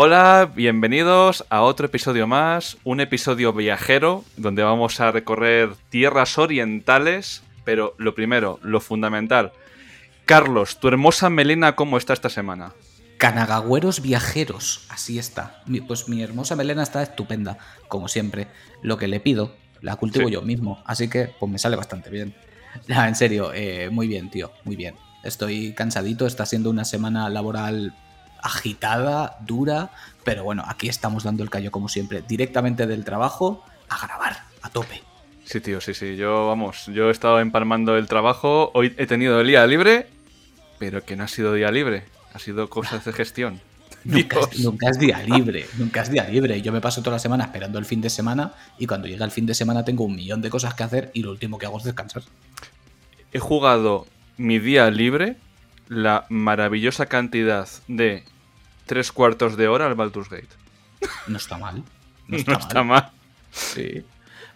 [0.00, 7.42] Hola, bienvenidos a otro episodio más, un episodio viajero donde vamos a recorrer tierras orientales,
[7.64, 9.50] pero lo primero, lo fundamental.
[10.24, 12.74] Carlos, tu hermosa melena, ¿cómo está esta semana?
[13.16, 15.64] Canagagüeros viajeros, así está.
[15.88, 18.46] Pues mi hermosa melena está estupenda, como siempre.
[18.82, 22.36] Lo que le pido, la cultivo yo mismo, así que pues me sale bastante bien.
[22.86, 24.94] en serio, eh, muy bien, tío, muy bien.
[25.24, 27.96] Estoy cansadito, está siendo una semana laboral
[28.42, 29.90] agitada, dura,
[30.24, 34.70] pero bueno, aquí estamos dando el callo como siempre, directamente del trabajo a grabar, a
[34.70, 35.02] tope.
[35.44, 36.16] Sí, tío, sí, sí.
[36.16, 38.70] Yo, vamos, yo he estado empalmando el trabajo.
[38.74, 40.06] Hoy he tenido el día libre,
[40.78, 42.04] pero que no ha sido día libre.
[42.34, 43.60] Ha sido cosas de gestión.
[44.04, 46.60] nunca, es, nunca, es, día libre, nunca es día libre.
[46.60, 49.30] Yo me paso toda la semana esperando el fin de semana y cuando llega el
[49.30, 51.78] fin de semana tengo un millón de cosas que hacer y lo último que hago
[51.78, 52.22] es descansar.
[53.32, 55.36] He jugado mi día libre
[55.88, 58.24] la maravillosa cantidad de
[58.88, 60.48] tres cuartos de hora al Baldur's Gate.
[61.28, 61.84] No está mal.
[62.26, 63.12] No está, mal.
[63.52, 64.02] Sí.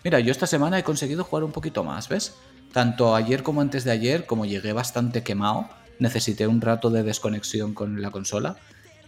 [0.02, 2.34] Mira, yo esta semana he conseguido jugar un poquito más, ¿ves?
[2.72, 5.68] Tanto ayer como antes de ayer, como llegué bastante quemado,
[6.00, 8.56] necesité un rato de desconexión con la consola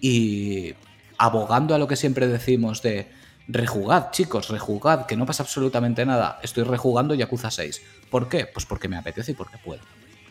[0.00, 0.74] y
[1.18, 3.10] abogando a lo que siempre decimos de
[3.48, 6.38] rejugad, chicos, rejugad, que no pasa absolutamente nada.
[6.42, 7.82] Estoy rejugando Yakuza 6.
[8.10, 8.46] ¿Por qué?
[8.46, 9.80] Pues porque me apetece y porque puedo.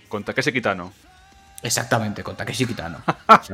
[0.07, 0.93] Con Takeshi Kitano.
[1.63, 2.99] Exactamente, con Takeshi Kitano.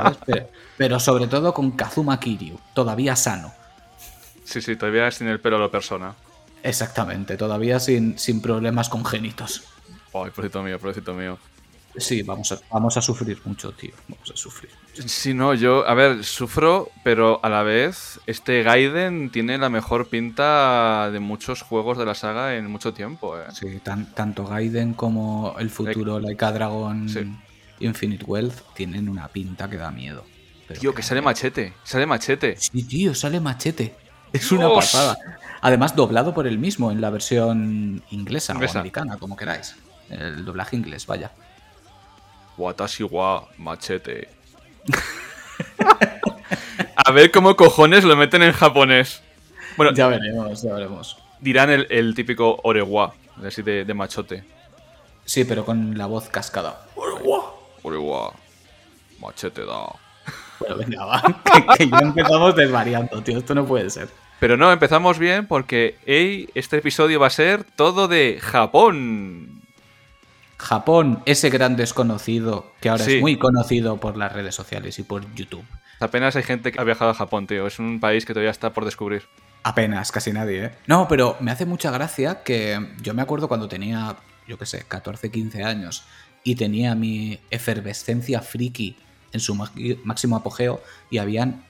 [0.78, 3.54] Pero, sobre todo con Kazuma Kiryu, todavía sano.
[4.44, 6.16] Sí, sí, todavía sin el pelo a la persona.
[6.64, 9.64] Exactamente, todavía sin, sin problemas congénitos.
[10.14, 11.38] Ay, pobrecito mío, pobrecito mío.
[11.98, 13.92] Sí, vamos a, vamos a sufrir mucho, tío.
[14.08, 14.72] Vamos a sufrir.
[15.06, 20.08] Sí, no, yo, a ver, sufro, pero a la vez, este Gaiden tiene la mejor
[20.08, 23.38] pinta de muchos juegos de la saga en mucho tiempo.
[23.38, 23.46] ¿eh?
[23.54, 23.82] Sí,
[24.16, 27.08] tanto Gaiden como el futuro Laika Dragon
[27.80, 30.24] Infinite Wealth tienen una pinta que da miedo.
[30.80, 32.56] tío, que sale machete, sale machete.
[32.58, 33.96] Sí, tío, sale machete.
[34.32, 35.18] Es una pasada.
[35.62, 39.76] Además, doblado por él mismo en la versión inglesa, o americana, como queráis.
[40.10, 41.32] El doblaje inglés, vaya.
[42.58, 44.30] Watashi wa machete.
[46.96, 49.22] A ver cómo cojones lo meten en japonés.
[49.78, 51.18] Bueno, ya veremos, ya veremos.
[51.40, 53.14] Dirán el, típico orewa,
[53.46, 54.44] así de, de, machote.
[55.26, 56.86] Sí, pero con la voz cascada.
[56.96, 58.34] Orewa, orewa,
[59.20, 59.88] machete da.
[60.60, 61.22] Bueno, venga, va.
[61.78, 63.38] que, ya empezamos desvariando, tío.
[63.38, 64.10] Esto no puede ser.
[64.40, 69.62] Pero no, empezamos bien porque hey, este episodio va a ser todo de Japón.
[70.58, 75.34] Japón, ese gran desconocido que ahora es muy conocido por las redes sociales y por
[75.34, 75.66] YouTube.
[76.02, 77.68] Apenas hay gente que ha viajado a Japón, tío.
[77.68, 79.24] Es un país que todavía está por descubrir.
[79.64, 80.72] Apenas, casi nadie, ¿eh?
[80.88, 84.16] No, pero me hace mucha gracia que yo me acuerdo cuando tenía,
[84.48, 86.06] yo qué sé, 14, 15 años
[86.50, 88.96] y tenía mi efervescencia friki
[89.32, 89.54] en su
[90.04, 91.64] máximo apogeo y habían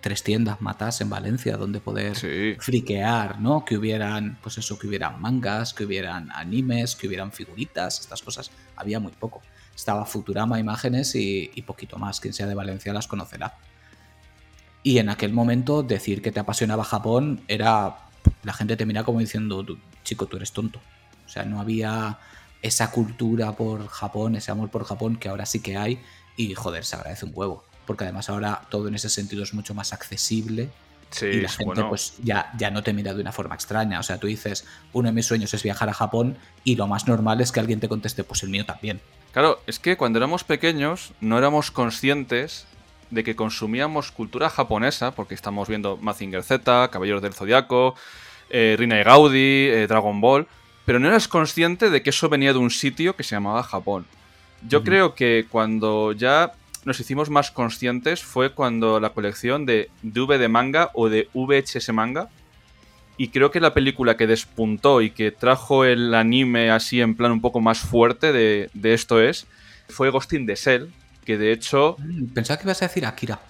[0.00, 2.16] tres tiendas matas en Valencia donde poder
[2.58, 3.64] friquear, ¿no?
[3.64, 8.50] Que hubieran, pues eso, que hubieran mangas, que hubieran animes, que hubieran figuritas, estas cosas.
[8.74, 9.40] Había muy poco.
[9.72, 12.18] Estaba Futurama Imágenes y, poquito más.
[12.18, 13.54] Quien sea de Valencia las conocerá.
[14.82, 17.98] Y en aquel momento decir que te apasionaba Japón era...
[18.42, 19.64] La gente te mira como diciendo,
[20.02, 20.80] chico, tú eres tonto.
[21.24, 22.18] O sea, no había
[22.64, 26.02] esa cultura por Japón, ese amor por Japón que ahora sí que hay
[26.36, 29.74] y joder, se agradece un huevo porque además ahora todo en ese sentido es mucho
[29.74, 30.70] más accesible.
[31.10, 34.00] Sí, y la gente pues ya, ya no te mira de una forma extraña.
[34.00, 37.06] O sea, tú dices, uno de mis sueños es viajar a Japón y lo más
[37.06, 39.00] normal es que alguien te conteste, pues el mío también.
[39.32, 42.66] Claro, es que cuando éramos pequeños no éramos conscientes
[43.10, 47.94] de que consumíamos cultura japonesa, porque estamos viendo Mazinger Z, Caballeros del Zodiaco,
[48.50, 50.48] eh, Rina y Gaudi, eh, Dragon Ball,
[50.84, 54.06] pero no eras consciente de que eso venía de un sitio que se llamaba Japón.
[54.66, 56.52] Yo creo que cuando ya
[56.84, 61.92] nos hicimos más conscientes fue cuando la colección de DV de manga o de VHS
[61.92, 62.28] manga.
[63.16, 67.30] Y creo que la película que despuntó y que trajo el anime así en plan
[67.30, 69.46] un poco más fuerte de, esto es,
[69.88, 70.92] fue Ghost in the Shell,
[71.24, 71.96] que de hecho...
[71.98, 73.40] Mm, pensaba que ibas a decir Akira.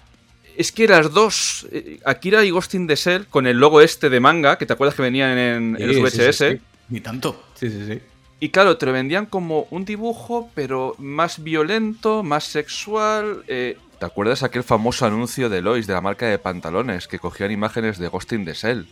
[0.55, 4.09] Es que las dos, eh, Akira y Ghost in the Shell, con el logo este
[4.09, 6.59] de manga, que te acuerdas que venían en, los VHS.
[6.89, 7.43] Ni tanto.
[7.55, 8.01] Sí, sí, sí.
[8.39, 13.43] Y claro, te lo vendían como un dibujo, pero más violento, más sexual.
[13.47, 17.51] Eh, ¿Te acuerdas aquel famoso anuncio de Lois, de la marca de pantalones, que cogían
[17.51, 18.87] imágenes de Ghost in the Shell?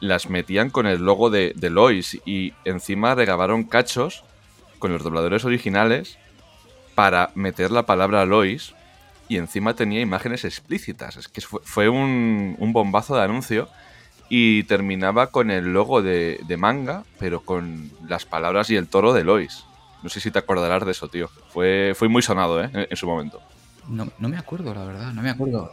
[0.00, 4.24] Las metían con el logo de, de Lois y encima regabaron cachos
[4.78, 6.16] con los dobladores originales
[6.94, 8.74] para meter la palabra Lois
[9.28, 11.16] y encima tenía imágenes explícitas.
[11.16, 13.68] Es que fue, un, un bombazo de anuncio
[14.30, 19.24] y terminaba con el logo de, manga, pero con las palabras y el toro de
[19.24, 19.64] Lois.
[20.02, 21.28] No sé si te acordarás de eso, tío.
[21.50, 22.70] Fue, fue muy sonado, ¿eh?
[22.72, 23.42] En, su momento.
[23.88, 25.72] No, me acuerdo, la verdad, no me acuerdo.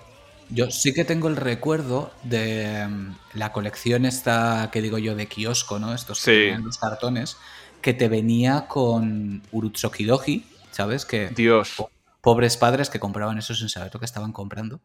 [0.50, 5.28] Yo sí que tengo el recuerdo de mm, la colección esta que digo yo de
[5.28, 5.94] kiosco, ¿no?
[5.94, 6.32] Estos Sí.
[6.32, 7.38] que venían los cartones,
[7.82, 11.06] que te venía con Urutsukidoji, ¿sabes?
[11.06, 11.74] Que Dios.
[11.78, 14.80] po- pobres padres que compraban eso sin saber lo que estaban comprando.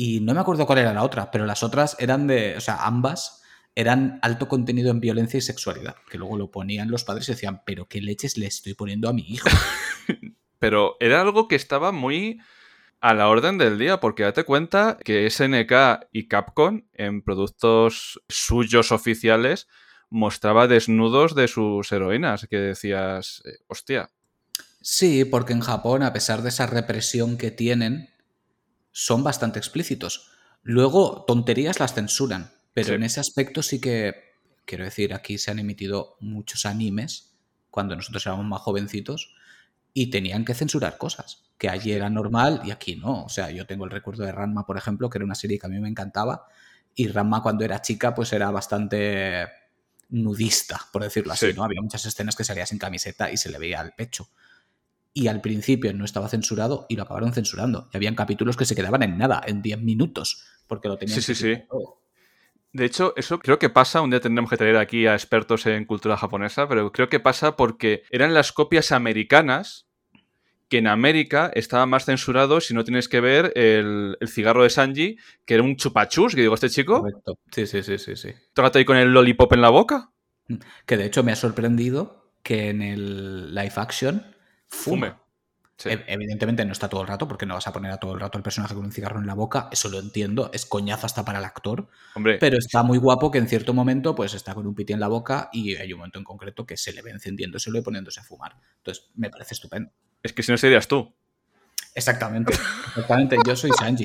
[0.00, 2.86] Y no me acuerdo cuál era la otra, pero las otras eran de, o sea,
[2.86, 3.42] ambas
[3.74, 7.62] eran alto contenido en violencia y sexualidad, que luego lo ponían los padres y decían,
[7.66, 9.48] pero qué leches le estoy poniendo a mi hijo.
[10.60, 12.40] Pero era algo que estaba muy
[13.00, 18.90] a la orden del día, porque date cuenta que SNK y Capcom en productos suyos
[18.90, 19.68] oficiales
[20.10, 24.10] mostraba desnudos de sus heroínas, que decías, eh, hostia,
[24.80, 28.10] Sí, porque en Japón, a pesar de esa represión que tienen,
[29.00, 30.28] son bastante explícitos.
[30.64, 32.94] Luego, tonterías las censuran, pero Sí.
[32.94, 34.34] en ese aspecto sí que,
[34.64, 37.36] quiero decir, aquí se han emitido muchos animes
[37.70, 39.36] cuando nosotros éramos más jovencitos
[39.94, 43.22] y tenían que censurar cosas, que allí era normal y aquí no.
[43.24, 45.66] O sea, yo tengo el recuerdo de Ranma, por ejemplo, que era una serie que
[45.66, 46.46] a mí me encantaba
[46.96, 49.46] y Ranma cuando era chica pues era bastante
[50.08, 51.52] nudista, por decirlo así, Sí.
[51.54, 51.62] ¿no?
[51.62, 54.28] Había muchas escenas que salía sin camiseta y se le veía el pecho
[55.12, 57.88] y al principio no estaba censurado y lo acabaron censurando.
[57.92, 61.34] Y habían capítulos que se quedaban en nada, en 10 minutos, porque lo tenían Sí,
[61.34, 61.62] sí, sí.
[61.68, 61.98] todo.
[62.72, 65.86] De hecho, eso creo que pasa, un día tendremos que traer aquí a expertos en
[65.86, 69.86] cultura japonesa, pero creo que pasa porque eran las copias americanas
[70.68, 74.70] que en América estaba más censurado si no tienes que ver el, el cigarro de
[74.70, 75.16] Sanji,
[75.46, 77.38] que era un chupachus, que digo, este chico, Correcto.
[77.50, 78.32] Sí, sí, sí, sí, sí.
[78.52, 80.12] tócate ahí con el lollipop en la boca.
[80.84, 84.26] Que de hecho me ha sorprendido que en el live action
[84.68, 85.10] Fume.
[85.10, 85.28] fume.
[85.78, 85.90] Sí.
[86.08, 88.36] Evidentemente no está todo el rato, porque no vas a poner a todo el rato
[88.36, 91.38] el personaje con un cigarro en la boca, eso lo entiendo, es coñazo hasta para
[91.38, 94.74] el actor, Hombre, pero está muy guapo que en cierto momento pues está con un
[94.74, 97.78] piti en la boca y hay un momento en concreto que se le ve encendiéndoselo
[97.78, 98.56] y poniéndose a fumar.
[98.78, 99.92] Entonces me parece estupendo.
[100.20, 101.14] es que si no serías tú.
[101.94, 102.54] Exactamente,
[102.88, 104.04] exactamente, yo soy Sanji.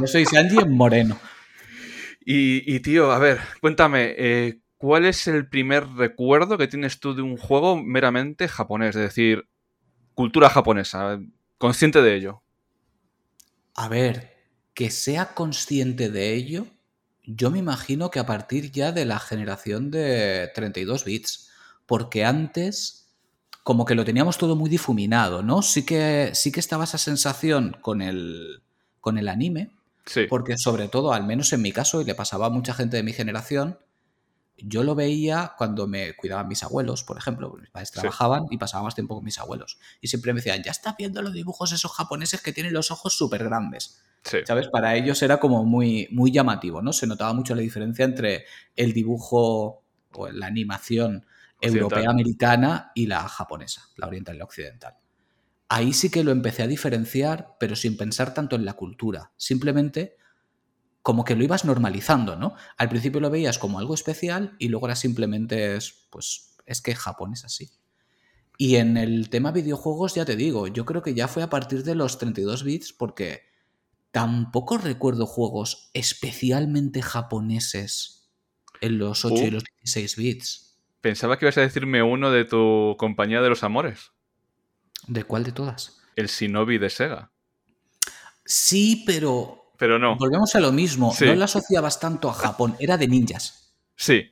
[0.00, 1.20] Yo soy Sanji en moreno.
[2.24, 7.14] Y, y, tío, a ver, cuéntame, eh, ¿cuál es el primer recuerdo que tienes tú
[7.14, 8.96] de un juego meramente japonés?
[8.96, 9.48] Es decir,
[10.16, 11.20] cultura japonesa,
[11.58, 12.42] consciente de ello.
[13.74, 14.32] A ver,
[14.74, 16.66] que sea consciente de ello,
[17.24, 21.50] yo me imagino que a partir ya de la generación de 32 bits,
[21.84, 23.12] porque antes
[23.62, 25.60] como que lo teníamos todo muy difuminado, ¿no?
[25.60, 28.62] Sí que, sí que estaba esa sensación con el,
[29.00, 29.70] con el anime,
[30.06, 30.26] Sí.
[30.30, 33.02] porque sobre todo, al menos en mi caso, y le pasaba a mucha gente de
[33.02, 33.76] mi generación,
[34.58, 38.00] yo lo veía cuando me cuidaban mis abuelos, por ejemplo, mis padres Sí.
[38.00, 39.78] trabajaban y pasaba más tiempo con mis abuelos.
[40.00, 43.16] Y siempre me decían, ya estás viendo los dibujos esos japoneses que tienen los ojos
[43.16, 44.02] súper grandes.
[44.24, 44.38] Sí.
[44.46, 44.68] ¿Sabes?
[44.68, 46.92] Para ellos era como muy, muy llamativo, ¿no?
[46.92, 48.44] Se notaba mucho la diferencia entre
[48.74, 51.26] el dibujo o la animación
[51.60, 54.94] europea-americana y la japonesa, la oriental y la occidental.
[55.68, 59.32] Ahí sí que lo empecé a diferenciar, pero sin pensar tanto en la cultura.
[59.36, 60.16] Simplemente
[61.06, 62.56] como que lo ibas normalizando, ¿no?
[62.76, 66.96] Al principio lo veías como algo especial y luego ahora simplemente es, pues, es que
[66.96, 67.70] Japón es así.
[68.58, 71.84] Y en el tema videojuegos, ya te digo, yo creo que ya fue a partir
[71.84, 73.42] de los 32 bits porque
[74.10, 78.28] tampoco recuerdo juegos especialmente japoneses
[78.80, 79.50] en los 8 y Uh.
[79.52, 80.80] los 16 bits.
[81.00, 84.10] Pensaba que ibas a decirme uno de tu compañía de los amores,
[85.06, 86.00] ¿De cuál de todas?
[86.16, 87.30] el Shinobi de Sega.
[88.44, 90.16] Sí, pero Pero no.
[90.16, 91.12] volvemos a lo mismo.
[91.14, 91.26] Sí.
[91.26, 93.74] No lo asociabas tanto a Japón, era de ninjas.
[93.96, 94.26] Sí,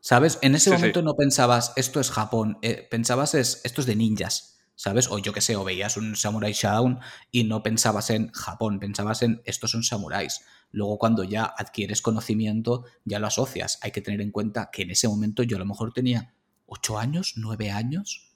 [0.00, 0.38] ¿Sabes?
[0.42, 1.04] En ese Sí, momento sí.
[1.04, 5.08] no pensabas esto es Japón, eh, pensabas es esto es de ninjas, ¿sabes?
[5.10, 7.00] O yo qué sé, o veías un Samurai Shodown
[7.32, 10.42] y no pensabas en Japón, pensabas en estos son samuráis.
[10.70, 13.78] Luego cuando ya adquieres conocimiento, ya lo asocias.
[13.82, 16.34] Hay que tener en cuenta que en ese momento yo a lo mejor tenía
[16.66, 18.30] 8 años, 9 años,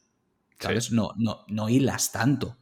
[0.59, 0.91] ¿sabes?
[0.91, 2.57] No, no, no hilas tanto.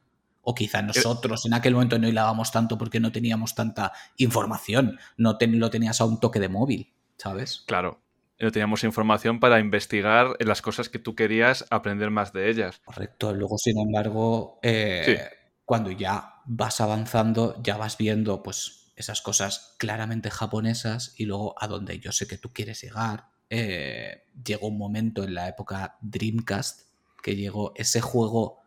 [0.50, 5.36] O quizá nosotros en aquel momento no hilábamos tanto porque no teníamos tanta información, no
[5.40, 7.64] lo tenías a un toque de móvil, ¿sabes?
[7.66, 8.00] claro.
[8.40, 12.80] No teníamos información para investigar las cosas que tú querías aprender más de ellas.
[12.84, 13.34] Correcto.
[13.34, 15.36] Luego, sin embargo, eh, Sí.
[15.64, 21.66] cuando ya vas avanzando, ya vas viendo pues esas cosas claramente japonesas y luego a
[21.66, 23.26] donde yo sé que tú quieres llegar.
[23.50, 26.82] eh, llegó un momento en la época Dreamcast
[27.22, 28.62] que llegó ese juego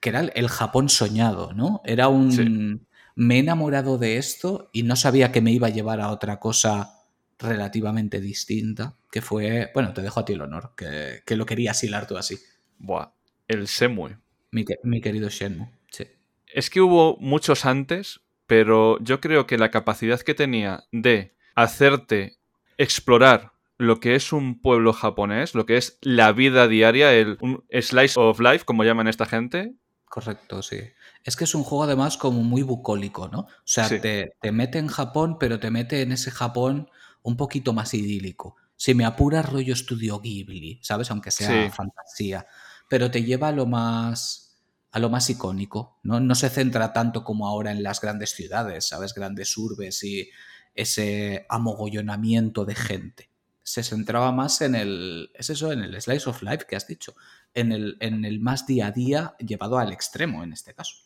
[0.00, 1.80] que era el, Japón soñado, ¿no?
[1.84, 2.32] Era un...
[2.32, 2.84] Sí.
[3.14, 6.38] Me he enamorado de esto y no sabía que me iba a llevar a otra
[6.38, 6.98] cosa
[7.38, 11.82] relativamente distinta, que fue, bueno, te dejo a ti el honor, que, que lo querías
[11.82, 12.38] hilar tú así.
[12.78, 13.10] Buah,
[13.48, 14.18] el Semue.
[14.50, 15.70] Mi, mi querido Shenmue.
[15.90, 16.04] Sí.
[16.46, 22.38] Es que hubo muchos antes, pero yo creo que la capacidad que tenía de hacerte
[22.76, 27.64] explorar lo que es un pueblo japonés, lo que es la vida diaria, el un
[27.70, 29.74] slice of life, como llaman esta gente,
[30.08, 30.80] Correcto, sí.
[31.22, 33.40] Es que es un juego además como muy bucólico, ¿no?
[33.40, 36.88] O sea, te, te, mete en Japón, pero te mete en ese Japón
[37.22, 38.56] un poquito más idílico.
[38.76, 41.10] Si me apura rollo estudio Ghibli, ¿sabes?
[41.10, 42.46] Aunque sea fantasía.
[42.88, 44.48] Pero te lleva a lo más
[44.90, 45.98] a lo más icónico.
[46.02, 46.20] ¿no?
[46.20, 49.14] no se centra tanto como ahora en las grandes ciudades, ¿sabes?
[49.14, 50.30] Grandes urbes y
[50.74, 53.30] ese amogollonamiento de gente.
[53.62, 55.30] Se centraba más en el.
[55.34, 57.14] Es eso, en el slice of life que has dicho.
[57.54, 60.96] En el, en el más día a día llevado al extremo en este caso.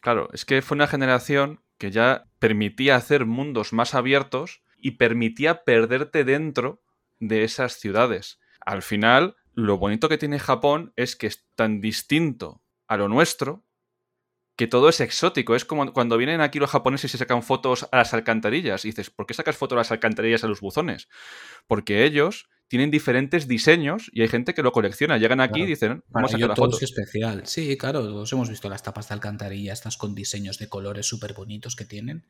[0.00, 5.64] Claro, es que fue una generación que ya permitía hacer mundos más abiertos y permitía
[5.64, 6.82] perderte dentro
[7.18, 8.38] de esas ciudades.
[8.60, 13.64] Al final, lo bonito que tiene Japón es que es tan distinto a lo nuestro
[14.56, 15.54] que todo es exótico.
[15.54, 18.84] Es como cuando vienen aquí los japoneses y se sacan fotos a las alcantarillas.
[18.84, 21.08] Y dices, ¿por qué sacas fotos a las alcantarillas a los buzones?
[21.66, 25.18] Porque ellos tienen diferentes diseños y hay gente que lo colecciona.
[25.18, 26.76] Llegan aquí y dicen, vamos a sacar la foto.
[26.76, 27.44] Es especial.
[27.44, 31.34] Sí, claro, todos hemos visto las tapas de alcantarilla, estas con diseños de colores súper
[31.34, 32.24] bonitos que tienen.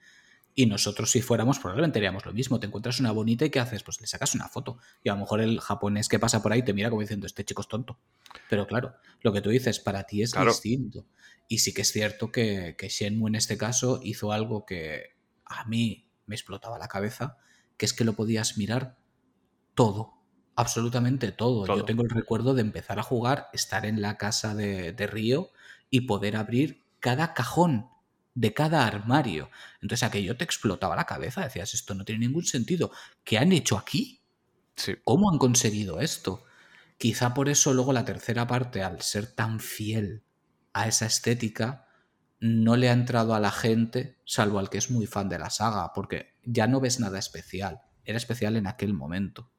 [0.55, 2.59] Y nosotros, si fuéramos, probablemente haríamos lo mismo.
[2.59, 3.83] Te encuentras una bonita y ¿qué haces?
[3.83, 4.79] Pues le sacas una foto.
[5.05, 7.45] Y a lo mejor el japonés que pasa por ahí te mira como diciendo, este
[7.45, 7.99] chico es tonto.
[8.49, 11.05] Pero claro, lo que tú dices, para ti es distinto.
[11.49, 15.67] Y sí que es cierto que, que Shenmue en este caso hizo algo que a
[15.67, 17.37] mí me explotaba la cabeza,
[17.77, 18.97] que es que lo podías mirar
[19.75, 20.20] todo.
[20.61, 21.67] Absolutamente todo.
[21.67, 25.51] Yo tengo el recuerdo de empezar a jugar, estar en la casa de, de Río
[25.91, 27.89] y poder abrir cada cajón
[28.35, 29.51] de cada armario.
[29.83, 32.91] Entonces aquello te explotaba la cabeza, decías, esto no tiene ningún sentido.
[33.25, 34.21] ¿Qué han hecho aquí?
[35.05, 36.45] ¿Cómo han conseguido esto?
[36.97, 40.23] Quizá por eso luego la tercera parte, al ser tan fiel
[40.73, 41.87] a esa estética,
[42.41, 45.51] no le ha entrado a la gente, salvo al que es muy fan de la
[45.51, 47.81] saga, porque ya no ves nada especial.
[48.05, 49.51] Era especial en aquel momento.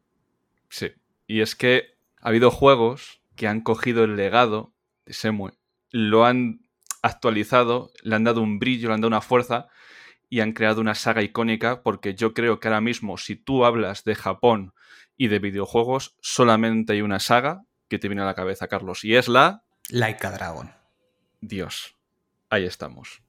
[0.71, 0.93] Sí.
[1.27, 4.73] Y es que ha habido juegos que han cogido el legado
[5.05, 5.53] de Semue,
[5.91, 6.61] lo han
[7.01, 9.67] actualizado, le han dado un brillo, le han dado una fuerza
[10.29, 14.05] y han creado una saga icónica porque yo creo que ahora mismo si tú hablas
[14.05, 14.73] de Japón
[15.17, 19.15] y de videojuegos, solamente hay una saga que te viene a la cabeza, Carlos, y
[19.15, 19.63] es la...
[19.89, 20.71] Laika Dragon.
[21.41, 21.97] Dios,
[22.49, 23.21] ahí estamos.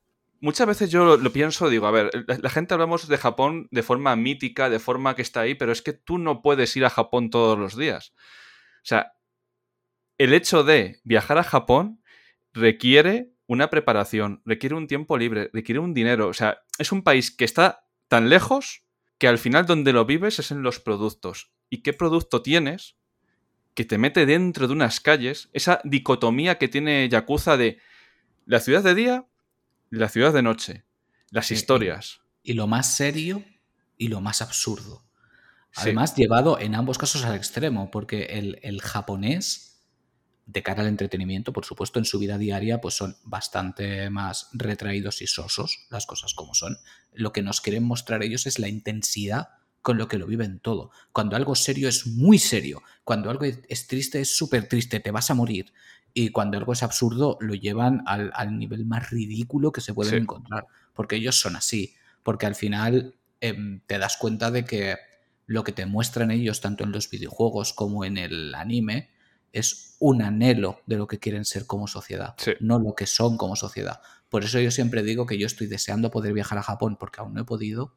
[0.42, 4.16] Muchas veces yo lo, pienso, digo, a ver, la, gente hablamos de Japón de forma
[4.16, 7.30] mítica, de forma que está ahí, pero es que tú no puedes ir a Japón
[7.30, 8.12] todos los días.
[8.78, 9.12] O sea,
[10.18, 12.02] el hecho de viajar a Japón
[12.52, 16.26] requiere una preparación, requiere un tiempo libre, requiere un dinero.
[16.26, 18.84] O sea, es un país que está tan lejos
[19.18, 21.52] que al final donde lo vives es en los productos.
[21.70, 22.96] ¿Y qué producto tienes
[23.74, 25.50] que te mete dentro de unas calles?
[25.52, 27.78] Esa dicotomía que tiene Yakuza de
[28.44, 29.28] la ciudad de día
[29.92, 30.84] la ciudad de noche.
[31.30, 32.20] Las historias.
[32.42, 33.44] Y, lo más serio
[33.98, 35.04] y lo más absurdo.
[35.74, 39.82] Además, llevado en ambos casos al extremo, porque el, el japonés
[40.46, 45.22] de cara al entretenimiento, por supuesto, en su vida diaria, pues son bastante más retraídos
[45.22, 46.78] y sosos, las cosas como son.
[47.12, 49.48] Lo que nos quieren mostrar ellos es la intensidad
[49.82, 50.90] con lo que lo viven todo.
[51.12, 55.30] Cuando algo serio es muy serio, cuando algo es triste es súper triste, te vas
[55.30, 55.72] a morir.
[56.14, 60.66] Y cuando algo es absurdo, lo llevan al, nivel más ridículo que se puede encontrar.
[60.94, 61.94] Porque ellos son así.
[62.22, 64.96] Porque al final em, te das cuenta de que
[65.46, 69.10] lo que te muestran ellos, tanto en los videojuegos como en el anime,
[69.52, 73.54] es un anhelo de lo que quieren ser como sociedad, no lo que son como
[73.54, 74.00] sociedad.
[74.28, 77.34] Por eso yo siempre digo que yo estoy deseando poder viajar a Japón porque aún
[77.34, 77.94] no he podido,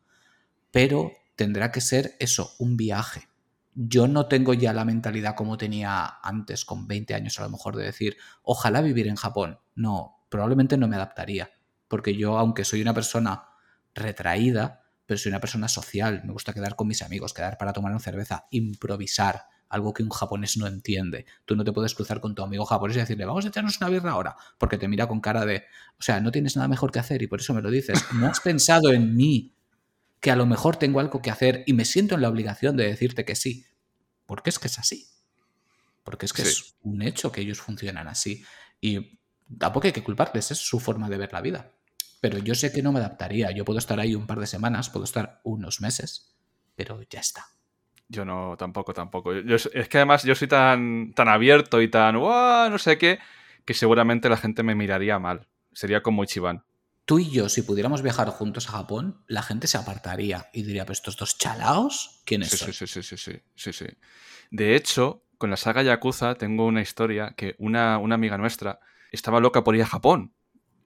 [0.72, 3.29] pero tendrá que ser eso, un viaje.
[3.75, 7.75] Yo no tengo ya la mentalidad como tenía antes, con 20 años a lo mejor,
[7.75, 9.60] de decir, ojalá vivir en Japón.
[9.75, 11.51] No, probablemente no me adaptaría,
[11.88, 13.44] porque yo, aunque soy una persona
[13.94, 17.91] retraída, pero soy una persona social, me gusta quedar con mis amigos, quedar para tomar
[17.91, 21.25] una cerveza, improvisar, algo que un japonés no entiende.
[21.46, 23.89] Tú no te puedes cruzar con tu amigo japonés y decirle, vamos a echarnos una
[23.89, 25.63] birra ahora, porque te mira con cara de,
[26.00, 28.03] o sea, no tienes nada mejor que hacer y por eso me lo dices.
[28.13, 29.55] No has pensado en mí,
[30.19, 32.88] que a lo mejor tengo algo que hacer y me siento en la obligación de
[32.88, 33.65] decirte que sí,
[34.25, 35.07] porque es que es así.
[36.03, 38.45] Porque es que es un hecho que ellos funcionan así.
[38.79, 39.19] Y
[39.57, 41.72] tampoco hay que culparles, es su forma de ver la vida.
[42.22, 43.51] Pero yo sé que no me adaptaría.
[43.51, 46.36] Yo puedo estar ahí un par de semanas, puedo estar unos meses,
[46.75, 47.45] pero ya está.
[48.07, 49.34] Yo no, tampoco, tampoco.
[49.34, 53.19] es que además yo soy tan, tan abierto y tan, no sé qué,
[53.65, 55.48] que seguramente la gente me miraría mal.
[55.74, 56.63] Sería como Ichiban.
[57.06, 60.86] Tú y yo, si pudiéramos viajar juntos a Japón, la gente se apartaría y diría,
[60.86, 62.74] pues estos dos chalaos, ¿quiénes sí, son?
[62.74, 63.86] Sí, sí, sí, sí, sí, sí.
[64.50, 68.80] De hecho, con la saga Yakuza tengo una historia que una, una amiga nuestra
[69.12, 70.34] estaba loca por ir a Japón.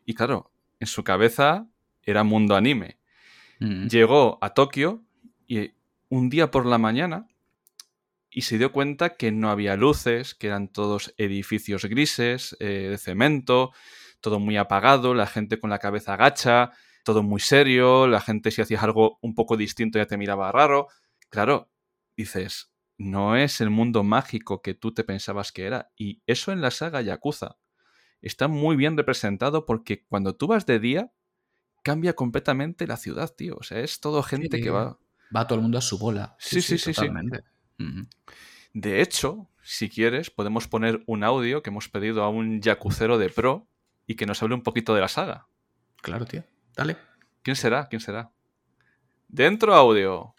[0.06, 1.68] Y claro, en su cabeza
[2.04, 3.00] era mundo anime.
[3.60, 3.88] Mm.
[3.88, 5.04] Llegó a Tokio
[5.48, 5.72] y
[6.10, 7.28] un día por la mañana
[8.30, 12.98] y se dio cuenta que no había luces, que eran todos edificios grises, eh, de
[12.98, 13.72] cemento,
[14.22, 16.72] todo muy apagado, la gente con la cabeza agacha,
[17.04, 20.88] todo muy serio, la gente si hacías algo un poco distinto ya te miraba raro.
[21.30, 21.70] Claro,
[22.16, 25.92] dices, no es el mundo mágico que tú te pensabas que era.
[25.96, 27.58] Y eso en la saga Yakuza
[28.22, 31.12] está muy bien representado porque cuando tú vas de día,
[31.84, 33.56] cambia completamente la ciudad, tío.
[33.58, 35.00] O sea, es todo gente que va.
[35.36, 36.36] Va todo el mundo a su bola.
[36.40, 37.08] Sí, sí, sí, sí.
[38.74, 43.30] De hecho, si quieres, podemos poner un audio que hemos pedido a un yakucero de
[43.30, 43.68] pro
[44.10, 45.46] y que nos hable un poquito de la saga.
[46.01, 46.44] Claro, tío.
[46.75, 46.98] Dale.
[47.44, 47.88] ¿Quién será?
[47.89, 48.32] ¿Quién será?
[49.28, 50.34] Dentro audio.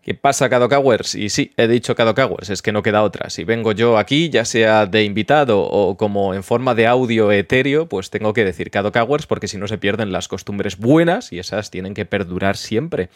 [0.00, 1.16] ¿Qué pasa, Kadokawers?
[1.16, 3.28] Y sí, he dicho Kadokawers, es que no queda otra.
[3.30, 7.88] Si vengo yo aquí, ya sea de invitado o como en forma de audio etéreo,
[7.88, 11.70] pues tengo que decir Kadokawers porque si no se pierden las costumbres buenas y esas
[11.70, 13.10] tienen que perdurar siempre.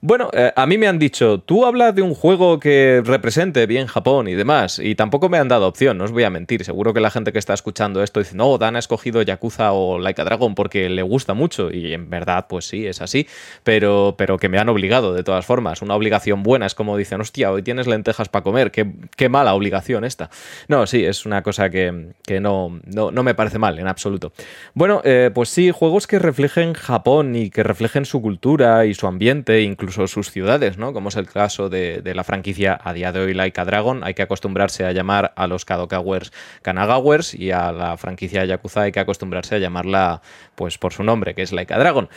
[0.00, 3.86] Bueno, eh, a mí me han dicho, tú hablas de un juego que represente bien
[3.86, 6.64] Japón y demás, y tampoco me han dado opción, no os voy a mentir.
[6.64, 9.98] Seguro que la gente que está escuchando esto dice, no, Dan ha escogido Yakuza o
[9.98, 13.26] Like a Dragon porque le gusta mucho, y en verdad, pues sí, es así,
[13.62, 16.66] pero, pero que me han obligado de todas formas, una obligación buena.
[16.66, 18.70] Es como dicen, hostia, hoy tienes lentejas para comer.
[18.70, 20.30] Qué, mala obligación esta.
[20.68, 24.32] No, sí, es una cosa que, no, no, me parece mal en absoluto.
[24.74, 29.06] Bueno, eh, pues sí, juegos que reflejen Japón y que reflejen su cultura y su
[29.06, 30.92] ambiente, incluso sus ciudades, ¿no?
[30.92, 34.02] Como es el caso de, la franquicia a día de hoy Laika Dragon.
[34.02, 38.92] Hay que acostumbrarse a llamar a los Kadokawers Kanagawers y a la franquicia Yakuza hay
[38.92, 40.22] que acostumbrarse a llamarla
[40.54, 42.08] pues por su nombre, que es Laika Dragon.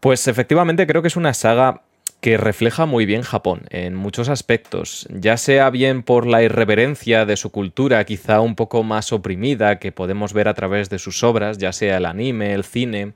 [0.00, 1.82] Pues efectivamente creo que es una saga
[2.22, 7.36] que refleja muy bien Japón en muchos aspectos, ya sea bien por la irreverencia de
[7.36, 11.58] su cultura quizá un poco más oprimida que podemos ver a través de sus obras,
[11.58, 13.14] ya sea el anime, el cine,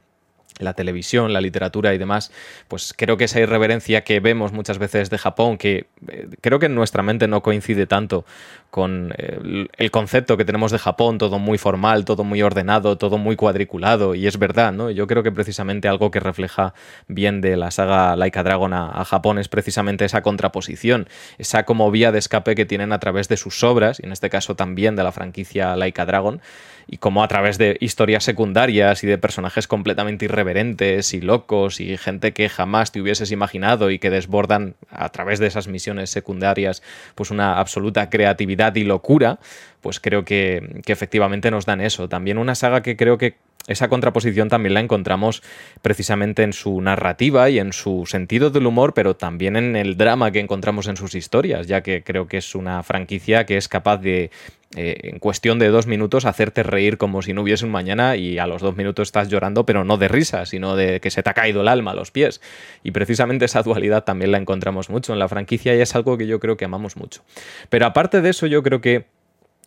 [0.59, 2.33] la televisión, la literatura y demás,
[2.69, 6.67] pues creo que esa irreverencia que vemos muchas veces de Japón, que eh, creo que
[6.67, 8.25] en nuestra mente no coincide tanto
[8.71, 13.19] con eh, el concepto que tenemos de Japón, todo muy formal, todo muy ordenado, todo
[13.19, 14.91] muy cuadriculado, y es verdad, ¿no?
[14.91, 16.75] Yo creo que precisamente algo que refleja
[17.09, 22.13] bien de la saga Laika Dragon a, Japón es precisamente esa contraposición, esa como vía
[22.13, 25.05] de escape que tienen a través de sus obras, y en este caso también de
[25.05, 26.41] la franquicia Laika Dragon,
[26.89, 31.97] y como a través de historias secundarias y de personajes completamente irreverentes y locos y
[31.97, 36.83] gente que jamás te hubieses imaginado y que desbordan a través de esas misiones secundarias
[37.15, 39.41] pues una absoluta creatividad y locura,
[39.81, 42.09] pues creo que, que efectivamente nos dan eso.
[42.09, 45.43] También una saga que creo que esa contraposición también la encontramos
[45.83, 50.31] precisamente en su narrativa y en su sentido del humor, pero también en el drama
[50.31, 53.99] que encontramos en sus historias, ya que creo que es una franquicia que es capaz
[53.99, 54.31] de,
[54.77, 58.39] eh, en cuestión de dos minutos, hacerte reír como si no hubiese un mañana y
[58.39, 61.31] a los dos minutos estás llorando, pero no de risa, sino de que se te
[61.31, 62.41] ha caído el alma a los pies.
[62.85, 66.27] Y precisamente esa dualidad también la encontramos mucho en la franquicia y es algo que
[66.27, 67.23] yo creo que amamos mucho.
[67.69, 69.07] Pero aparte de eso, yo creo que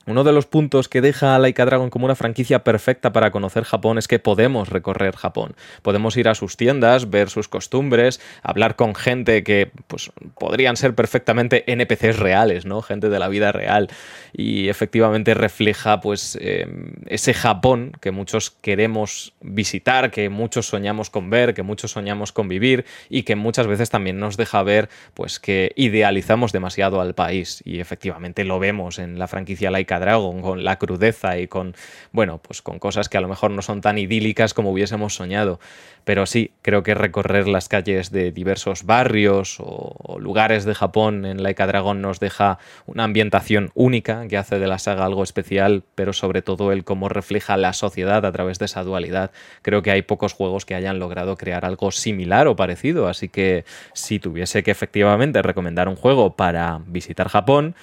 [0.10, 3.64] uno de los puntos que deja a Laika Dragon como una franquicia perfecta para conocer
[3.64, 5.56] Japón es que podemos recorrer Japón.
[5.82, 10.96] Podemos ir a sus tiendas, ver sus costumbres, hablar con gente que pues, podrían ser
[10.96, 12.82] perfectamente NPCs reales, ¿no?
[12.82, 13.90] Gente de la vida real.
[14.34, 21.30] Y efectivamente refleja pues em, ese Japón que muchos queremos visitar, que muchos soñamos con
[21.30, 25.40] ver, que muchos soñamos con vivir y que muchas veces también nos deja ver pues
[25.40, 27.62] que idealizamos demasiado al país.
[27.64, 31.76] Y efectivamente lo vemos en la franquicia Laika Dragon, con la crudeza y con,
[32.12, 35.60] bueno, pues con cosas que a lo mejor no son tan idílicas como hubiésemos soñado.
[36.04, 41.44] Pero sí, creo que recorrer las calles de diversos barrios o, lugares de Japón en
[41.44, 46.14] Laika Dragon nos deja una ambientación única que hace de la saga algo especial, pero
[46.14, 49.32] sobre todo el cómo refleja la sociedad a través de esa dualidad.
[49.62, 53.66] Creo que hay pocos juegos que hayan logrado crear algo similar o parecido, así que
[53.94, 57.76] si tuviese que efectivamente recomendar un juego para visitar Japón,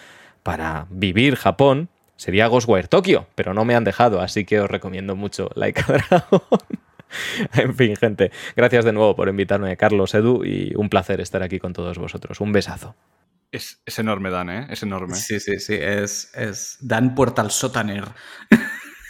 [0.42, 5.16] para vivir Japón, sería Ghostwire Tokyo, pero no me han dejado, así que os recomiendo
[5.16, 6.42] mucho Like a Dragon.
[7.54, 11.58] en fin, gente, gracias de nuevo por invitarme, Carlos, Edu, y un placer estar aquí
[11.58, 12.40] con todos vosotros.
[12.40, 12.94] Un besazo.
[13.52, 14.66] Es, enorme, Dan, ¿eh?
[14.70, 15.14] Es enorme.
[15.14, 18.04] Sí, sí, sí, es, es Dan Portal Sotaner.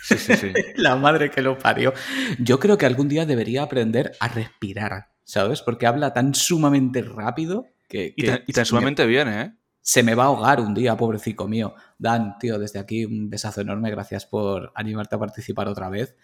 [0.02, 0.52] Sí, sí, sí.
[0.76, 1.92] La madre que lo parió.
[2.38, 5.62] Yo creo que algún día debería aprender a respirar, ¿sabes?
[5.62, 8.12] Porque habla tan sumamente rápido que...
[8.16, 9.54] y, tan, y tan sumamente bien, ¿eh?
[9.86, 11.76] Se me va a ahogar un día, pobrecito mío.
[11.96, 16.16] Dan, tío, desde aquí un besazo enorme, gracias por animarte a participar otra vez.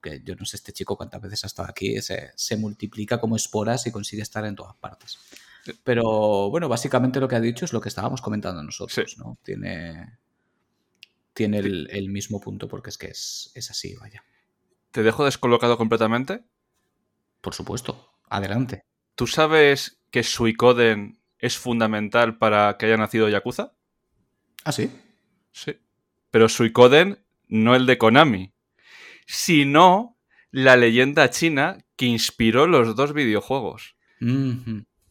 [0.00, 3.86] Que yo no sé este chico cuántas veces ha estado aquí, se, multiplica como esporas
[3.86, 5.18] y consigue estar en todas partes.
[5.84, 9.36] Pero bueno, básicamente lo que ha dicho es lo que estábamos comentando nosotros, ¿no?
[9.42, 10.16] Tiene,
[11.34, 14.24] tiene el, mismo punto porque es que es, es así, vaya.
[14.92, 16.42] ¿Te dejo descolocado completamente?
[17.42, 18.82] Por supuesto, adelante.
[19.14, 23.72] ¿Tú sabes que Suicoden es fundamental para que haya nacido Yakuza.
[24.64, 24.90] ¿Ah, sí?
[25.52, 25.76] Sí.
[26.30, 28.52] Pero Suicoden no el de Konami,
[29.26, 30.18] sino
[30.50, 33.96] la leyenda china que inspiró los dos videojuegos.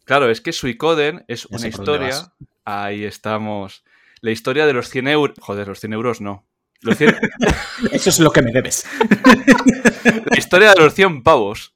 [0.05, 2.33] Claro, es que Suicoden es Ya una historia.
[2.63, 3.83] Ahí estamos.
[4.21, 5.37] La historia de los 100 euros.
[5.39, 6.47] Joder, los 100 euros no.
[6.81, 7.15] Los 100
[7.91, 8.85] Eso es lo que me debes.
[10.25, 11.75] la historia de los 100 pavos.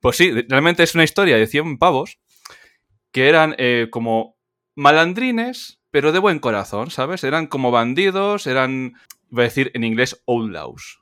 [0.00, 2.18] Pues sí, realmente es una historia de 100 pavos
[3.12, 4.36] que eran eh, como
[4.74, 7.24] malandrines, pero de buen corazón, ¿sabes?
[7.24, 8.94] Eran como bandidos, eran,
[9.30, 11.00] voy a decir en inglés, outlaws.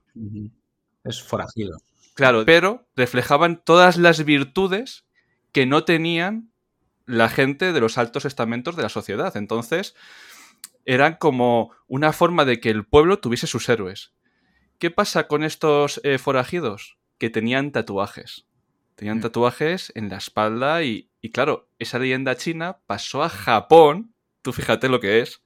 [1.04, 1.78] Es forajido.
[2.14, 5.04] Claro, pero reflejaban todas las virtudes
[5.52, 6.50] que no tenían
[7.04, 9.36] la gente de los altos estamentos de la sociedad.
[9.36, 9.94] Entonces,
[10.84, 14.14] eran como una forma de que el pueblo tuviese sus héroes.
[14.78, 16.98] ¿Qué pasa con estos eh, forajidos?
[17.18, 18.46] Que tenían tatuajes.
[18.96, 19.22] Tenían Mm.
[19.22, 24.14] tatuajes en la espalda y, y claro, esa leyenda china pasó a Japón.
[24.42, 25.42] Tú fíjate lo que es.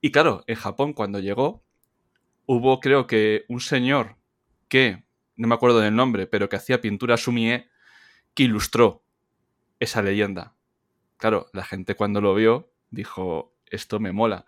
[0.00, 1.64] Y claro, en Japón cuando llegó,
[2.46, 4.16] hubo creo que un señor
[4.68, 5.04] que,
[5.36, 7.68] no me acuerdo del nombre, pero que hacía pintura sumie,
[8.34, 9.02] que ilustró
[9.80, 10.54] esa leyenda.
[11.16, 14.46] Claro, la gente cuando lo vio dijo, esto me mola.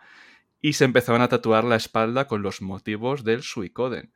[0.60, 4.12] Y se empezaron a tatuar la espalda con los motivos del Suicoden.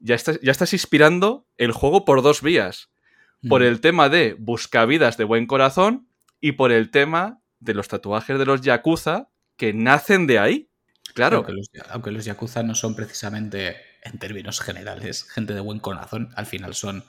[0.00, 2.88] Ya estás, ya estás inspirando el juego por dos vías.
[3.48, 6.08] Por el tema de buscavidas de buen corazón
[6.42, 10.70] y por el tema de los tatuajes de los Yakuza que nacen de ahí.
[11.14, 15.78] Claro, Aunque los, aunque los Yakuza no son precisamente, en términos generales, gente de buen
[15.80, 17.02] corazón, al final son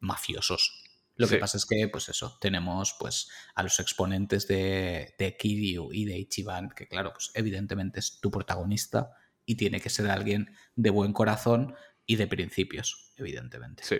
[0.00, 0.84] mafiosos.
[1.16, 1.40] Lo que Sí.
[1.40, 6.16] pasa es que, pues eso, tenemos pues a los exponentes de, de Kiryu y de
[6.18, 9.10] Ichiban, que claro, pues evidentemente es tu protagonista
[9.44, 11.74] y tiene que ser alguien de buen corazón
[12.08, 13.84] y de principios, evidentemente.
[13.84, 13.98] Sí.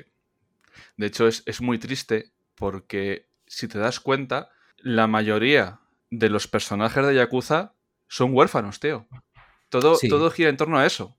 [0.97, 6.49] De hecho, es, es muy triste porque, si te das cuenta, la mayoría de los
[6.49, 7.75] personajes de Yakuza
[8.09, 9.07] son huérfanos, tío.
[9.69, 10.09] Todo, Sí.
[10.09, 11.19] todo gira en torno a eso.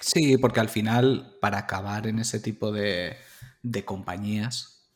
[0.00, 3.16] Sí, porque al final, para acabar en ese tipo de,
[3.62, 4.90] de compañías,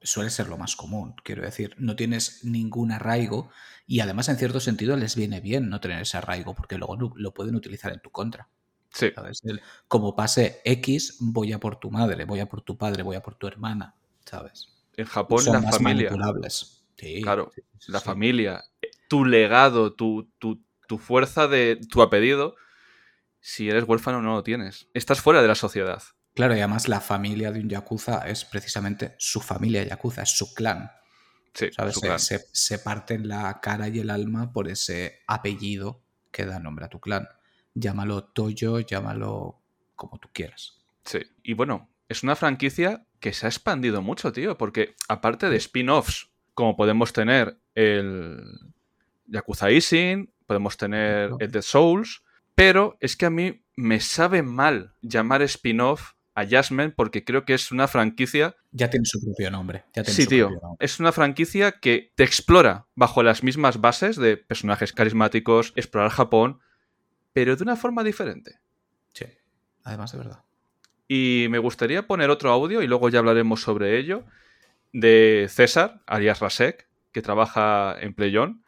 [0.00, 1.14] suele ser lo más común.
[1.22, 3.50] Quiero decir, no tienes ningún arraigo
[3.86, 7.12] y además, en cierto sentido, les viene bien no tener ese arraigo porque luego lo,
[7.16, 8.48] lo pueden utilizar en tu contra.
[8.92, 9.40] Sí, ¿sabes?
[9.44, 13.16] El- como pase X, voy a por tu madre, voy a por tu padre, voy
[13.16, 14.68] a por tu hermana, ¿sabes?
[14.96, 16.10] en Japón Son la más familia.
[16.10, 16.84] manipulables.
[16.98, 18.04] Sí, Claro, sí, La sí.
[18.06, 18.62] familia,
[19.08, 22.54] tu legado, tu, tu, tu fuerza de tu apellido,
[23.40, 24.88] si eres huérfano no lo tienes.
[24.94, 26.02] Estás fuera de la sociedad.
[26.34, 30.54] Claro, y además la familia de un yakuza es precisamente su familia yakuza, es su
[30.54, 30.90] clan.
[31.54, 31.94] Sí, ¿sabes?
[31.94, 36.58] su Se, se- se parten la cara y el alma por ese apellido que da
[36.58, 37.28] nombre a tu clan.
[37.74, 39.60] Llámalo Toyo, llámalo
[39.94, 40.78] como tú quieras.
[41.04, 41.20] Sí.
[41.42, 46.30] Y bueno, es una franquicia que se ha expandido mucho, tío, porque aparte de spin-offs,
[46.54, 48.42] como podemos tener el
[49.26, 52.22] Yakuza Isin, podemos tener el Dead Souls,
[52.54, 57.54] pero es que a mí me sabe mal llamar spin-off a Jasmine porque creo que
[57.54, 59.84] es una franquicia Ya tiene su propio nombre.
[59.94, 60.46] Ya tiene Sí, su tío.
[60.48, 60.84] propio nombre.
[60.84, 66.60] Es una franquicia que te explora bajo las mismas bases de personajes carismáticos, explorar Japón,
[67.32, 68.60] pero de una forma diferente.
[69.12, 69.26] Sí,
[69.84, 70.44] además de verdad.
[71.08, 74.24] Y me gustaría poner otro audio y luego ya hablaremos sobre ello
[74.92, 78.64] de César, alias Rasek, que trabaja en PlayOn,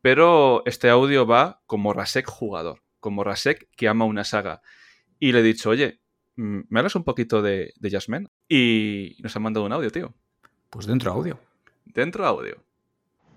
[0.00, 4.62] pero este audio va como Rasek jugador, como Rasek que ama una saga.
[5.18, 6.00] Y le he dicho, oye,
[6.36, 8.28] mm, ¿me hablas un poquito de, de Jasmine?
[8.48, 10.14] Y nos ha mandado un audio, tío.
[10.70, 11.40] Pues dentro audio.
[11.84, 12.62] Dentro audio.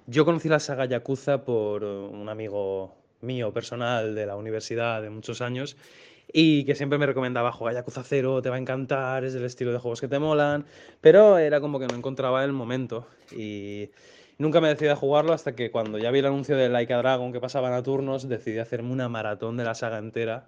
[0.07, 5.41] Yo conocí la saga Yakuza por un amigo mío personal de la universidad de muchos
[5.41, 5.77] años
[6.33, 9.71] y que siempre me recomendaba jugar Yakuza 0, te va a encantar, es del estilo
[9.71, 10.65] de juegos que te molan,
[11.01, 13.89] pero era como que no encontraba el momento y
[14.37, 16.97] nunca me decidí a jugarlo hasta que cuando ya vi el anuncio de Like a
[16.97, 20.47] Dragon que pasaban a turnos, decidí hacerme una maratón de la saga entera,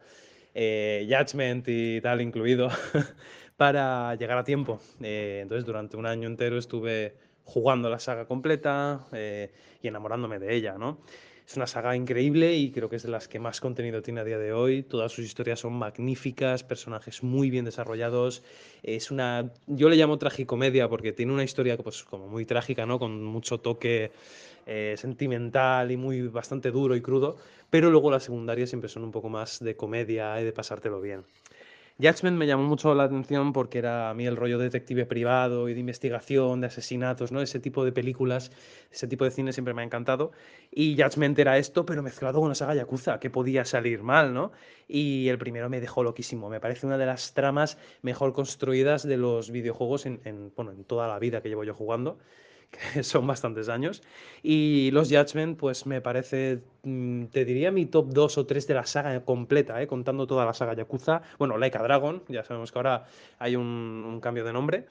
[0.53, 2.69] eh, Judgment y tal incluido,
[3.57, 4.79] para llegar a tiempo.
[5.01, 10.55] Eh, entonces durante un año entero estuve jugando la saga completa eh, y enamorándome de
[10.55, 10.99] ella, ¿no?
[11.47, 14.23] Es una saga increíble y creo que es de las que más contenido tiene a
[14.23, 14.84] día de hoy.
[14.84, 18.43] Todas sus historias son magníficas, personajes muy bien desarrollados.
[18.82, 22.97] Es una, yo le llamo tragicomedia porque tiene una historia pues como muy trágica, ¿no?
[22.97, 24.12] Con mucho toque
[24.65, 27.36] eh, sentimental y muy bastante duro y crudo,
[27.69, 31.25] pero luego las secundarias siempre son un poco más de comedia y de pasártelo bien.
[31.99, 35.73] Judgment me llamó mucho la atención porque era a mí el rollo detective privado y
[35.73, 37.41] de investigación, de asesinatos, ¿no?
[37.41, 38.51] Ese tipo de películas,
[38.91, 40.32] ese tipo de cine siempre me ha encantado.
[40.71, 44.51] Y Judgment era esto, pero mezclado con una saga Yakuza, que podía salir mal, ¿no?
[44.88, 46.49] Y el primero me dejó loquísimo.
[46.49, 50.84] Me parece una de las tramas mejor construidas de los videojuegos en, en, bueno, en
[50.86, 52.17] toda la vida que llevo yo jugando.
[52.73, 54.03] Que son bastantes años.
[54.41, 58.73] Y los Judgment, pues me parece, mm, te diría mi top 2 o 3 de
[58.73, 59.88] la saga completa, ¿eh?
[59.88, 61.21] contando toda la saga Yakuza.
[61.39, 63.05] Bueno, Laika Dragon, ya sabemos que ahora
[63.39, 64.86] hay un, un cambio de nombre.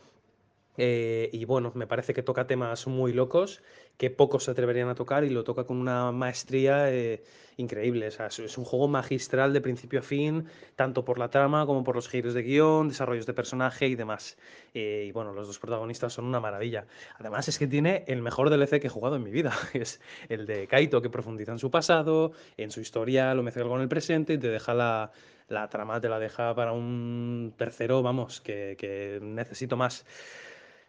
[0.78, 3.62] Eh, y bueno, me parece que toca temas muy locos
[3.98, 7.22] que pocos se atreverían a tocar y lo toca con una maestría eh,
[7.56, 8.06] increíble.
[8.06, 12.08] Es un juego magistral de principio a fin, tanto por la trama como por los
[12.08, 14.38] giros de guion, desarrollos de personaje y demás.
[14.74, 16.86] Eh, y bueno, los dos protagonistas son una maravilla.
[17.18, 19.52] Además es que tiene el mejor DLC que he jugado en mi vida.
[19.74, 23.80] Es el de Kaito, que profundiza en su pasado, en su historia, lo mezcla con
[23.80, 25.12] el presente y te deja la,
[25.48, 30.04] la trama, te la deja para un tercero, vamos, que necesito más.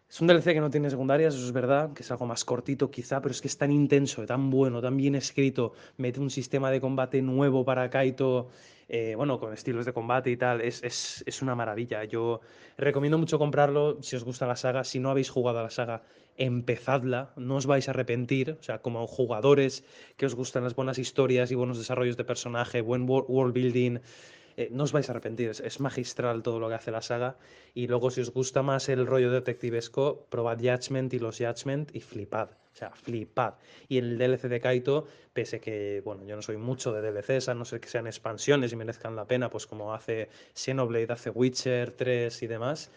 [0.08, 2.90] Es un DLC que no tiene secundarias, eso es verdad, que es algo más cortito
[2.90, 6.70] quizá, pero es que es tan intenso, tan bueno, tan bien escrito, mete un sistema
[6.70, 8.48] de combate nuevo para Kaito,
[8.88, 12.04] eh, bueno, con estilos de combate y tal, es, es, es, una maravilla.
[12.04, 12.40] Yo
[12.76, 16.02] recomiendo mucho comprarlo si os gusta la saga, si no habéis jugado a la saga,
[16.36, 19.84] empezadla, no os vais a arrepentir, o sea, como jugadores
[20.16, 23.98] que os gustan las buenas historias y buenos desarrollos de personaje, buen world building,
[24.56, 27.36] eh, no os vais a arrepentir, es, magistral todo lo que hace la saga.
[27.74, 32.00] Y luego, si os gusta más el rollo detectivesco, probad Judgment y los Judgment y
[32.00, 32.50] flipad.
[32.50, 33.54] O sea, flipad.
[33.88, 37.54] Y el DLC de Kaito, pese que, bueno, yo no soy mucho de DLCs, a
[37.54, 41.92] no ser que sean expansiones y merezcan la pena, pues como hace Xenoblade, hace Witcher
[41.92, 42.90] 3 y demás,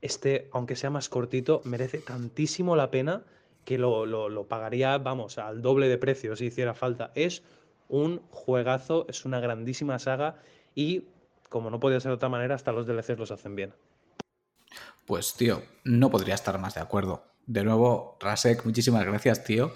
[0.00, 3.22] este, aunque sea más cortito, merece tantísimo la pena
[3.64, 7.12] que lo, lo pagaría, vamos, al doble de precio si hiciera falta.
[7.14, 7.44] Es
[7.88, 10.42] un juegazo, es una grandísima saga
[10.74, 11.08] y,
[11.48, 13.74] como no podía ser de otra manera, hasta los DLCs los hacen bien.
[15.06, 17.24] Pues, tío, no podría estar más de acuerdo.
[17.46, 19.72] De nuevo, Rasek, muchísimas gracias, tío.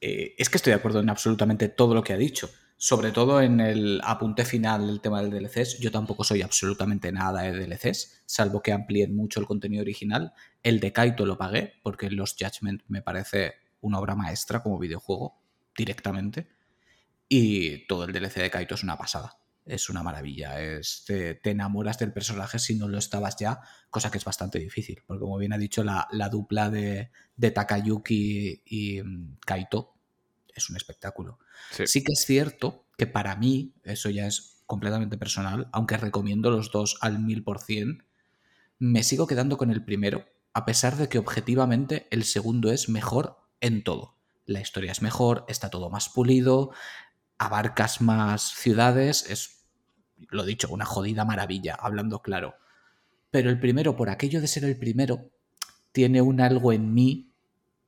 [0.00, 2.50] Eh, es que estoy de acuerdo en absolutamente todo lo que ha dicho.
[2.76, 5.80] Sobre todo en el apunte final del tema del DLCs.
[5.80, 10.32] Yo tampoco soy absolutamente nada de DLCs, salvo que amplíen mucho el contenido original.
[10.62, 15.40] El de Kaito lo pagué, porque Los Judgment me parece una obra maestra como videojuego,
[15.76, 16.46] directamente.
[17.28, 19.37] Y todo el DLC de Kaito es una pasada
[19.68, 20.60] es una maravilla.
[20.60, 25.02] Es, te, enamoras del personaje si no lo estabas ya, cosa que es bastante difícil,
[25.06, 29.94] porque como bien ha dicho, la, dupla de, Takayuki y mm, Kaito
[30.54, 31.38] es un espectáculo.
[31.70, 32.02] Sí.
[32.02, 36.98] que es cierto que para mí, eso ya es completamente personal, aunque recomiendo los dos
[37.00, 38.04] al mil por cien,
[38.78, 43.38] me sigo quedando con el primero, a pesar de que objetivamente el segundo es mejor
[43.60, 44.16] en todo.
[44.46, 46.72] La historia es mejor, está todo más pulido,
[47.38, 49.57] abarcas más ciudades, es
[50.30, 52.54] lo dicho, una jodida maravilla, hablando claro.
[53.30, 55.30] Pero el primero, por aquello de ser el primero,
[55.92, 57.32] tiene un algo en mí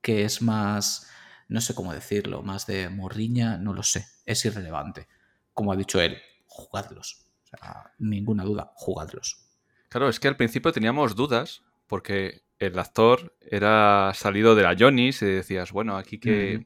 [0.01, 1.09] que es más,
[1.47, 5.07] no sé cómo decirlo, más de morriña, no lo sé, es irrelevante.
[5.53, 6.17] Como ha dicho él,
[6.47, 7.25] jugadlos.
[7.43, 9.45] O sea, ninguna duda, jugadlos.
[9.89, 15.21] Claro, es que al principio teníamos dudas, porque el actor era salido de la Johnny's
[15.21, 16.65] y decías, bueno, aquí que,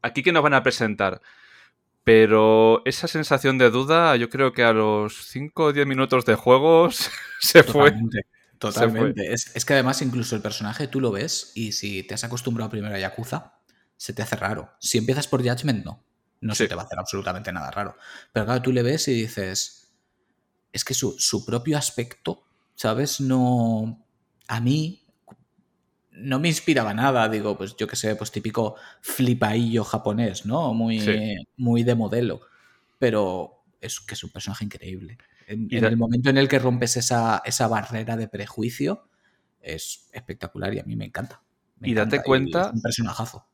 [0.00, 1.20] aquí que nos van a presentar.
[2.04, 6.34] Pero esa sensación de duda, yo creo que a los 5 o 10 minutos de
[6.34, 6.90] juego
[7.40, 7.94] se fue.
[8.58, 9.32] Totalmente.
[9.32, 12.94] Es, que además, incluso el personaje tú lo ves y si te has acostumbrado primero
[12.94, 13.54] a Yakuza,
[13.96, 14.72] se te hace raro.
[14.80, 16.04] Si empiezas por Judgment, no.
[16.40, 17.96] No se te va a hacer absolutamente nada raro.
[18.32, 19.92] Pero claro, tú le ves y dices.
[20.72, 23.20] Es que su, su propio aspecto, ¿sabes?
[23.20, 24.04] No.
[24.48, 25.01] A mí,
[26.12, 30.74] no me inspiraba nada, digo, pues yo qué sé, pues típico flipaillo japonés, ¿no?
[30.74, 31.00] Muy,
[31.56, 32.40] muy de modelo.
[32.98, 35.18] Pero es que es un personaje increíble.
[35.46, 39.08] En, el momento en el que rompes esa, esa, barrera de prejuicio,
[39.60, 41.42] es espectacular y a mí me encanta.
[41.80, 42.70] y date cuenta.
[42.72, 43.46] un personajazo.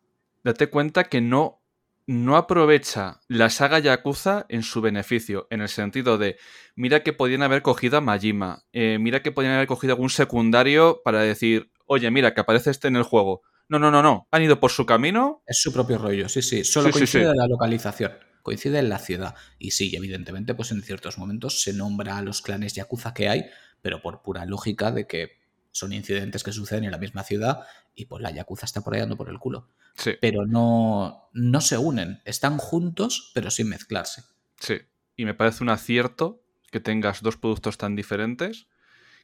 [0.45, 1.63] Date cuenta que no,
[2.07, 6.37] no aprovecha la saga Yakuza en su beneficio, en el sentido de,
[6.75, 11.01] mira que podían haber cogido a Majima, eh, mira que podían haber cogido algún secundario
[11.05, 13.43] para decir, oye, mira, que aparece este en el juego.
[13.69, 14.29] No, no, no, no.
[14.31, 15.43] Han ido por su camino.
[15.47, 16.65] Es su propio rollo, sí, sí.
[16.65, 18.13] Solo coincide en la localización.
[18.43, 19.35] Coincide en la ciudad.
[19.59, 23.47] Y sí, evidentemente, pues en ciertos momentos se nombra a los clanes Yakuza que hay,
[23.83, 25.39] pero por pura lógica de que
[25.73, 27.61] son incidentes que suceden en la misma ciudad
[27.95, 29.69] y pues la Yakuza está por ahí dando por el culo.
[29.97, 30.13] Sí.
[30.21, 32.21] Pero no, no se unen.
[32.25, 34.23] Están juntos, pero sin mezclarse.
[34.61, 34.79] Sí.
[35.17, 38.69] Y me parece un acierto que tengas dos productos tan diferentes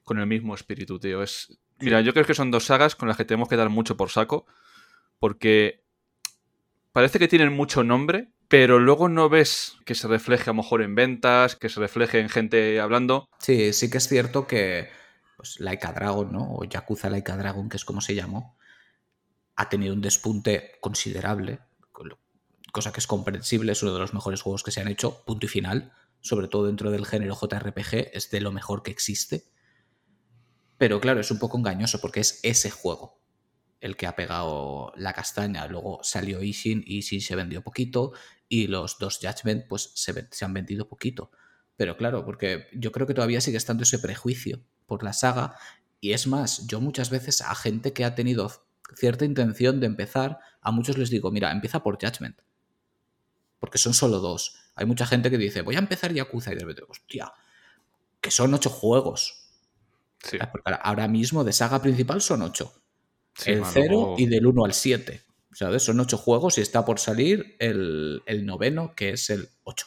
[0.03, 1.22] con el mismo espíritu, tío.
[1.22, 3.96] Es, Mira, yo creo que son dos sagas con las que tenemos que dar mucho
[3.96, 4.46] por saco,
[5.18, 5.84] porque
[6.92, 10.82] parece que tienen mucho nombre, pero luego no ves que se refleje a lo mejor
[10.82, 13.28] en ventas, que se refleje en gente hablando.
[13.38, 14.88] Sí, sí que es cierto que
[15.37, 16.54] pues, Laika Dragon, ¿no?
[16.54, 18.56] O Yakuza Laika Dragon, que es como se llamó,
[19.56, 21.60] ha tenido un despunte considerable,
[22.74, 25.46] cosa que es comprensible, es uno de los mejores juegos que se han hecho, punto
[25.46, 29.44] y final, sobre todo dentro del género JRPG, es de lo mejor que existe.
[30.85, 33.18] Pero claro, es un poco engañoso porque es ese juego.
[33.81, 35.66] el que ha pegado la castaña.
[35.66, 38.12] Luego salió Ishin, Ishin se vendió poquito
[38.51, 41.31] y los dos Judgment pues se, se han vendido poquito.
[41.79, 45.57] Pero claro, porque yo creo que todavía sigue estando ese prejuicio por la saga.
[46.03, 48.53] Y es más, yo muchas veces a gente que ha tenido
[48.94, 52.42] cierta intención de empezar, a muchos les digo, mira, empieza por Judgment.
[53.59, 54.70] Porque son solo dos.
[54.75, 57.33] Hay mucha gente que dice, voy a empezar Yakuza y de repente, hostia,
[58.20, 59.40] que son ocho juegos.
[60.40, 62.72] Ah, ahora mismo de saga principal son ocho.
[63.46, 65.22] el 0 y del 1 al 7.
[65.52, 65.84] ¿Sabes?
[65.84, 69.87] Son ocho juegos y está por salir el, noveno, que es el 8.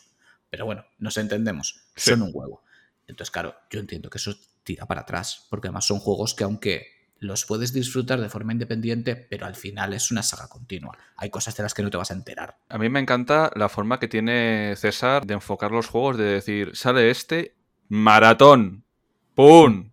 [0.50, 1.88] Pero bueno, nos entendemos.
[1.96, 2.64] Son un juego.
[3.06, 5.46] Entonces, claro, yo entiendo que eso tira para atrás.
[5.50, 9.94] Porque además son juegos que, aunque los puedes disfrutar de forma independiente, pero al final
[9.94, 10.98] es una saga continua.
[11.16, 12.58] Hay cosas de las que no te vas a enterar.
[12.70, 16.76] A mí me encanta la forma que tiene César de enfocar los juegos, de decir,
[16.76, 17.56] sale este,
[17.90, 18.84] maratón,
[19.36, 19.92] ¡pum!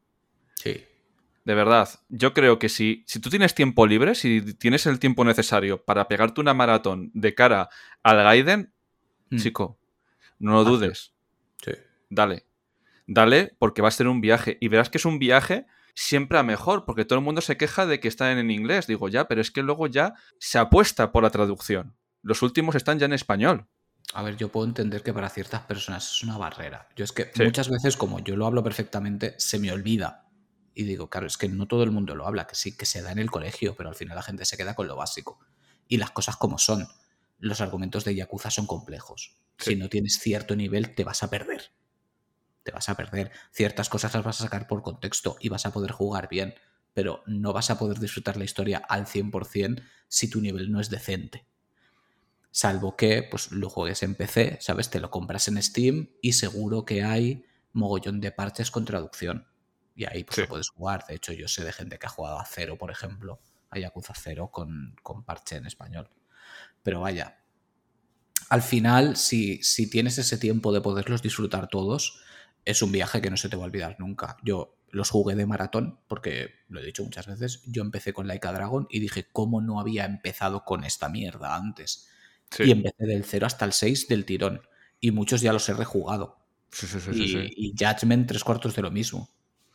[1.44, 5.24] De verdad, yo creo que si, si tú tienes tiempo libre, si tienes el tiempo
[5.24, 7.68] necesario para pegarte una maratón de cara
[8.02, 8.72] al Gaiden,
[9.30, 9.37] hmm.
[9.37, 9.78] chico,
[10.38, 11.14] no lo dudes.
[11.62, 11.72] Sí.
[12.09, 12.46] Dale.
[13.07, 14.57] Dale, porque va a ser un viaje.
[14.61, 17.85] Y verás que es un viaje siempre a mejor, porque todo el mundo se queja
[17.85, 18.87] de que están en inglés.
[18.87, 21.94] Digo, ya, pero es que luego ya se apuesta por la traducción.
[22.22, 23.66] Los últimos están ya en español.
[24.14, 26.88] A ver, yo puedo entender que para ciertas personas es una barrera.
[26.96, 30.24] Yo es que muchas veces, como yo lo hablo perfectamente, se me olvida.
[30.75, 33.03] Y digo, claro, es que no todo el mundo lo habla, que sí, que se
[33.03, 35.39] da en el colegio, pero al final la gente se queda con lo básico.
[35.89, 36.89] Y las cosas como son.
[37.39, 39.37] Los argumentos de Yakuza son complejos.
[39.59, 41.71] Si no tienes cierto nivel, te vas a perder
[42.65, 43.31] te vas a perder.
[43.53, 46.55] Ciertas cosas las vas a sacar por contexto y vas a poder jugar bien,
[46.93, 50.91] pero no vas a poder disfrutar la historia al 100% si tu nivel no es
[50.91, 51.47] decente.
[52.51, 54.91] Salvo que pues, lo juegues en PC, ¿sabes?
[54.91, 59.47] Te lo compras en Steam y seguro que hay mogollón de parches con traducción.
[59.94, 61.04] Y ahí pues, lo puedes jugar.
[61.09, 64.14] De hecho, yo sé de gente que ha jugado a cero, por ejemplo, a Yakuza
[64.14, 66.11] cero con, con parche en español.
[66.83, 67.38] Pero vaya,
[68.48, 72.20] al final, si, si tienes ese tiempo de poderlos disfrutar todos,
[72.64, 74.37] es un viaje que no se te va a olvidar nunca.
[74.42, 78.52] Yo los jugué de maratón, porque lo he dicho muchas veces, yo empecé con Laika
[78.52, 82.09] Dragon y dije, ¿cómo no había empezado con esta mierda antes?
[82.59, 84.62] Y empecé del 0 hasta el 6 del tirón.
[85.00, 86.38] Y muchos ya los he rejugado.
[87.12, 89.28] y, y, Judgment tres cuartos de lo mismo.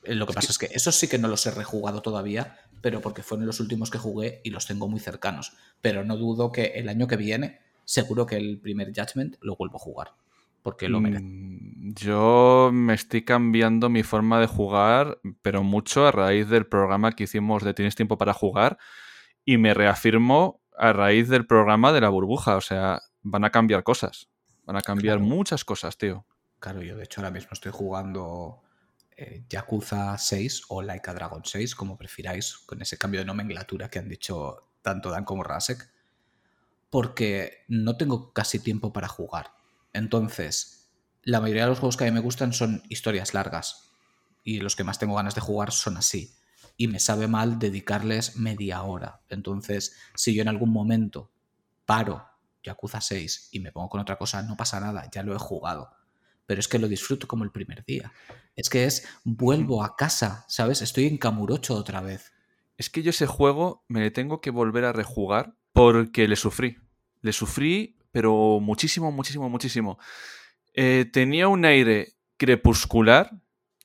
[0.10, 3.02] Eh, lo que pasa es que esos sí que no los he rejugado todavía, pero
[3.02, 5.54] porque fueron los últimos que jugué y los tengo muy cercanos.
[5.82, 9.78] Pero no dudo que el año que viene, seguro que el primer Judgment lo vuelvo
[9.78, 10.14] a jugar
[10.62, 11.24] porque lo merece.
[11.24, 17.14] Mm, yo me estoy cambiando mi forma de jugar, pero mucho a raíz del programa
[17.14, 18.78] que hicimos de Tienes tiempo para jugar
[19.46, 22.56] y me reafirmo a raíz del programa de la burbuja.
[22.56, 24.30] O sea, van a cambiar cosas.
[24.66, 26.26] Van a cambiar muchas cosas, tío.
[26.60, 28.62] Claro, yo de hecho ahora mismo estoy jugando
[29.22, 34.00] eh, Yakuza 6 o Laika Dragon 6, como prefiráis, con ese cambio de nomenclatura que
[34.00, 35.92] han dicho tanto Dan como Rasek,
[36.90, 39.52] porque no tengo casi tiempo para jugar.
[39.92, 40.90] Entonces,
[41.24, 43.92] la mayoría de los juegos que a mí me gustan son historias largas.
[44.46, 46.34] Y los que más tengo ganas de jugar son así.
[46.78, 49.20] Y me sabe mal dedicarles media hora.
[49.28, 51.30] Entonces, si yo en algún momento
[51.86, 52.26] paro
[52.64, 55.99] Yakuza 6 y me pongo con otra cosa, no pasa nada, ya lo he jugado.
[56.50, 58.12] Pero es que lo disfruto como el primer día.
[58.56, 60.82] Es que es, vuelvo a casa, ¿sabes?
[60.82, 62.34] Estoy en Camurocho otra vez.
[62.76, 66.80] Es que yo ese juego me le tengo que volver a rejugar porque le sufrí.
[67.22, 70.00] Le sufrí pero muchísimo, muchísimo, muchísimo.
[70.74, 73.30] Eh, tenía un aire crepuscular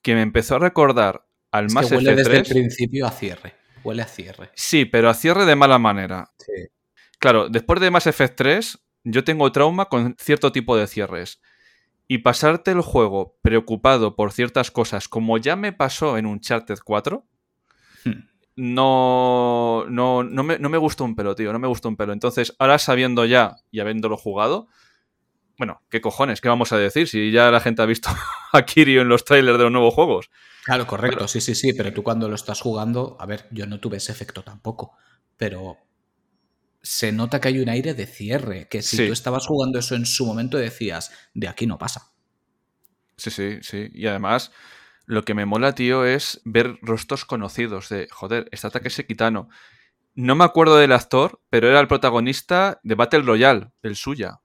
[0.00, 3.52] que me empezó a recordar al más que huele desde el principio a cierre.
[3.84, 4.48] Huele a cierre.
[4.54, 6.32] Sí, pero a cierre de mala manera.
[6.38, 6.52] Sí.
[7.18, 11.42] Claro, después de Mass Effect 3, yo tengo trauma con cierto tipo de cierres.
[12.06, 17.26] Y pasarte el juego preocupado por ciertas cosas, como ya me pasó en Uncharted 4,
[18.56, 22.12] no, no, no, me, no me gustó un pelo, tío, no me gustó un pelo.
[22.12, 24.68] Entonces, ahora sabiendo ya y habiéndolo jugado,
[25.58, 26.40] bueno, ¿qué cojones?
[26.40, 27.08] ¿Qué vamos a decir?
[27.08, 28.10] Si ya la gente ha visto
[28.52, 30.30] a Kirio en los trailers de los nuevos juegos.
[30.64, 33.80] Claro, correcto, sí, sí, sí, pero tú cuando lo estás jugando, a ver, yo no
[33.80, 34.96] tuve ese efecto tampoco,
[35.36, 35.76] pero
[36.84, 40.04] se nota que hay un aire de cierre, que si tú estabas jugando eso en
[40.04, 42.12] su momento decías, de aquí no pasa.
[43.16, 44.52] Sí, sí, sí, y además
[45.06, 49.48] lo que me mola, tío, es ver rostros conocidos de, joder, este ataque es Equitano.
[50.14, 54.40] No me acuerdo del actor, pero era el protagonista de Battle Royale, el suya.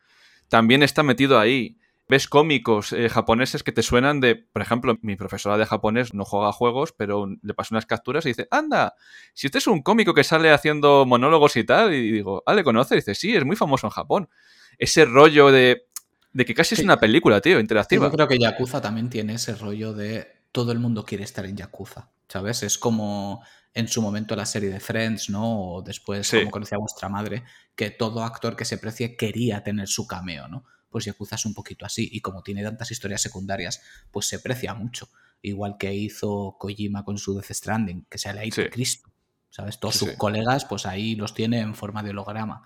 [0.47, 1.78] También está metido ahí.
[2.09, 6.25] Ves cómicos eh, japoneses que te suenan de, por ejemplo, mi profesora de japonés no
[6.25, 8.95] juega juegos, pero le paso unas capturas y dice, anda,
[9.33, 12.63] si este es un cómico que sale haciendo monólogos y tal, y digo, ah, ¿le
[12.63, 12.93] conoces?
[12.93, 14.29] Y dice, sí, es muy famoso en Japón.
[14.77, 15.85] Ese rollo de,
[16.33, 18.07] de que casi es una película, tío, interactiva.
[18.07, 21.55] Yo creo que Yakuza también tiene ese rollo de todo el mundo quiere estar en
[21.55, 22.09] Yakuza.
[22.29, 22.63] ¿sabes?
[22.63, 23.43] Es como
[23.73, 25.73] en su momento la serie de Friends, ¿no?
[25.75, 26.39] O después, Sí.
[26.39, 27.43] como conocía vuestra madre,
[27.75, 30.63] que todo actor que se precie quería tener su cameo, ¿no?
[30.89, 33.81] Pues Yakuza es un poquito así, y como tiene tantas historias secundarias,
[34.11, 35.09] pues se precia mucho.
[35.41, 38.69] Igual que hizo Kojima con su Death Stranding, que se le ha ido Sí.
[38.69, 39.09] Cristo.
[39.51, 39.79] ¿Sabes?
[39.79, 40.15] Todos Sí, sus sí.
[40.17, 42.63] colegas, pues ahí los tiene en forma de holograma.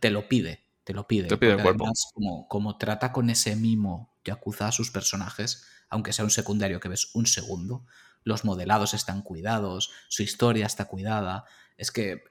[0.00, 1.28] Te lo pide, te lo pide.
[1.28, 1.84] Te pide el cuerpo.
[1.84, 6.80] además, como, como trata con ese mimo Yakuza a sus personajes, aunque sea un secundario
[6.80, 7.84] que ves un segundo,
[8.24, 11.44] los modelados están cuidados, su historia está cuidada.
[11.76, 12.24] Es que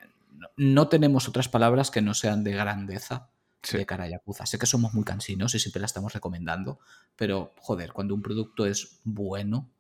[0.58, 3.30] no tenemos otras palabras que no sean de grandeza
[3.64, 3.78] Sí.
[3.78, 4.46] de cara a Yakuza.
[4.46, 6.80] Sé que somos muy cansinos y siempre la estamos recomendando,
[7.16, 9.72] pero joder, cuando un producto es bueno,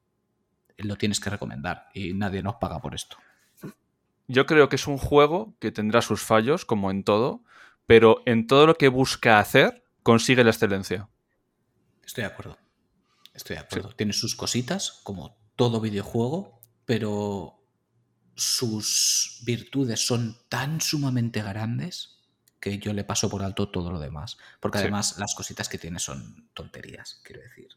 [0.77, 3.17] lo tienes que recomendar y nadie nos paga por esto.
[4.27, 7.43] Yo creo que es un juego que tendrá sus fallos, como en todo,
[7.85, 11.09] pero en todo lo que busca hacer, consigue la excelencia.
[12.05, 12.57] Estoy de acuerdo.
[13.33, 13.89] Estoy de acuerdo.
[13.95, 17.59] Tiene sus cositas, como todo videojuego, pero
[18.35, 22.12] sus virtudes son tan sumamente grandes
[22.63, 24.37] que yo le paso por alto todo lo demás.
[24.61, 24.83] Porque Sí.
[24.83, 27.67] además las cositas que tiene son tonterías, quiero decir.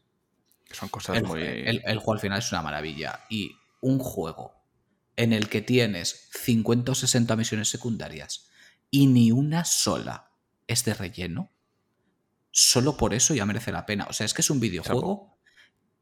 [0.71, 1.41] Son cosas El, muy.
[1.41, 3.19] el- el juego al final es una maravilla.
[3.29, 4.63] Y un juego
[5.17, 8.47] en el que tienes 50 o 60 misiones secundarias
[8.89, 10.31] y ni una sola
[10.67, 11.51] es de relleno,
[12.51, 14.07] solo por eso ya merece la pena.
[14.09, 15.37] O sea, es que es un videojuego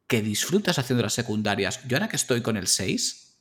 [0.07, 1.81] que disfrutas haciendo las secundarias.
[1.87, 3.39] Yo ahora que estoy con el 6,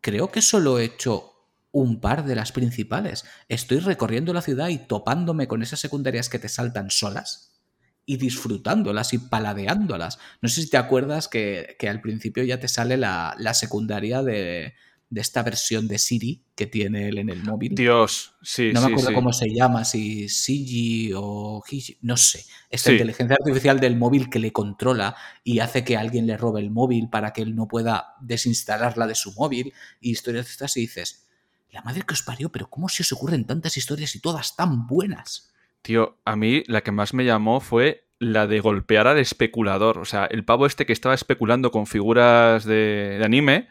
[0.00, 1.32] creo que solo he hecho
[1.70, 3.24] un par de las principales.
[3.48, 7.60] Estoy recorriendo la ciudad y topándome con esas secundarias que te saltan solas
[8.06, 10.18] y disfrutándolas y paladeándolas.
[10.40, 14.22] No sé si te acuerdas que, que al principio ya te sale la, la secundaria
[14.22, 14.72] de,
[15.10, 17.74] de esta versión de Siri que tiene él en el móvil.
[17.74, 19.14] Dios, sí, no me sí, acuerdo sí.
[19.14, 22.44] cómo se llama, si Sigi o Hiji, no sé.
[22.70, 22.94] Esta Sí.
[22.94, 25.14] inteligencia artificial del móvil que le controla
[25.44, 29.14] y hace que alguien le robe el móvil para que él no pueda desinstalarla de
[29.14, 31.27] su móvil y historias de estas y dices,
[31.70, 34.86] la madre que os parió, pero ¿cómo se os ocurren tantas historias y todas tan
[34.86, 35.52] buenas?
[35.82, 39.98] Tío, a mí la que más me llamó fue la de golpear al especulador.
[39.98, 43.68] O sea, el pavo este que estaba especulando con figuras de, de anime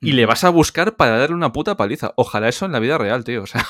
[0.00, 2.12] y le vas a buscar para darle una puta paliza.
[2.16, 3.42] Ojalá eso en la vida real, tío.
[3.42, 3.64] O sea,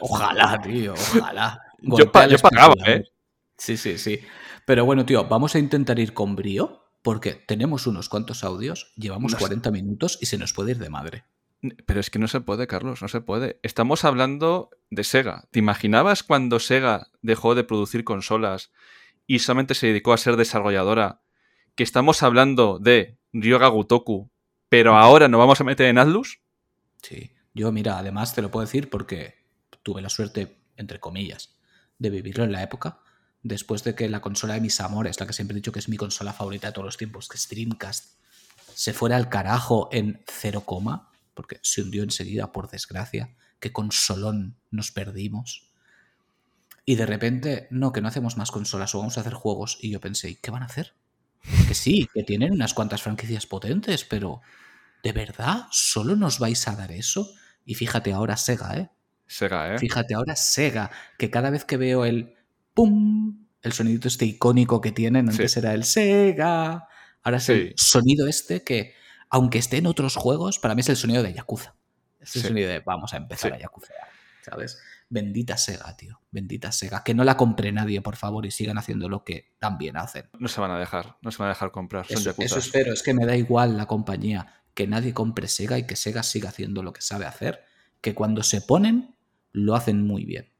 [0.00, 1.62] Ojalá, tío, ojalá.
[1.82, 2.74] Yo pa- pagaba.
[2.86, 3.04] ¿eh?
[3.56, 4.20] Sí, sí, sí.
[4.66, 9.32] Pero bueno, tío, vamos a intentar ir con brío porque tenemos unos cuantos audios, llevamos
[9.32, 9.44] No sé.
[9.44, 11.24] 40 minutos y se nos puede ir de madre.
[11.84, 13.60] Pero es que no se puede, Carlos, no se puede.
[13.62, 15.44] Estamos hablando de Sega.
[15.50, 18.70] ¿Te imaginabas cuando Sega dejó de producir consolas
[19.26, 21.20] y solamente se dedicó a ser desarrolladora?
[21.74, 24.30] Que estamos hablando de Ryoga Gotoku,
[24.68, 26.40] pero ahora nos vamos a meter en Atlus.
[27.02, 27.30] Sí.
[27.52, 29.34] Yo, mira, además te lo puedo decir porque
[29.82, 31.56] tuve la suerte, entre comillas,
[31.98, 33.00] de vivirlo en la época.
[33.42, 35.88] Después de que la consola de mis amores, la que siempre he dicho que es
[35.88, 38.18] mi consola favorita de todos los tiempos, que es Dreamcast,
[38.74, 40.62] se fuera al carajo en 0,
[41.40, 43.34] porque se hundió enseguida, por desgracia.
[43.60, 45.70] Qué consolón nos perdimos.
[46.84, 49.78] Y de repente, no, que no hacemos más consolas o vamos a hacer juegos.
[49.80, 50.92] Y yo pensé, ¿y ¿qué van a hacer?
[51.66, 54.42] Que sí, que tienen unas cuantas franquicias potentes, pero
[55.02, 57.32] ¿de verdad solo nos vais a dar eso?
[57.64, 58.90] Y fíjate ahora Sega, ¿eh?
[59.26, 59.78] Sega, ¿eh?
[59.78, 62.34] Fíjate ahora Sega, que cada vez que veo el
[62.74, 63.46] ¡pum!
[63.62, 65.58] El sonidito este icónico que tienen, antes Sí.
[65.58, 66.86] era el Sega.
[67.22, 67.74] Ahora es el Sí.
[67.76, 68.94] sonido este que,
[69.30, 71.74] aunque esté en otros juegos, para mí es el sonido de Yakuza.
[72.20, 72.48] Es el Sí.
[72.48, 73.56] sonido de vamos a empezar Sí.
[73.56, 73.92] a Yakuza,
[74.42, 74.78] ¿sabes?
[75.08, 76.20] Bendita Sega, tío.
[76.30, 77.02] Bendita Sega.
[77.02, 80.28] Que no la compre nadie, por favor, y sigan haciendo lo que tan bien hacen.
[80.38, 82.06] No se van a dejar, no se van a dejar comprar.
[82.06, 82.50] Son Eso, yakuzas.
[82.52, 85.96] eso espero, es que me da igual la compañía, que nadie compre Sega y que
[85.96, 87.64] Sega siga haciendo lo que sabe hacer,
[88.00, 89.16] que cuando se ponen,
[89.52, 90.52] lo hacen muy bien.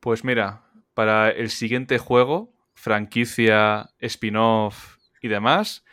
[0.00, 5.84] Pues mira, para el siguiente juego, franquicia, spin-off y demás,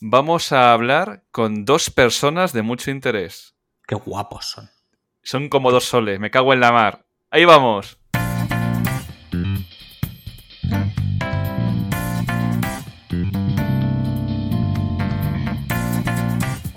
[0.00, 3.56] vamos a hablar con dos personas de mucho interés.
[3.86, 4.70] Qué guapos son.
[5.22, 7.06] Son como dos soles, me cago en la mar.
[7.30, 7.98] Ahí vamos.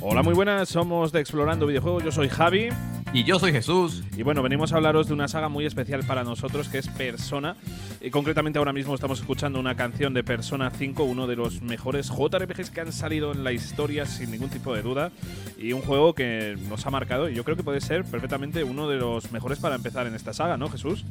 [0.01, 2.69] Hola, muy buenas, somos de Explorando Videojuegos, yo soy Javi
[3.11, 4.03] Y yo soy Jesús.
[4.15, 7.55] y bueno, venimos a hablaros de una saga muy especial para nosotros que es Persona.
[8.01, 12.09] Y concretamente ahora mismo estamos escuchando una canción de Persona 5, uno de los mejores
[12.09, 15.11] JRPGs que han salido en la historia sin ningún tipo de duda
[15.57, 18.87] y un juego que nos ha marcado y yo creo que puede ser perfectamente uno
[18.87, 21.03] de los mejores para empezar en esta saga, ¿no, Jesús?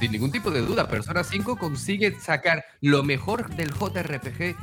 [0.00, 4.56] Sin ningún tipo de duda, Persona 5 consigue sacar lo mejor del JRPG,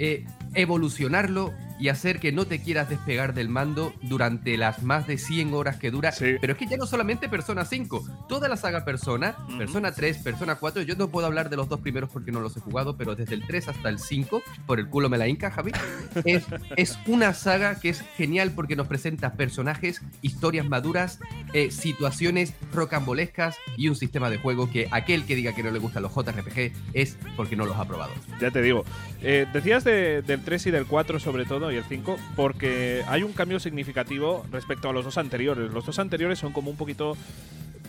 [0.00, 5.18] eh, evolucionarlo y hacer que no te quieras despegar del mando durante las más de
[5.18, 6.12] 100 horas que dura.
[6.12, 6.36] Sí.
[6.40, 9.36] Pero es que ya no solamente Persona 5, toda la saga Persona.
[9.58, 12.56] Persona 3, Persona 4, yo no puedo hablar de los dos primeros porque no los
[12.56, 15.50] he jugado, pero desde el 3 hasta el 5, por el culo me la hinca,
[15.50, 15.72] Javi,
[16.24, 16.44] es,
[16.76, 21.18] es una saga que es genial porque nos presenta personajes, historias maduras,
[21.52, 25.78] eh, situaciones rocambolescas y un sistema de juego que aquel que diga que no le
[25.78, 28.12] gustan los JRPG es porque no los ha probado.
[28.40, 28.84] Ya te digo.
[29.22, 33.22] Eh, decías de- del 3 y del 4 sobre todo y el 5 porque hay
[33.22, 35.72] un cambio significativo respecto a los dos anteriores.
[35.72, 37.16] Los dos anteriores son como un poquito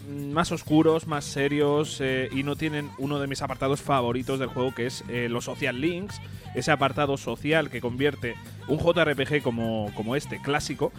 [0.09, 4.49] mm, más oscuros, más serios eh, y no tienen uno de mis apartados favoritos del
[4.49, 6.21] juego que es eh, los social links,
[6.53, 8.35] ese apartado social que convierte
[8.67, 10.91] un JRPG como, como este clásico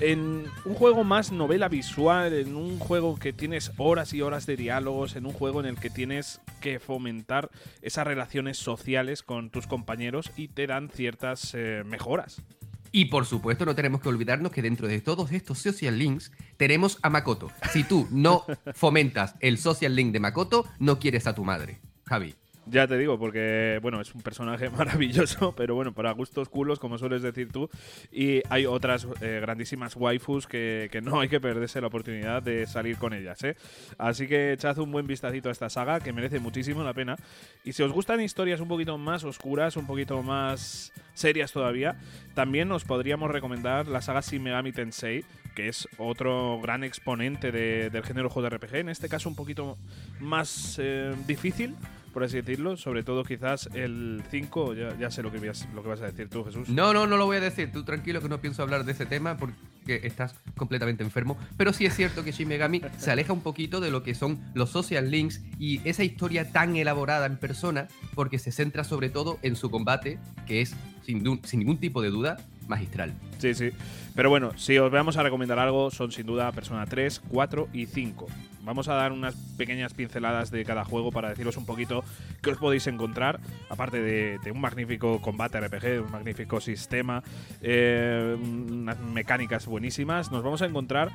[0.00, 4.56] en un juego más novela visual, en un juego que tienes horas y horas de
[4.56, 7.50] diálogos, en un juego en el que tienes que fomentar
[7.82, 12.42] esas relaciones sociales con tus compañeros y te dan ciertas eh, mejoras.
[12.90, 16.98] Y por supuesto no tenemos que olvidarnos que dentro de todos estos social links tenemos
[17.02, 17.50] a Makoto.
[17.72, 18.44] Si tú no
[18.74, 21.80] fomentas el social link de Makoto, no quieres a tu madre.
[22.06, 22.34] Javi.
[22.70, 26.98] Ya te digo, porque bueno, es un personaje maravilloso, pero bueno, para gustos culos, como
[26.98, 27.70] sueles decir tú.
[28.12, 32.66] Y hay otras eh, grandísimas waifus que, que no hay que perderse la oportunidad de
[32.66, 33.56] salir con ellas, ¿eh?
[33.96, 37.16] Así que echad un buen vistacito a esta saga, que merece muchísimo la pena.
[37.64, 41.96] Y si os gustan historias un poquito más oscuras, un poquito más serias todavía,
[42.34, 47.90] también os podríamos recomendar la saga Shin Megami Tensei, que es otro gran exponente de-
[47.90, 48.76] del género JRPG.
[48.76, 49.76] En este caso un poquito
[50.20, 51.74] más eh, difícil,
[52.12, 52.76] por así decirlo.
[52.76, 56.06] Sobre todo quizás el 5, ya, ya sé lo que, vas, lo que vas a
[56.06, 56.68] decir tú, Jesús.
[56.68, 57.72] No, no, no lo voy a decir.
[57.72, 61.36] Tú tranquilo que no pienso hablar de ese tema porque estás completamente enfermo.
[61.56, 64.40] Pero sí es cierto que Shin Megami se aleja un poquito de lo que son
[64.54, 69.38] los social links y esa historia tan elaborada en persona porque se centra sobre todo
[69.42, 72.36] en su combate, que es sin, sin ningún tipo de duda
[72.68, 73.14] magistral.
[73.38, 73.70] Sí, sí.
[74.14, 77.86] Pero bueno, si os vamos a recomendar algo, son sin duda Persona 3, 4 y
[77.86, 78.26] 5.
[78.68, 82.04] Vamos a dar unas pequeñas pinceladas de cada juego para deciros un poquito
[82.42, 83.40] qué os podéis encontrar,
[83.70, 87.22] aparte de, un magnífico combate RPG, un magnífico sistema,
[87.62, 90.30] eh, unas mecánicas buenísimas.
[90.30, 91.12] Nos vamos a encontrar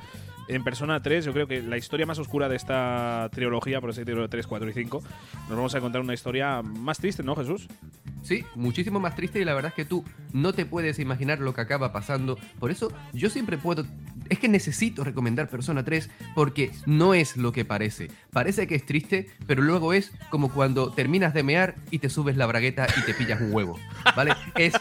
[0.48, 4.00] en Persona 3, yo creo que la historia más oscura de esta trilogía, por así
[4.00, 5.02] decirlo, 3, 4 y 5,
[5.48, 7.68] nos vamos a encontrar una historia más triste, ¿no, Jesús?
[8.24, 11.54] Sí, muchísimo más triste y la verdad es que tú no te puedes imaginar lo
[11.54, 12.38] que acaba pasando.
[12.58, 13.84] Por eso yo siempre puedo...
[14.30, 18.10] Es que necesito recomendar Persona 3 porque no es lo que parece.
[18.32, 22.36] Parece que es triste, pero luego es como cuando terminas de mear y te subes
[22.36, 23.78] la bragueta y te pillas un huevo.
[24.16, 24.34] ¿Vale?
[24.56, 24.74] Es...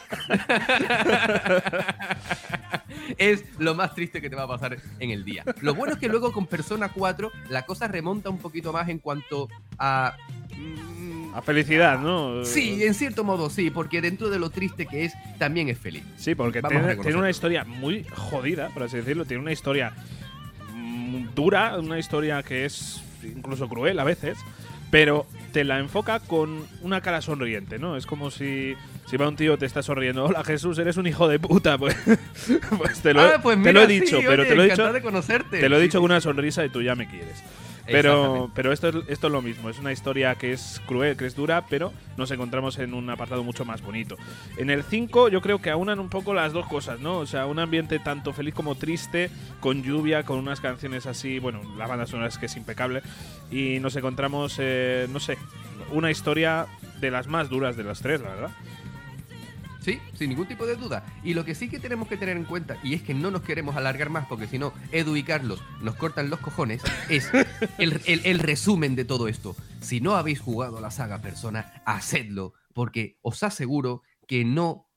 [3.17, 5.43] es lo más triste que te va a pasar en el día.
[5.61, 8.99] Lo bueno es que luego con Persona 4 la cosa remonta un poquito más en
[8.99, 10.15] cuanto a...
[10.57, 12.43] mm, A felicidad, ¿no?
[12.45, 16.03] Sí, en cierto modo sí, porque dentro de lo triste que es, también es feliz.
[16.17, 19.25] Sí, porque tiene, tiene una historia muy jodida, por así decirlo.
[19.25, 19.93] Tiene una historia
[21.35, 24.37] dura, una historia que es incluso cruel a veces,
[24.91, 27.95] pero te la enfoca con una cara sonriente, ¿no?
[27.95, 28.75] Es como si,
[29.05, 30.25] si va un tío te está sonriendo.
[30.25, 31.77] Hola Jesús, eres un hijo de puta.
[31.83, 31.95] Pues,
[32.77, 34.69] pues te, lo, Ah, pues te lo he dicho, sí, pero oye, te lo he
[34.69, 35.59] dicho, de conocerte.
[35.59, 37.43] te lo he dicho con una sonrisa y tú ya me quieres.
[37.85, 41.25] Pero, pero esto, es, esto es lo mismo, es una historia que es cruel, que
[41.25, 44.15] es dura, pero nos encontramos en un apartado mucho más bonito.
[44.57, 47.17] En el 5 yo creo que aunan un poco las dos cosas, ¿no?
[47.17, 49.29] O sea, un ambiente tanto feliz como triste,
[49.59, 53.01] con lluvia, con unas canciones así, bueno, la banda sonora es que es impecable,
[53.51, 55.37] y nos encontramos, eh, no sé,
[55.91, 56.67] una historia
[57.01, 58.51] de las más duras de las tres, la verdad.
[59.83, 61.05] Sí, sin ningún tipo de duda.
[61.23, 63.41] Y lo que sí que tenemos que tener en cuenta, y es que no nos
[63.41, 67.29] queremos alargar más, porque si no, Edu y Carlos nos cortan los cojones, es
[67.77, 69.55] el, el- resumen de todo esto.
[69.81, 74.89] Si no habéis jugado la saga Persona, hacedlo, porque os aseguro que no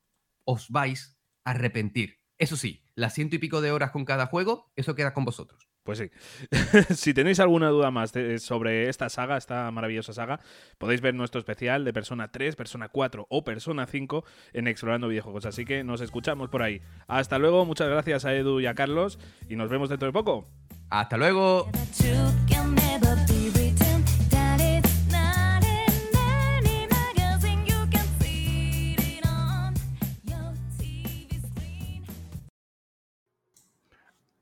[0.44, 2.20] os vais a arrepentir.
[2.38, 5.68] Eso sí, las ciento y pico de horas con cada juego, eso queda con vosotros.
[5.86, 6.10] Pues sí.
[6.94, 10.40] si tenéis alguna duda más de- sobre esta saga, esta maravillosa saga,
[10.76, 15.46] podéis ver nuestro especial de Persona 3, Persona 4 o Persona 5 en Explorando Videojuegos.
[15.46, 16.82] Así que nos escuchamos por ahí.
[17.06, 19.18] Hasta luego, muchas gracias a Edu y a Carlos
[19.48, 20.48] y nos vemos dentro de poco.
[20.90, 21.70] Hasta luego.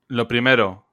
[0.07, 0.84] Lo primero,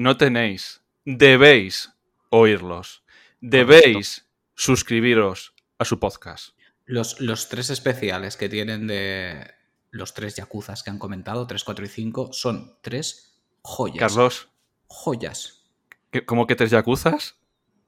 [0.00, 1.90] no tenéis, debéis
[2.30, 3.02] oírlos.
[3.42, 6.54] Debéis suscribiros a su podcast.
[6.86, 9.50] Los, los tres especiales que tienen de
[9.90, 13.98] los tres yakuzas que han comentado, 3, 4 y 5, son tres joyas.
[13.98, 14.48] Carlos,
[14.86, 15.64] Joyas.
[16.10, 17.36] ¿qué- ¿cómo que tres yakuzas?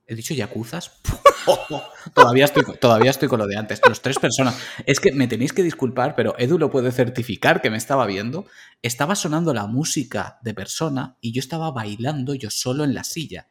[0.07, 1.01] ¿He dicho yakuzas?
[2.15, 3.81] todavía, estoy, todavía estoy con lo de antes.
[3.89, 4.57] Los tres personas.
[4.87, 8.47] Es que me tenéis que disculpar, pero Edu lo puede certificar que me estaba viendo.
[8.83, 13.49] Estaba sonando la música de persona y yo estaba bailando yo solo en la silla.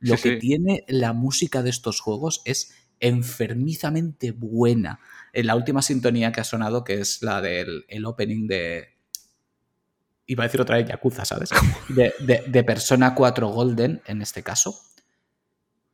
[0.00, 0.38] Lo Sí, que sí.
[0.38, 5.00] tiene la música de estos juegos es enfermizamente buena.
[5.32, 8.88] En la última sintonía que ha sonado, que es la del el opening de.
[10.26, 11.50] Iba a decir otra vez Yakuza, ¿sabes?
[11.88, 14.78] De, de- de Persona 4 Golden, en este caso.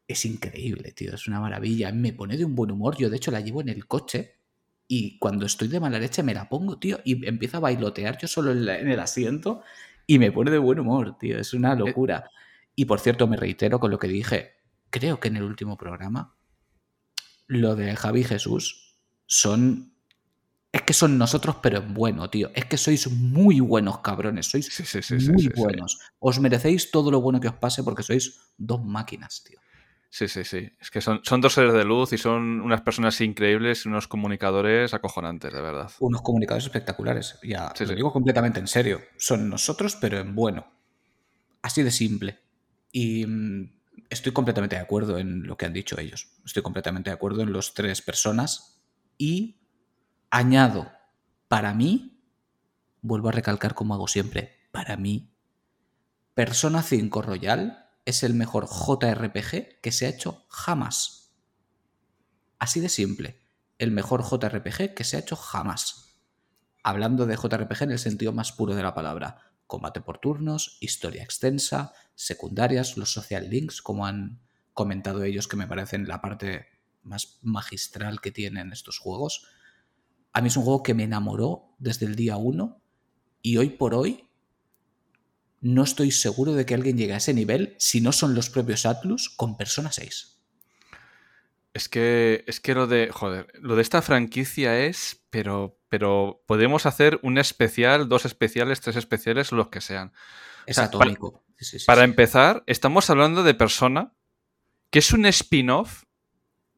[0.07, 1.15] Es increíble, tío.
[1.15, 1.91] Es una maravilla.
[1.93, 2.97] Me pone de un buen humor.
[2.97, 4.37] Yo, de hecho, la llevo en el coche
[4.87, 8.29] y cuando estoy de mala leche me la pongo, tío, y empiezo a bailotear yo
[8.29, 9.63] solo en, la- en el asiento
[10.07, 11.39] y me pone de buen humor, tío.
[11.39, 12.29] Es una locura.
[12.77, 14.53] Y por cierto, me reitero con lo que dije,
[14.91, 16.37] creo que en el último programa,
[17.47, 18.97] lo de Javi y Jesús
[19.27, 19.93] son...
[20.73, 22.51] Es que son nosotros, pero en bueno, tío.
[22.53, 24.47] Es que sois muy buenos cabrones.
[24.51, 26.01] Sois Sí, sí, sí, sí, muy buenos.
[26.19, 29.61] Os merecéis todo lo bueno que os pase porque sois dos máquinas, tío.
[30.15, 30.71] Sí, sí, sí.
[30.81, 34.07] Es que son, son dos seres de luz y son unas personas increíbles y unos
[34.07, 35.91] comunicadores acojonantes, de verdad.
[35.99, 37.37] Unos comunicadores espectaculares.
[37.43, 37.97] Ya Sí, lo sí.
[37.97, 39.01] digo completamente en serio.
[39.19, 40.73] Son nosotros, pero en bueno.
[41.63, 42.39] Así de simple.
[42.93, 43.73] Y mm,
[44.09, 46.29] estoy completamente de acuerdo en lo que han dicho ellos.
[46.45, 48.85] Estoy completamente de acuerdo en los tres personas.
[49.19, 49.63] Y
[50.31, 50.93] añado,
[51.49, 52.21] para mí,
[53.03, 55.35] vuelvo a recalcar como hago siempre, para mí,
[56.35, 61.35] Persona 5 Royal es el mejor JRPG que se ha hecho jamás.
[62.59, 63.41] Así de simple.
[63.79, 66.21] El mejor JRPG que se ha hecho jamás.
[66.83, 69.53] Hablando de JRPG en el sentido más puro de la palabra.
[69.67, 74.41] Combate por turnos, historia extensa, secundarias, los social links, como han
[74.75, 76.67] comentado ellos, que me parecen la parte
[77.03, 79.47] más magistral que tienen estos juegos.
[80.33, 82.83] A mí es un juego que me enamoró desde el día 1
[83.41, 84.29] y hoy por hoy
[85.65, 88.85] no estoy seguro de que alguien llegue a ese nivel si no son los propios
[88.85, 90.39] Atlus con Persona 6.
[91.73, 96.85] Es que, es que lo de, joder, lo de esta franquicia es, pero, pero podemos
[96.85, 100.13] hacer un especial, dos especiales, tres especiales, los que sean.
[100.67, 101.43] Es sea, atómico.
[101.57, 102.11] Sí, sí, sí, Para sí.
[102.11, 104.13] empezar, estamos hablando de Persona,
[104.91, 106.05] que es un spin-off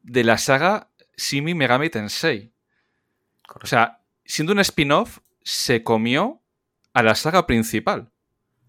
[0.01, 2.53] de la saga Shimi Megami Tensei.
[3.61, 6.41] O sea, siendo un spin-off, se comió
[6.93, 8.13] a la saga principal.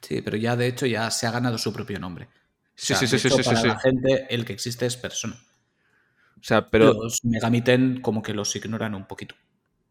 [0.00, 2.26] Sí, pero ya de hecho ya se ha ganado su propio nombre.
[2.26, 2.38] O
[2.74, 3.66] Sí, sea, sí, sí, sí, hecho, sí, sí, para sí.
[3.66, 5.36] la gente el que existe es persona.
[6.40, 9.34] O sea, pero Los Megami Ten como que los ignoran un poquito.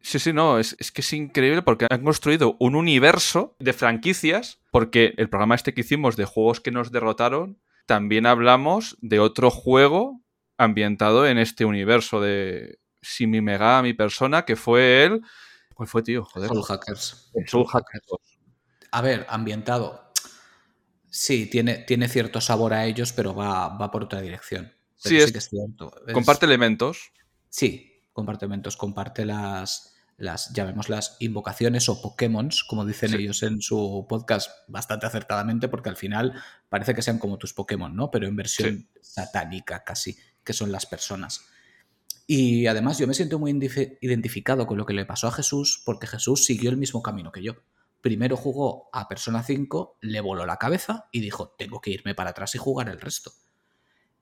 [0.02, 4.60] Sí, sí, no, es, es que es increíble porque han construido un universo de franquicias,
[4.72, 9.50] porque el programa este que hicimos de juegos que nos derrotaron, también hablamos de otro
[9.50, 10.22] juego
[10.58, 15.22] ambientado en este universo de Simi Megami Persona, que fue el...
[15.74, 16.24] ¿Cuál fue, tío?
[16.24, 16.48] Joder.
[16.48, 17.32] Soul Hackers.
[17.48, 18.37] Soul Hackers 2.
[18.92, 20.12] A ver, ambientado.
[21.10, 24.66] Sí, tiene, tiene cierto sabor a ellos, pero va, va por otra dirección.
[25.04, 25.92] Pero Sí, sí, es- que es cierto.
[26.08, 27.12] Es- Comparte elementos.
[27.50, 33.16] Sí, compartimentos, comparte las, las, llamémoslas, invocaciones o Pokémon, como dicen Sí.
[33.18, 36.34] ellos en su podcast bastante acertadamente, porque al final
[36.70, 38.12] parece que sean como tus Pokémon, ¿no?
[38.12, 41.42] Pero en versión satánica casi, que son las personas.
[42.26, 43.52] Y además yo me siento muy
[44.02, 47.42] identificado con lo que le pasó a Jesús, porque Jesús siguió el mismo camino que
[47.44, 47.54] yo.
[48.08, 52.30] Primero jugó a Persona 5, le voló la cabeza y dijo, tengo que irme para
[52.30, 53.34] atrás y jugar el resto.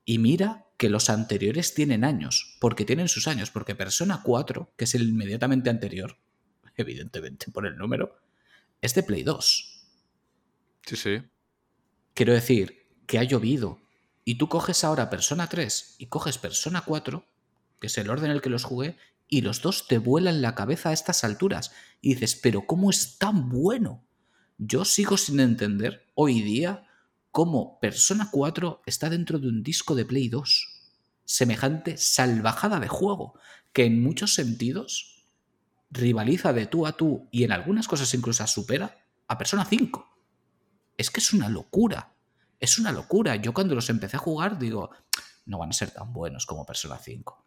[0.04, 4.86] Y mira que los anteriores tienen años, porque tienen sus años, porque Persona 4, que
[4.86, 6.18] es el inmediatamente anterior,
[6.76, 8.16] evidentemente por el número,
[8.80, 9.86] es de Play 2.
[10.84, 11.22] Sí, sí.
[12.12, 13.82] Quiero decir que ha llovido.
[14.24, 17.24] Y tú coges ahora Persona 3 y coges Persona 4,
[17.78, 18.96] que es el orden en el que los jugué,
[19.28, 21.72] y los dos te vuelan la cabeza a estas alturas.
[22.00, 24.04] Y dices, pero ¿cómo es tan bueno?
[24.58, 26.86] Yo sigo sin entender hoy día
[27.30, 30.68] cómo Persona 4 está dentro de un disco de Play 2.
[31.24, 33.34] Semejante salvajada de juego,
[33.72, 35.24] que en muchos sentidos
[35.90, 38.96] rivaliza de tú a tú y en algunas cosas incluso supera
[39.28, 40.06] a Persona 5.
[40.96, 42.14] Es que es una locura.
[42.58, 43.36] Es una locura.
[43.36, 44.90] Yo cuando los empecé a jugar digo,
[45.44, 47.45] no van a ser tan buenos como Persona 5.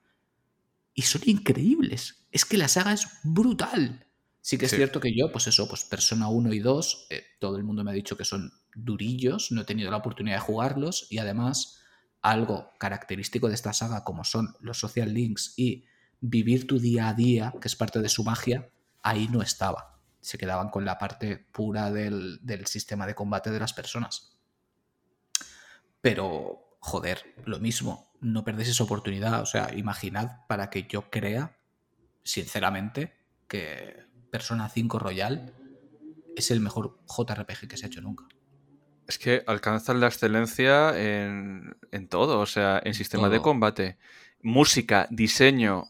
[0.94, 2.28] Y son increíbles.
[2.32, 4.06] Es que la saga es brutal.
[4.42, 4.78] Sí que es Sí.
[4.78, 7.92] cierto que yo, pues eso, pues Persona 1 y 2, eh, todo el mundo me
[7.92, 11.82] ha dicho que son durillos, no he tenido la oportunidad de jugarlos y además
[12.22, 15.86] algo característico de esta saga como son los social links y
[16.22, 18.70] vivir tu día a día, que es parte de su magia,
[19.02, 20.02] ahí no estaba.
[20.22, 24.38] Se quedaban con la parte pura del, del sistema de combate de las personas.
[26.02, 29.42] Pero, joder, lo mismo, no perdéis esa oportunidad.
[29.42, 31.58] O sea, imaginad para que yo crea,
[32.24, 33.14] sinceramente,
[33.48, 35.54] que Persona 5 Royal
[36.36, 38.26] es el mejor JRPG que se ha hecho nunca.
[39.08, 43.98] Es que alcanzan la excelencia en, en todo, o sea, en sistema de combate,
[44.42, 45.86] música, diseño.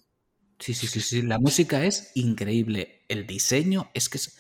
[0.58, 1.22] Sí, sí, sí, sí.
[1.22, 3.04] La música es increíble.
[3.10, 4.38] El diseño es que es,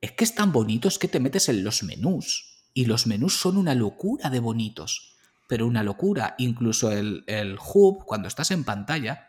[0.00, 2.66] es que es tan bonito, es que te metes en los menús.
[2.72, 5.13] Y los menús son una locura de bonitos.
[5.46, 6.34] Pero una locura.
[6.38, 9.28] Incluso el, el hub, cuando estás en pantalla,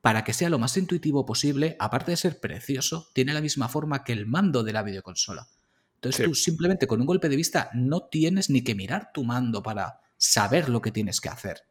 [0.00, 4.04] para que sea lo más intuitivo posible, aparte de ser precioso, tiene la misma forma
[4.04, 5.46] que el mando de la videoconsola.
[5.96, 6.24] Entonces Sí.
[6.28, 10.00] tú simplemente con un golpe de vista no tienes ni que mirar tu mando para
[10.18, 11.62] saber lo que tienes que hacer.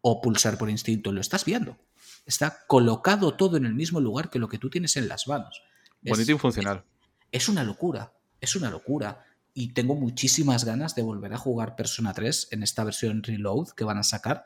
[0.00, 1.76] O pulsar por instinto, lo estás viendo.
[2.24, 5.62] Está colocado todo en el mismo lugar que lo que tú tienes en las manos.
[6.02, 6.84] Es- Bonito y funcional.
[7.30, 9.26] es una locura, es una locura.
[9.54, 13.84] Y tengo muchísimas ganas de volver a jugar Persona 3 en esta versión Reload que
[13.84, 14.44] van a sacar.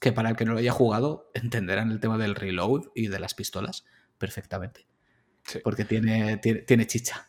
[0.00, 3.18] Que para el que no lo haya jugado, entenderán el tema del reload y de
[3.20, 3.84] las pistolas
[4.18, 4.86] perfectamente.
[5.44, 5.60] Sí.
[5.64, 7.28] Porque tiene, tiene, tiene chicha.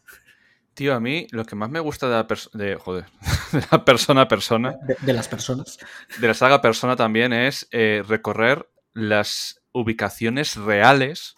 [0.73, 3.05] Tío, a mí lo que más me gusta de la, pers- de, joder,
[3.53, 5.77] de la persona a persona, De, de las personas.
[6.19, 11.35] de la saga persona también es eh, recorrer las ubicaciones reales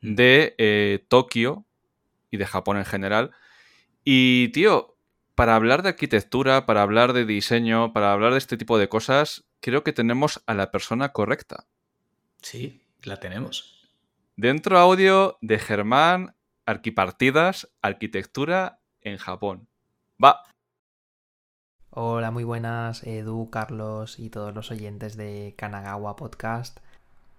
[0.00, 1.64] de eh, Tokio
[2.30, 3.30] y de Japón en general.
[4.04, 4.96] Y, tío,
[5.34, 9.44] para hablar de arquitectura, para hablar de diseño, para hablar de este tipo de cosas,
[9.60, 11.66] creo que tenemos a la persona correcta.
[12.42, 13.88] Sí, la tenemos.
[14.36, 16.34] Dentro audio de Germán,
[16.66, 19.68] Arquipartidas, Arquitectura en Japón.
[20.22, 20.42] Va.
[21.90, 26.80] Hola, muy buenas, Edu, Carlos y todos los oyentes de Kanagawa Podcast.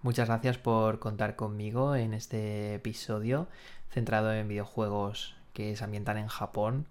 [0.02, 3.48] Muchas gracias por contar conmigo en este episodio
[3.90, 6.86] centrado en videojuegos que se ambientan en Japón.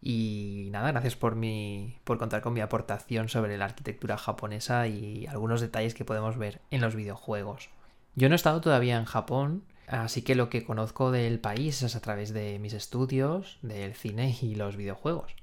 [0.00, 5.26] Y nada, gracias por mi por contar con mi aportación sobre la arquitectura japonesa y
[5.26, 7.70] algunos detalles que podemos ver en los videojuegos.
[8.14, 11.96] Yo no he estado todavía en Japón, así que lo que conozco del país es
[11.96, 15.34] a través de mis estudios, del cine y los videojuegos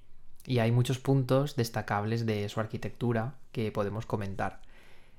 [0.45, 4.61] y hay muchos puntos destacables de su arquitectura que podemos comentar.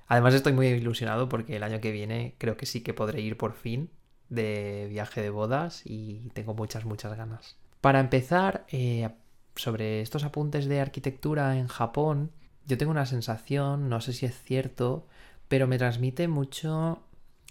[0.06, 3.36] Además estoy muy ilusionado porque el año que viene creo que sí que podré ir
[3.36, 3.90] por fin
[4.28, 7.56] de viaje de bodas y tengo muchas, muchas ganas.
[7.80, 9.08] Para empezar, eh,
[9.54, 12.30] sobre estos apuntes de arquitectura en Japón,
[12.66, 15.06] yo tengo una sensación, no sé si es cierto,
[15.48, 17.02] pero me transmite mucho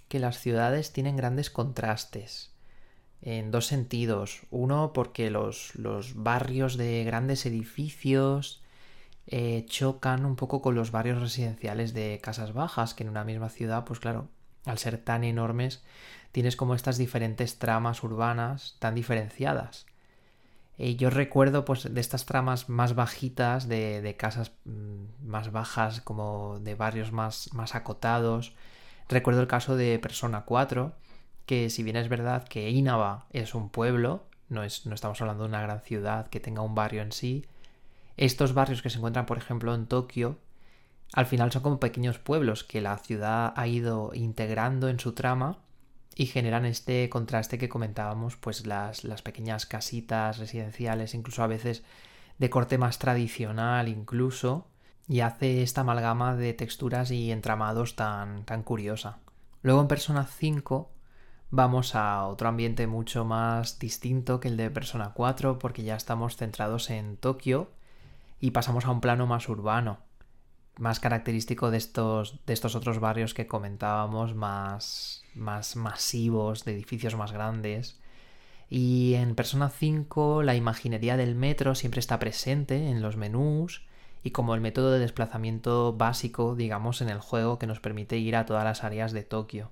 [0.07, 2.51] que las ciudades tienen grandes contrastes
[3.21, 4.41] en dos sentidos.
[4.51, 8.61] Uno, porque los, los barrios de grandes edificios
[9.27, 13.49] eh, chocan un poco con los barrios residenciales de casas bajas, que en una misma
[13.49, 14.27] ciudad, pues claro,
[14.65, 15.83] al ser tan enormes,
[16.35, 19.85] tienes como estas diferentes tramas urbanas tan diferenciadas.
[20.77, 26.59] Eh, yo recuerdo pues de estas tramas más bajitas, de, casas mm, más bajas, como
[26.59, 28.53] de barrios más, acotados.
[29.07, 30.91] Recuerdo el caso de Persona 4,
[31.45, 35.49] que si bien es verdad que Inaba es un pueblo, no, no estamos hablando de
[35.49, 37.45] una gran ciudad que tenga un barrio en sí,
[38.17, 40.37] estos barrios que se encuentran, por ejemplo, en Tokio,
[41.13, 45.59] al final son como pequeños pueblos que la ciudad ha ido integrando en su trama
[46.15, 51.83] y generan este contraste que comentábamos, pues las, las pequeñas casitas residenciales, incluso a veces
[52.39, 54.67] de corte más tradicional incluso,
[55.07, 59.19] y hace esta amalgama de texturas y entramados tan, tan curiosa.
[59.61, 60.89] Luego en Persona 5
[61.51, 66.37] vamos a otro ambiente mucho más distinto que el de Persona 4 porque ya estamos
[66.37, 67.71] centrados en Tokio
[68.39, 69.99] y pasamos a un plano más urbano,
[70.77, 77.15] más característico de estos, de estos otros barrios que comentábamos, más, más masivos, de edificios
[77.15, 77.99] más grandes.
[78.69, 83.85] Y en Persona 5 la imaginería del metro siempre está presente en los menús
[84.23, 88.35] y como el método de desplazamiento básico, digamos, en el juego que nos permite ir
[88.35, 89.71] a todas las áreas de Tokio.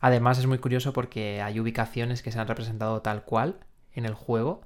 [0.00, 3.58] Además es muy curioso porque hay ubicaciones que se han representado tal cual
[3.94, 4.60] en el juego,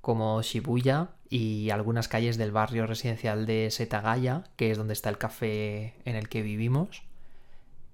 [0.00, 5.16] como Shibuya y algunas calles del barrio residencial de Setagaya, que es donde está el
[5.16, 7.04] café en el que vivimos.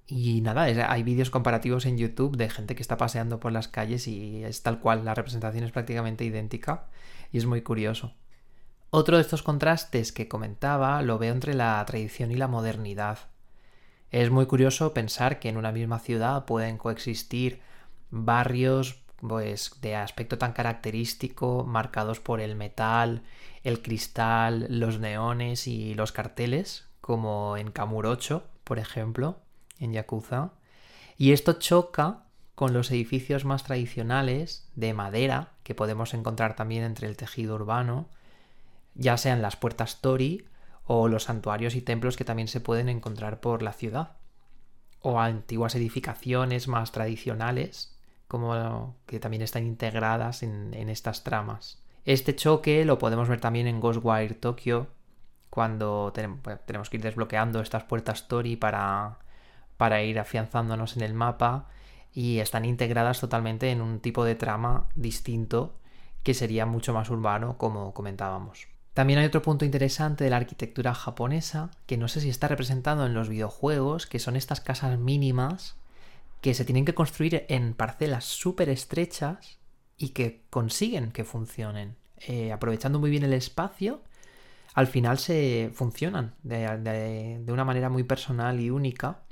[0.06, 4.08] Y nada, hay vídeos comparativos en YouTube de gente que está paseando por las calles
[4.08, 6.86] y es tal cual, la representación es prácticamente idéntica
[7.30, 8.14] y es muy curioso.
[8.90, 13.18] Otro de estos contrastes que comentaba lo veo entre la tradición y la modernidad.
[14.10, 17.60] Es muy curioso pensar que en una misma ciudad pueden coexistir
[18.10, 23.22] barrios pues de aspecto tan característico, marcados por el metal,
[23.62, 29.38] el cristal, los neones y los carteles, como en Kamurocho, por ejemplo,
[29.78, 30.52] en Yakuza.
[31.16, 37.06] Y esto choca con los edificios más tradicionales de madera que podemos encontrar también entre
[37.06, 38.08] el tejido urbano,
[38.94, 40.46] ya sean las puertas Tori
[40.84, 44.16] o los santuarios y templos que también se pueden encontrar por la ciudad,
[45.00, 47.95] o antiguas edificaciones más tradicionales,
[48.28, 51.82] como que también están integradas en, estas tramas.
[52.04, 54.88] Este choque lo podemos ver también en Ghostwire Tokyo,
[55.50, 59.18] cuando bueno, tenemos que ir desbloqueando estas puertas Tori para,
[59.76, 61.68] para ir afianzándonos en el mapa
[62.12, 65.74] y están integradas totalmente en un tipo de trama distinto
[66.22, 68.68] que sería mucho más urbano como comentábamos.
[68.94, 73.06] También hay otro punto interesante de la arquitectura japonesa que no sé si está representado
[73.06, 75.76] en los videojuegos, que son estas casas mínimas
[76.46, 79.58] que se tienen que construir en parcelas súper estrechas
[79.98, 81.96] y que consiguen que funcionen.
[82.18, 84.02] Eh, aprovechando muy bien el espacio,
[84.74, 89.22] al final se funcionan de, de- de una manera muy personal y única,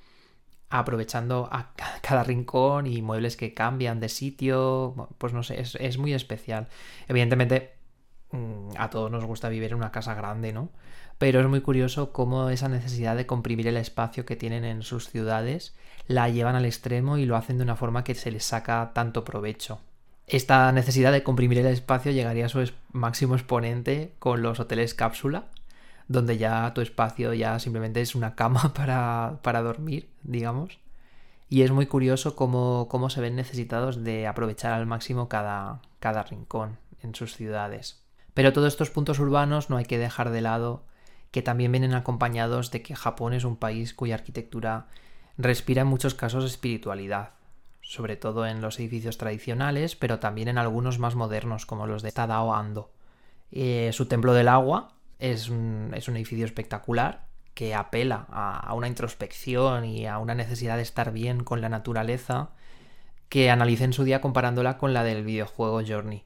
[0.71, 4.95] aprovechando a ca- cada rincón y muebles que cambian de sitio.
[5.19, 6.69] Pues no sé, es, es muy especial.
[7.09, 7.75] Evidentemente,
[8.33, 10.71] mm, a todos nos gusta vivir en una casa grande, ¿no?
[11.25, 15.09] Pero es muy curioso cómo esa necesidad de comprimir el espacio que tienen en sus
[15.09, 15.75] ciudades
[16.07, 19.25] la llevan al extremo y lo hacen de una forma que se les saca tanto
[19.25, 19.81] provecho.
[20.27, 25.47] Esta necesidad de comprimir el espacio llegaría a su máximo exponente con los hoteles cápsula,
[26.09, 30.79] donde ya tu espacio ya simplemente es una cama para, para dormir, digamos.
[31.49, 36.23] Y es muy curioso cómo, cómo se ven necesitados de aprovechar al máximo cada, cada
[36.25, 38.03] rincón en sus ciudades.
[38.35, 40.85] Pero todos estos puntos urbanos no hay que dejar de lado
[41.35, 44.87] que también vienen acompañados de que Japón es un país cuya arquitectura
[45.37, 47.31] respira en muchos casos espiritualidad,
[47.81, 52.13] sobre todo en los edificios tradicionales, pero también en algunos más modernos como los de
[52.13, 52.93] Tadao Ando.
[53.51, 59.85] Eh, su templo del agua es un, edificio espectacular que apela a, a una introspección
[59.87, 62.51] y a una necesidad de estar bien con la naturaleza
[63.29, 66.25] que analicé en su día comparándola con la del videojuego Journey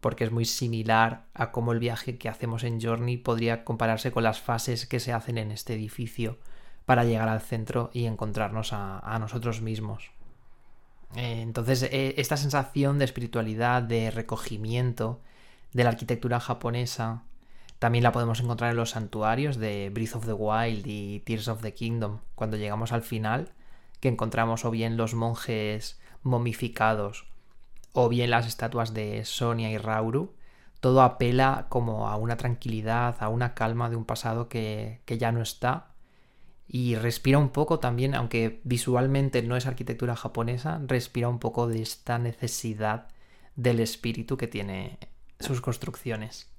[0.00, 4.22] porque es muy similar a cómo el viaje que hacemos en Journey podría compararse con
[4.22, 6.38] las fases que se hacen en este edificio
[6.86, 10.10] para llegar al centro y encontrarnos a, nosotros mismos.
[11.16, 15.20] Eh, entonces, eh, esta sensación de espiritualidad, de recogimiento
[15.72, 17.24] de la arquitectura japonesa,
[17.78, 21.62] también la podemos encontrar en los santuarios de Breath of the Wild y Tears of
[21.62, 23.52] the Kingdom, cuando llegamos al final,
[24.00, 27.29] que encontramos o bien los monjes momificados
[27.92, 30.34] o bien las estatuas de Sonia y Rauru,
[30.80, 35.32] todo apela como a una tranquilidad, a una calma de un pasado que, que ya
[35.32, 35.88] no está.
[36.66, 41.82] Y respira un poco también, aunque visualmente no es arquitectura japonesa, respira un poco de
[41.82, 43.08] esta necesidad
[43.56, 44.98] del espíritu que tiene
[45.40, 46.50] sus construcciones.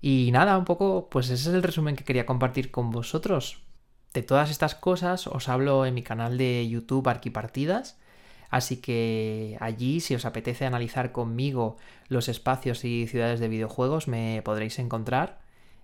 [0.00, 3.62] Y nada, un poco, pues ese es el resumen que quería compartir con vosotros.
[4.12, 7.98] De todas estas cosas os hablo en mi canal de YouTube Arquipartidas,
[8.54, 11.76] Así que allí, si os apetece analizar conmigo
[12.06, 15.40] los espacios y ciudades de videojuegos, me podréis encontrar.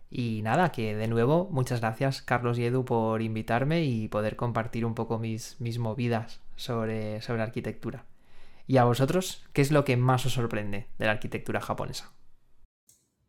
[0.09, 4.85] Y nada, que de nuevo, muchas gracias Carlos y Edu por invitarme y poder compartir
[4.87, 8.05] un poco mis, mis movidas sobre, sobre arquitectura.
[8.69, 12.13] Y a vosotros, ¿qué es lo que más os sorprende de la arquitectura japonesa?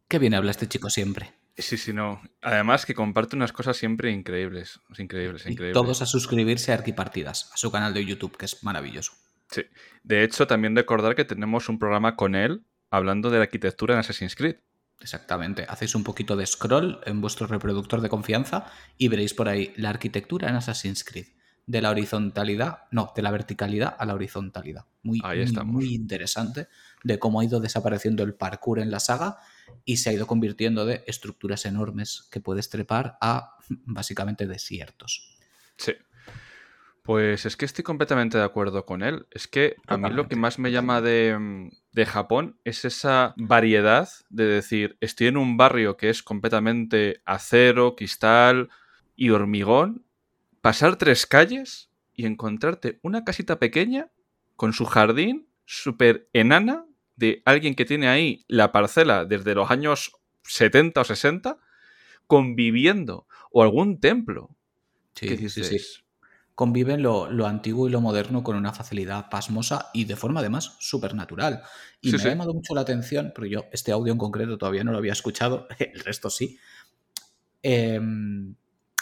[0.07, 1.33] Qué bien habla este chico siempre.
[1.57, 2.21] Sí, sí, no.
[2.43, 4.81] Además que comparte unas cosas siempre increíbles.
[4.99, 5.73] Increíbles, Y increíbles.
[5.73, 9.13] todos a suscribirse a Arquipartidas, a su canal de YouTube, que es maravilloso.
[9.51, 9.63] Sí.
[10.03, 13.99] De hecho, también recordar que tenemos un programa con él hablando de la arquitectura en
[13.99, 14.55] Assassin's Creed.
[15.01, 15.65] Exactamente.
[15.67, 19.89] Hacéis un poquito de scroll en vuestro reproductor de confianza y veréis por ahí la
[19.89, 21.27] arquitectura en Assassin's Creed.
[21.65, 24.85] De la horizontalidad, no, de la verticalidad a la horizontalidad.
[25.03, 25.73] Muy, Ahí muy, estamos.
[25.73, 26.67] muy interesante
[27.03, 29.37] de cómo ha ido desapareciendo el parkour en la saga
[29.85, 35.37] y se ha ido convirtiendo de estructuras enormes que puedes trepar a básicamente desiertos.
[35.77, 35.93] Sí.
[37.03, 39.25] Pues es que estoy completamente de acuerdo con él.
[39.31, 43.33] Es que a mí lo que más me llama de, mm, de Japón es esa
[43.37, 48.69] variedad de decir, estoy en un barrio que es completamente acero, cristal
[49.15, 50.05] y hormigón,
[50.61, 54.11] pasar tres calles y encontrarte una casita pequeña
[54.55, 56.85] con su jardín súper enana
[57.15, 60.11] de alguien que tiene ahí la parcela desde los años
[60.43, 61.57] 70 o 60
[62.27, 64.55] conviviendo o algún templo
[65.15, 65.77] Sí, que sí, sí.
[66.61, 70.75] Conviven lo, lo antiguo y lo moderno con una facilidad pasmosa y de forma además
[70.77, 71.63] súper natural.
[72.01, 72.27] Y Sí, me sí.
[72.27, 75.13] ha llamado mucho la atención, porque yo este audio en concreto todavía no lo había
[75.13, 76.59] escuchado, el resto sí,
[77.63, 78.53] em,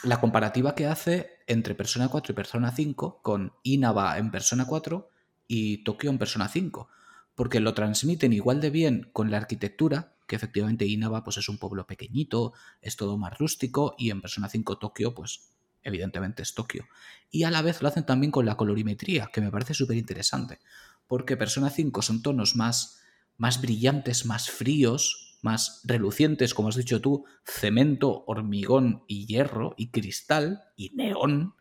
[0.03, 5.09] la comparativa que hace entre Persona 4 y Persona 5 con Inaba en Persona 4
[5.45, 6.87] y Tokio en Persona 5,
[7.35, 11.57] porque lo transmiten igual de bien con la arquitectura, que efectivamente Inaba pues, es un
[11.57, 16.85] pueblo pequeñito, es todo más rústico, y en Persona 5 Tokio pues evidentemente es Tokio.
[17.31, 20.59] Y a la vez lo hacen también con la colorimetría, que me parece súper interesante,
[21.07, 23.01] porque Persona 5 son tonos más,
[23.37, 29.91] más brillantes, más fríos, más relucientes, como has dicho tú, cemento, hormigón y hierro y
[29.91, 31.55] cristal y neón,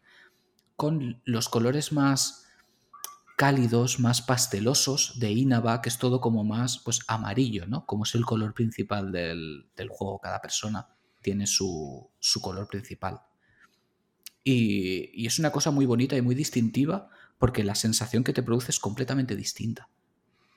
[0.77, 2.45] con los colores más
[3.37, 7.87] cálidos, más pastelosos de Inaba, que es todo como más pues amarillo, ¿no?
[7.87, 10.89] Como es el color principal del, del juego, cada persona
[11.23, 13.21] tiene su, su color principal.
[14.51, 18.43] Y, y es una cosa muy bonita y muy distintiva porque la sensación que te
[18.43, 19.91] produce es completamente distinta.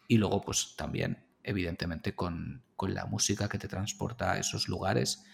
[0.07, 5.25] Y luego, pues también, evidentemente, con, con la música que te transporta a esos lugares.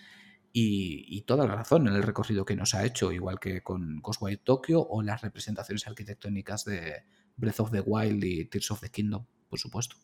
[0.54, 4.02] Y, y toda la razón en el recorrido que nos ha hecho, igual que con
[4.02, 7.04] Ghostwire Tokyo o las representaciones arquitectónicas de
[7.36, 9.98] Breath of the Wild y Tears of the Kingdom, por supuesto.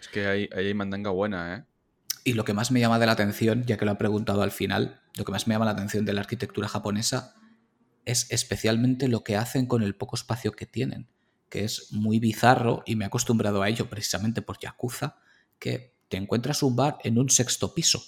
[0.00, 1.64] Es que ahí, ahí hay mandanga buena, ¿eh?
[2.22, 4.52] Y lo que más me llama de la atención, ya que lo ha preguntado al
[4.52, 7.34] final, lo que más me llama la atención de la arquitectura japonesa
[8.04, 11.08] es especialmente lo que hacen con el poco espacio que tienen,
[11.48, 15.16] que es muy bizarro y me he acostumbrado a ello precisamente por Yakuza,
[15.58, 18.02] que te encuentras un bar en un sexto piso.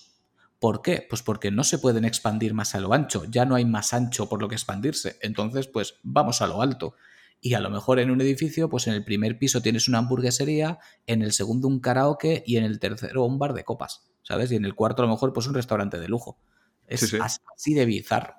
[0.58, 1.06] ¿Por qué?
[1.08, 4.28] Pues porque no se pueden expandir más a lo ancho, ya no hay más ancho
[4.28, 6.94] por lo que expandirse, entonces pues vamos a lo alto.
[7.40, 10.78] Y a lo mejor en un edificio, pues en el primer piso tienes una hamburguesería,
[11.06, 14.50] en el segundo un karaoke y en el tercero un bar de copas, ¿sabes?
[14.50, 16.38] Y en el cuarto a lo mejor pues un restaurante de lujo.
[16.86, 17.16] Es Sí, sí.
[17.20, 18.34] as- así de bizarro.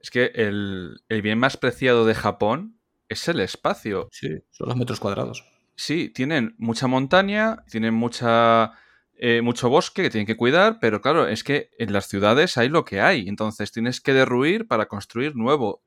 [0.00, 2.78] Es que el, el bien más preciado de Japón
[3.08, 4.08] es el espacio.
[4.12, 5.44] Sí, son los metros cuadrados.
[5.74, 8.72] Sí, tienen mucha montaña, tienen mucha,
[9.14, 12.68] eh, mucho bosque que tienen que cuidar, pero claro, es que en las ciudades hay
[12.68, 13.28] lo que hay.
[13.28, 15.82] Entonces tienes que derruir para construir nuevo.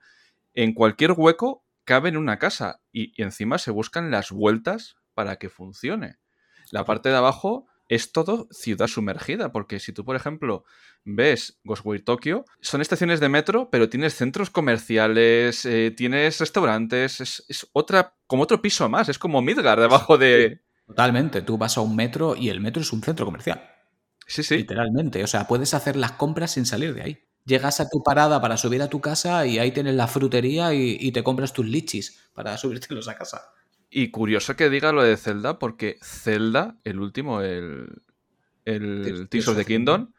[0.53, 5.37] En cualquier hueco cabe en una casa y, y encima se buscan las vueltas para
[5.37, 6.17] que funcione.
[6.71, 10.63] La parte de abajo es todo ciudad sumergida, porque si tú, por ejemplo,
[11.03, 17.43] ves Ghostwire Tokyo, son estaciones de metro, pero tienes centros comerciales, eh, tienes restaurantes, es,
[17.49, 20.61] es otra, como otro piso más, es como Midgard debajo de...
[20.85, 23.61] Totalmente, tú vas a un metro y el metro es un centro comercial.
[24.27, 24.57] Sí, sí.
[24.57, 27.23] Literalmente, o sea, puedes hacer las compras sin salir de ahí.
[27.45, 30.97] Llegas a tu parada para subir a tu casa y ahí tienes la frutería y,
[30.99, 33.51] y te compras tus lichis para subírtelos a casa.
[33.89, 38.01] Y curioso que diga lo de Zelda, porque Zelda, el último, el,
[38.65, 40.11] el Tears- of the Kingdom,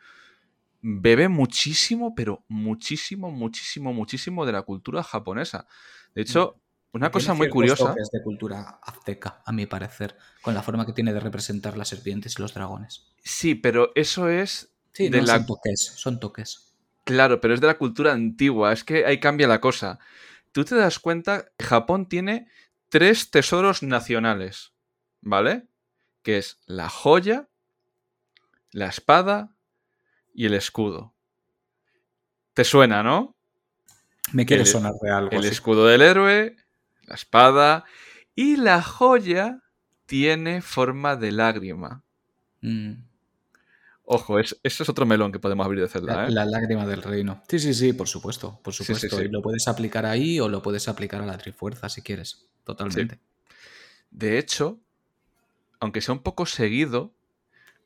[0.83, 5.67] bebe muchísimo, pero muchísimo, muchísimo, muchísimo de la cultura japonesa.
[6.15, 6.57] De hecho,
[6.93, 7.91] una cosa muy curiosa.
[7.91, 11.89] toques de cultura azteca, a mi parecer, con la forma que tiene de representar las
[11.89, 13.07] serpientes y los dragones.
[13.23, 16.73] Sí, pero eso es Sí, de no, la son toques, son toques.
[17.05, 19.99] Claro, pero es de la cultura antigua, es que ahí cambia la cosa.
[20.53, 22.49] Tú te das cuenta que Japón tiene
[22.91, 24.73] tres tesoros nacionales,
[25.23, 25.67] ¿vale?
[26.23, 27.49] Que es la joya,
[28.73, 29.55] la espada
[30.35, 31.15] y el escudo.
[32.53, 33.35] ¿Te suena, no?
[34.33, 35.31] Me quiere El- sonar de algo.
[35.33, 36.57] El escudo del héroe,
[37.03, 37.85] la espada
[38.35, 39.63] y la joya
[40.07, 42.05] tiene forma de lágrima.
[42.61, 42.93] Mm,
[44.13, 46.31] Ojo, es, ese es otro melón que podemos abrir de Zelda, la, ¿eh?
[46.33, 47.45] la lágrima del reino.
[47.49, 49.09] Sí, sí, sí, por supuesto, por supuesto.
[49.09, 49.23] sí, sí.
[49.27, 52.49] Y lo puedes aplicar ahí o lo puedes aplicar a la Trifuerza si quieres.
[52.65, 53.21] Totalmente.
[54.11, 54.81] De hecho,
[55.79, 57.15] aunque sea un poco seguido,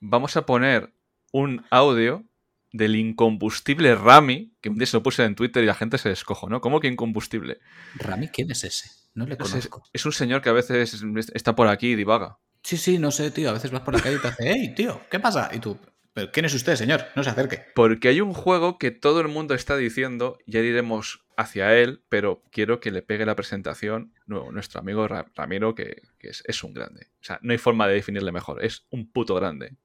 [0.00, 0.94] vamos a poner
[1.30, 2.24] un audio
[2.72, 6.08] del incombustible Rami, que un día se lo puse en Twitter y la gente se
[6.08, 6.62] descojonó.
[6.62, 7.60] ¿Cómo que incombustible?
[7.96, 8.88] Rami, ¿quién es ese?
[9.12, 9.90] No le No sé, es, conozco.
[9.92, 11.04] es un señor que a veces
[11.34, 12.38] está por aquí y divaga.
[12.62, 13.50] Sí, sí, no sé, tío.
[13.50, 15.50] A veces vas por la calle y te hace, hey, tío, ¿qué pasa?
[15.52, 15.78] Y tú,
[16.14, 17.04] ¿pero quién es usted, señor?
[17.16, 17.62] No se acerque.
[17.74, 22.42] Porque hay un juego que todo el mundo está diciendo, ya iremos hacia él, pero
[22.52, 26.62] quiero que le pegue la presentación no, nuestro amigo Ra- Ramiro, que, que es, es
[26.64, 27.08] un grande.
[27.20, 29.76] O sea, no hay forma de definirle mejor, es un puto grande.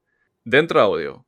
[0.44, 1.26] Dentro audio.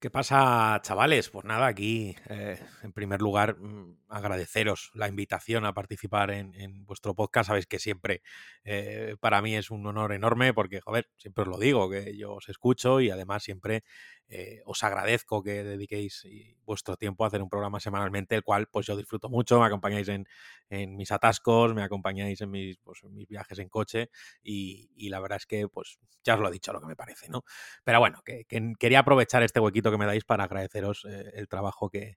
[0.00, 1.28] ¿Qué pasa, chavales?
[1.28, 7.14] Pues nada, aquí, eh, en primer lugar, mm, agradeceros la invitación a participar en, vuestro
[7.14, 7.48] podcast.
[7.48, 8.22] Sabéis que siempre
[8.64, 12.32] eh, para mí es un honor enorme porque, joder, siempre os lo digo, que yo
[12.32, 13.84] os escucho y además siempre
[14.30, 18.68] eh, os agradezco que dediquéis y, vuestro tiempo a hacer un programa semanalmente, el cual
[18.70, 20.26] pues yo disfruto mucho, me acompañáis en,
[20.68, 24.10] en mis atascos, me acompañáis en mis, pues, en mis viajes en coche
[24.42, 27.28] y, la verdad es que, pues, ya os lo he dicho lo que me parece,
[27.28, 27.44] ¿no?
[27.84, 31.48] Pero bueno, que, que quería aprovechar este huequito que me dais para agradeceros eh, el
[31.48, 32.16] trabajo que,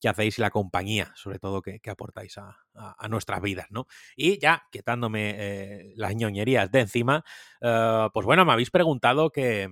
[0.00, 3.86] que hacéis y la compañía, sobre todo, que, aportáis a, a- nuestras vidas, ¿no?
[4.16, 7.24] Y ya, quitándome eh, las ñoñerías de encima,
[7.60, 9.62] eh, pues bueno, me habéis preguntado que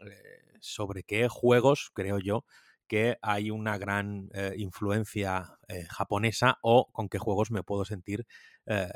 [0.00, 2.44] eh, sobre qué juegos, creo yo,
[2.88, 8.26] que hay una gran eh, influencia eh, japonesa o con qué juegos me puedo sentir
[8.66, 8.88] eh,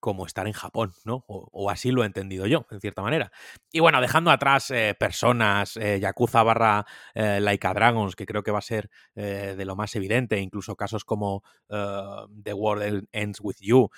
[0.00, 1.24] como estar en Japón, ¿no?
[1.26, 3.32] O, así lo he entendido yo, en cierta manera.
[3.72, 8.90] Y bueno, dejando atrás personas, Yakuza barra Laika Dragons, que creo que va a ser
[9.16, 13.90] de lo más evidente, incluso casos como The World Ends With You,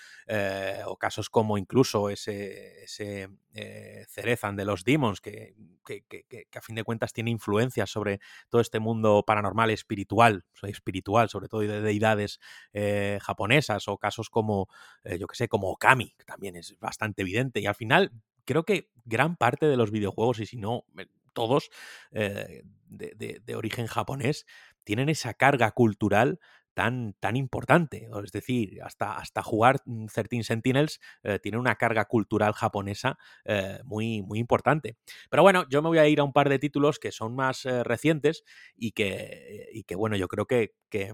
[0.86, 5.54] o casos como incluso ese eh, Cerezan de los Demons, que,
[5.86, 10.44] que, que- que- a fin de cuentas tiene influencias sobre todo este mundo paranormal espiritual,
[10.62, 12.40] espiritual, sobre todo de deidades
[12.72, 14.68] eh, japonesas, o casos como,
[15.04, 17.60] eh, yo que sé, como Okami, que también es bastante evidente.
[17.60, 18.12] Y al final,
[18.44, 20.84] creo que gran parte de los videojuegos, y si no
[21.32, 21.70] todos,
[22.12, 24.46] eh, de- de origen japonés,
[24.84, 26.40] tienen esa carga cultural
[26.80, 28.08] tan, tan importante.
[28.24, 34.22] Es decir, hasta, hasta jugar 13 Sentinels eh, tiene una carga cultural japonesa eh, muy,
[34.22, 34.96] muy importante.
[35.28, 37.66] Pero bueno, yo me voy a ir a un par de títulos que son más
[37.66, 41.12] eh, recientes y que, y que, bueno, yo creo que, que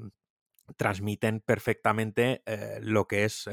[0.76, 2.42] transmiten perfectamente
[2.82, 3.48] lo que es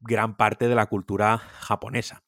[0.00, 2.22] gran parte de la cultura japonesa.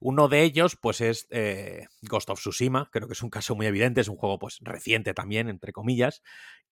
[0.00, 2.88] Uno de ellos, pues, es eh, Ghost of Tsushima.
[2.90, 4.00] Creo que es un caso muy evidente.
[4.00, 6.22] Es un juego, pues, reciente también, entre comillas.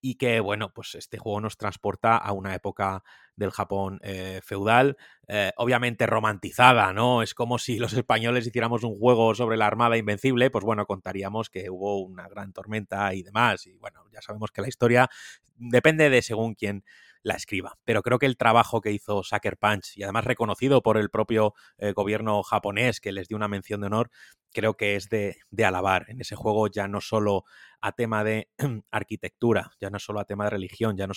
[0.01, 3.03] Y que, bueno, pues este juego nos transporta a una época
[3.37, 4.97] del Japón eh, feudal,
[5.27, 7.23] eh, obviamente romantizada, ¿no?
[7.23, 11.51] Es como si los españoles hiciéramos un juego sobre la Armada Invencible, pues bueno, contaríamos
[11.51, 13.67] que hubo una gran tormenta y demás.
[13.67, 15.09] Y bueno, ya sabemos que la historia
[15.57, 16.85] depende de según quién
[17.29, 17.79] la escriba.
[17.85, 21.55] Pero creo que el trabajo que hizo Sucker Punch, y además reconocido por el propio
[21.79, 24.11] eh, gobierno japonés, que les dio una mención de honor,
[24.53, 26.07] creo que es de, alabar.
[26.09, 27.45] En ese juego ya no solo
[27.81, 28.51] a tema de
[28.91, 31.15] arquitectura, ya no solo a tema de religión, ya no,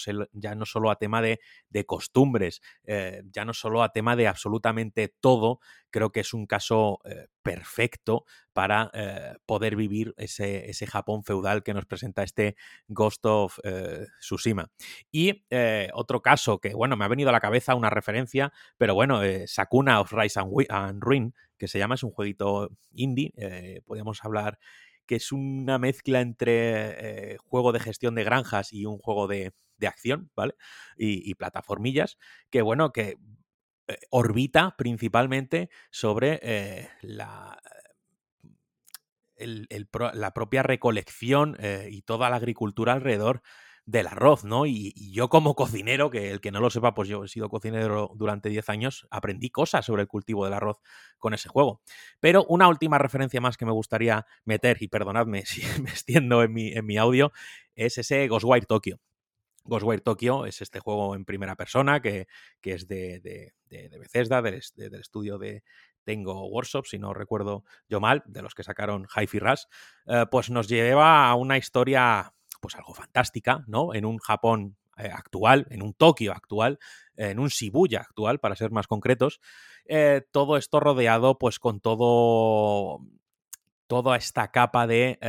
[0.55, 1.39] no solo a tema de,
[1.85, 5.59] costumbres, eh, ya no solo a tema de absolutamente todo,
[5.89, 11.73] creo que es un caso eh, perfecto para eh, poder vivir ese, Japón feudal que
[11.73, 12.55] nos presenta este
[12.87, 13.59] Ghost of
[14.19, 14.69] Tsushima.
[15.11, 15.45] Y
[15.93, 20.01] otro caso que, bueno, me ha venido a la cabeza una referencia, pero bueno, Sakuna
[20.01, 23.31] of Rise and, Ruin, que se llama, es un jueguito indie,
[23.85, 24.57] podríamos hablar
[25.05, 29.87] que es una mezcla entre juego de gestión de granjas y un juego de, de
[29.87, 30.55] acción, ¿vale?
[30.97, 32.17] Y, plataformillas,
[32.49, 33.17] que bueno, que
[34.09, 37.61] orbita principalmente sobre eh, la,
[40.13, 43.41] la, propia recolección eh, y toda la agricultura alrededor
[43.85, 44.65] del arroz, ¿no?
[44.65, 48.11] Y, yo como cocinero, que el que no lo sepa, pues yo he sido cocinero
[48.15, 50.79] durante 10 años, aprendí cosas sobre el cultivo del arroz
[51.17, 51.81] con ese juego.
[52.19, 56.53] Pero una última referencia más que me gustaría meter, y perdonadme si me extiendo en
[56.53, 57.31] mi, en mi audio,
[57.75, 58.99] es ese Ghostwire Tokyo.
[59.63, 62.27] Ghostwire Tokyo es este juego en primera persona que,
[62.61, 65.63] que es de, de, de, Bethesda, del, estudio de,
[66.03, 69.63] tengo Workshop, si no recuerdo yo mal, de los que sacaron Hi-Fi Rush,
[70.07, 73.93] eh, pues nos lleva a una historia, pues algo fantástica, ¿no?
[73.93, 76.79] En un Japón eh, actual, en un Tokio actual,
[77.17, 79.41] eh, en un Shibuya actual, para ser más concretos.
[79.85, 82.99] Eh, todo esto rodeado, pues con todo.
[83.87, 85.19] toda esta capa de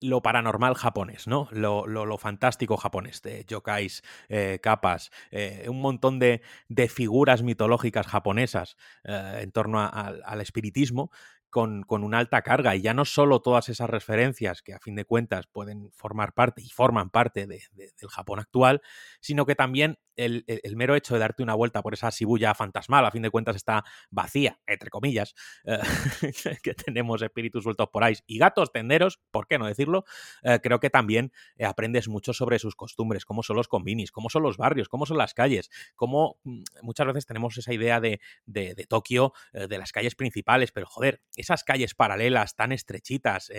[0.00, 1.48] lo paranormal japonés, ¿no?
[1.52, 7.42] Lo, lo, lo fantástico japonés, de yokais, eh, capas, eh, un montón de, de, figuras
[7.42, 11.10] mitológicas japonesas eh, en torno al espiritismo.
[11.50, 14.94] Con, con, una alta carga y ya no solo todas esas referencias que a fin
[14.94, 18.82] de cuentas pueden formar parte y forman parte de, de, del Japón actual,
[19.20, 23.04] sino que también el, el, mero hecho de darte una vuelta por esa Shibuya fantasmal,
[23.06, 25.78] a fin de cuentas está vacía, entre comillas, eh,
[26.62, 30.04] que tenemos espíritus sueltos por ahí y gatos tenderos, ¿por qué no decirlo?
[30.42, 34.28] Eh, creo que también eh, aprendes mucho sobre sus costumbres, cómo son los combinis, cómo
[34.28, 38.20] son los barrios, cómo son las calles, cómo mm, muchas veces tenemos esa idea de,
[38.46, 43.50] de, de Tokio, de las calles principales, pero joder, esas calles paralelas tan estrechitas,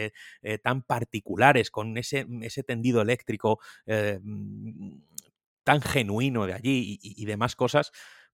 [0.64, 4.98] tan particulares, con ese, ese tendido eléctrico mm,
[5.64, 7.92] tan genuino de allí y, demás cosas,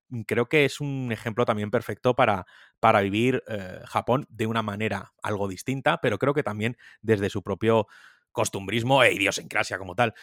[0.10, 2.46] mm, creo que es un ejemplo también perfecto para,
[2.80, 7.44] para vivir eh, Japón de una manera algo distinta, pero creo que también desde su
[7.44, 7.88] propio
[8.32, 10.14] costumbrismo e idiosincrasia como tal.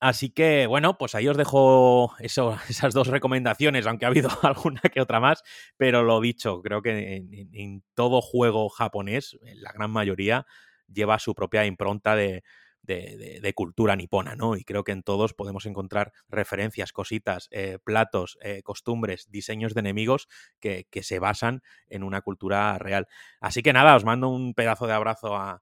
[0.00, 4.80] Así que, bueno, pues ahí os dejo eso, esas dos recomendaciones, aunque ha habido alguna
[4.92, 5.42] que otra más,
[5.76, 7.16] pero lo dicho, creo que
[7.52, 10.46] en, todo juego japonés, la gran mayoría,
[10.92, 12.42] lleva su propia impronta de,
[12.84, 14.56] de, cultura nipona, ¿no?
[14.56, 19.80] Y creo que en todos podemos encontrar referencias, cositas, eh, platos, eh, costumbres, diseños de
[19.80, 20.28] enemigos
[20.60, 23.08] que, se basan en una cultura real.
[23.40, 25.60] Así que nada, os mando un pedazo de abrazo a,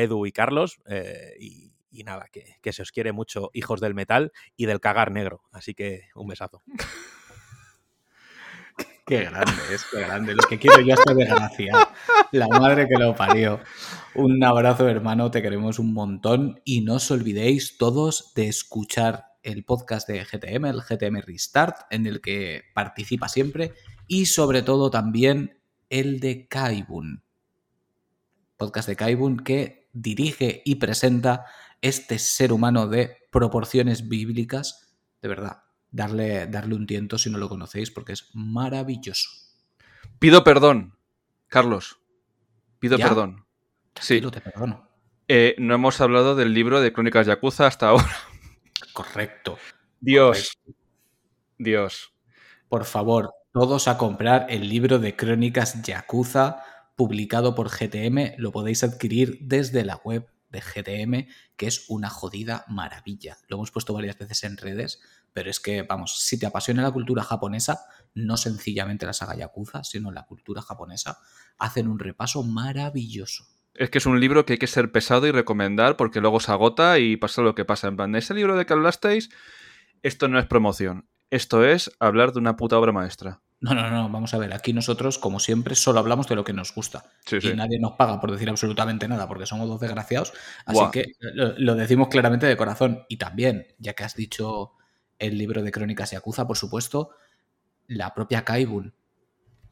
[0.00, 4.66] Edu y Carlos eh, y, nada, que se os quiere mucho, hijos del metal y
[4.66, 5.42] del cagar negro.
[5.52, 6.62] Así que un besazo.
[9.10, 10.36] Qué grande es, qué grande.
[10.36, 11.88] Lo que quiero yo hasta desgraciar.
[12.30, 13.58] La madre que lo parió.
[14.14, 16.60] Un abrazo, hermano, te queremos un montón.
[16.64, 22.06] Y no os olvidéis todos de escuchar el podcast de GTM, el GTM Restart, en
[22.06, 23.74] el que participa siempre.
[24.06, 25.58] Y sobre todo también
[25.88, 27.24] el de Kaibun.
[28.56, 31.46] Podcast de Kaibun que dirige y presenta
[31.80, 34.96] este ser humano de proporciones bíblicas.
[35.20, 39.30] De verdad, darle, darle un tiento si no lo conocéis, porque es maravilloso.
[40.18, 40.96] Pido perdón,
[41.48, 41.98] Carlos.
[42.78, 43.08] Pido ¿Ya?
[43.08, 43.46] perdón.
[44.00, 44.20] Sí.
[44.20, 44.88] Te perdono.
[45.28, 48.10] Eh, no hemos hablado del libro de Crónicas Yakuza hasta ahora.
[48.92, 49.58] Correcto.
[50.00, 50.56] Dios.
[50.64, 50.80] Correcto.
[51.58, 52.14] Dios.
[52.68, 56.64] Por favor, todos a comprar el libro de Crónicas Yakuza
[56.96, 58.34] publicado por GTM.
[58.38, 63.38] Lo podéis adquirir desde la web de GTM, que es una jodida maravilla.
[63.48, 65.00] Lo hemos puesto varias veces en redes,
[65.32, 67.80] pero es que, vamos, si te apasiona la cultura japonesa,
[68.14, 71.18] no sencillamente la saga Yakuza, sino la cultura japonesa,
[71.58, 73.44] hacen un repaso maravilloso.
[73.74, 76.50] Es que es un libro que hay que ser pesado y recomendar porque luego se
[76.50, 77.88] agota y pasa lo que pasa.
[77.88, 79.30] En plan, ese libro de que hablasteis,
[80.02, 81.08] esto no es promoción.
[81.30, 83.40] Esto es hablar de una puta obra maestra.
[83.62, 86.54] No, no, no, vamos a ver, aquí nosotros, como siempre, solo hablamos de lo que
[86.54, 87.04] nos gusta.
[87.26, 87.52] Sí, y sí.
[87.54, 90.32] nadie nos paga por decir absolutamente nada, porque somos dos desgraciados.
[90.64, 90.90] Así Buah.
[90.90, 93.04] que lo, lo decimos claramente de corazón.
[93.08, 94.72] Y también, ya que has dicho
[95.18, 97.10] el libro de Crónicas Yakuza, por supuesto,
[97.86, 98.94] la propia Kaibun.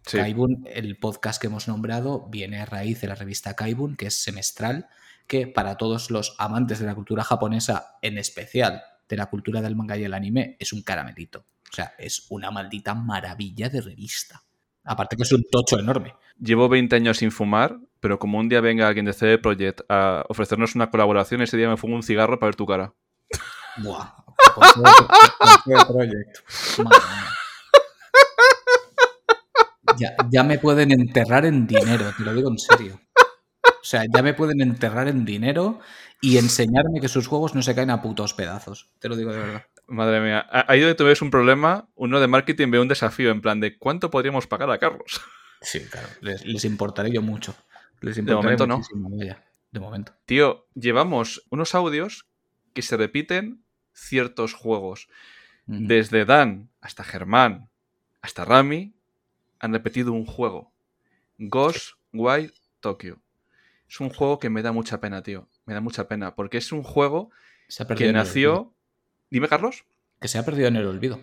[0.04, 0.18] Sí.
[0.18, 4.22] Kaibun, el podcast que hemos nombrado, viene a raíz de la revista Kaibun, que es
[4.22, 4.88] semestral,
[5.26, 9.76] que para todos los amantes de la cultura japonesa, en especial de la cultura del
[9.76, 11.46] manga y el anime, es un caramelito.
[11.70, 14.42] O sea, es una maldita maravilla de revista.
[14.84, 16.14] Aparte que es un tocho enorme.
[16.40, 20.24] Llevo 20 años sin fumar, pero como un día venga alguien de CD Projekt a
[20.28, 22.94] ofrecernos una colaboración, ese día me fumo un cigarro para ver tu cara.
[23.78, 24.14] Buah.
[26.78, 26.94] mía.
[29.98, 33.00] Ya, ya me pueden enterrar en dinero, te lo digo en serio.
[33.66, 35.80] O sea, ya me pueden enterrar en dinero
[36.20, 38.90] y enseñarme que sus juegos no se caen a putos pedazos.
[39.00, 39.62] Te lo digo de verdad.
[39.88, 40.46] Madre mía.
[40.50, 43.58] A- Ahí donde tú ves un problema, uno de marketing ve un desafío en plan
[43.60, 45.20] de ¿cuánto podríamos pagar a Carlos?
[45.60, 46.06] Sí, claro.
[46.20, 47.52] Les, les importaré yo mucho.
[48.00, 48.76] Les importaré momento no.
[49.72, 50.12] De momento.
[50.24, 52.28] Tío, llevamos unos audios
[52.74, 55.08] que se repiten ciertos juegos.
[55.66, 57.68] Desde Dan hasta Germán
[58.22, 58.94] hasta Rami
[59.58, 60.72] han repetido un juego.
[61.38, 63.18] Ghostwire Tokyo.
[63.88, 65.48] Es un juego que me da mucha pena, tío.
[65.64, 66.34] Me da mucha pena.
[66.34, 67.30] Porque es un juego
[67.68, 68.74] Se ha perdido que nació.
[69.30, 69.84] Dime, Carlos.
[70.20, 71.20] Que se ha perdido en el olvido.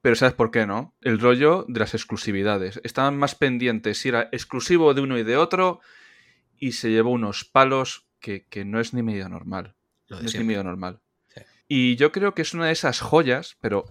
[0.00, 0.94] Pero ¿sabes por qué no?
[1.00, 2.80] El rollo de las exclusividades.
[2.82, 5.80] Estaban más pendientes si era exclusivo de uno y de otro
[6.58, 9.76] y se llevó unos palos que, que no es ni medio normal.
[10.08, 11.00] Lo No es ni medio normal.
[11.28, 11.42] Sí.
[11.68, 13.84] Y yo creo que es una de esas joyas, pero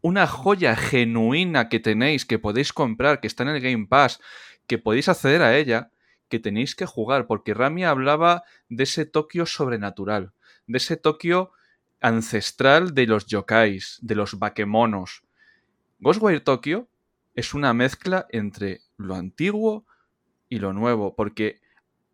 [0.00, 4.20] una joya genuina que tenéis, que podéis comprar, que está en el Game Pass,
[4.66, 5.90] que podéis acceder a ella,
[6.28, 10.32] que tenéis que jugar, porque Rami hablaba de ese Tokio sobrenatural,
[10.66, 11.52] de ese Tokio
[12.00, 15.22] ancestral de los yokais, de los bakemonos.
[15.98, 16.88] Ghostwire Tokyo
[17.34, 19.86] es una mezcla entre lo antiguo
[20.48, 21.60] y lo nuevo, porque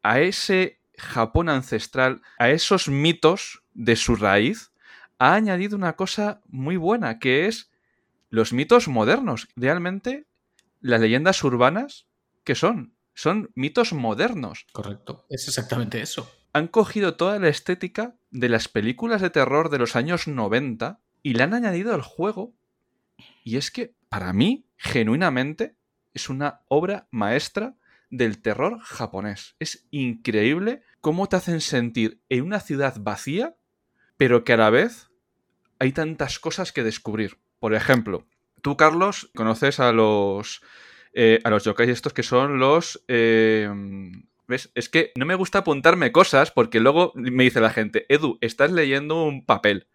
[0.03, 4.73] a ese Japón ancestral, a esos mitos de su raíz,
[5.19, 7.71] ha añadido una cosa muy buena, que es
[8.31, 9.49] los mitos modernos.
[9.57, 10.27] Realmente,
[10.81, 12.07] las leyendas urbanas,
[12.45, 12.95] ¿qué son?
[13.15, 14.67] Son mitos modernos.
[14.73, 15.25] Correcto.
[15.29, 16.31] Es exactamente eso.
[16.55, 21.35] Han cogido toda la estética de las películas de terror de los años 90 y
[21.35, 22.55] la han añadido al juego.
[23.43, 25.75] Y es que, para mí, genuinamente,
[26.15, 27.75] es una obra maestra
[28.09, 29.57] del terror japonés.
[29.59, 33.57] Es increíble cómo te hacen sentir en una ciudad vacía,
[34.17, 35.11] pero que a la vez
[35.81, 37.41] hay tantas cosas que descubrir.
[37.59, 38.29] Por ejemplo,
[38.63, 40.63] tú, Carlos, conoces a los.
[41.15, 43.05] eh, a los yokai estos que son los.
[43.09, 43.69] eh,
[44.47, 44.71] ¿Ves?
[44.75, 48.71] Es que no me gusta apuntarme cosas porque luego me dice la gente, Edu, estás
[48.73, 49.87] leyendo un papel.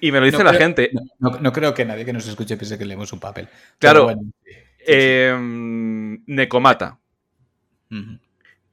[0.00, 0.90] Y me lo dice No la creo- gente.
[0.92, 3.48] No, no- no creo que nadie que nos escuche piense que leemos un papel.
[3.78, 4.04] Claro.
[4.04, 4.82] bueno, sí, sí, sí.
[4.86, 5.36] eh,
[6.26, 6.98] Necomata.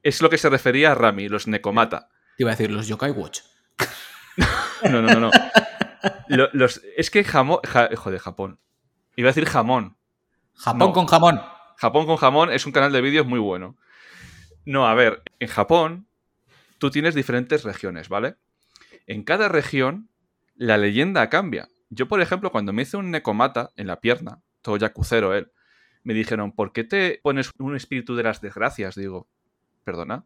[0.03, 2.07] Es lo que se refería a Rami, los Necomata.
[2.37, 3.41] Te iba a decir los Yokai Watch.
[4.83, 5.31] No, no, no, no.
[6.29, 7.57] Lo- los, es que jamón.
[7.65, 8.59] ja- joder, Japón.
[9.15, 9.97] Iba a decir jamón.
[10.53, 11.41] Japón con jamón.
[11.77, 13.75] Japón con jamón es un canal de vídeos muy bueno.
[14.67, 16.09] No, a ver, en Japón
[16.77, 18.35] tú tienes diferentes regiones, ¿vale?
[19.05, 20.09] En cada región
[20.55, 21.69] la leyenda cambia.
[21.89, 25.53] Yo, por ejemplo, cuando me hice un necomata en la pierna, todo yacucero él,
[26.03, 28.95] me dijeron, ¿por qué te pones un espíritu de las desgracias?
[28.95, 29.29] Digo,
[29.85, 30.25] perdona.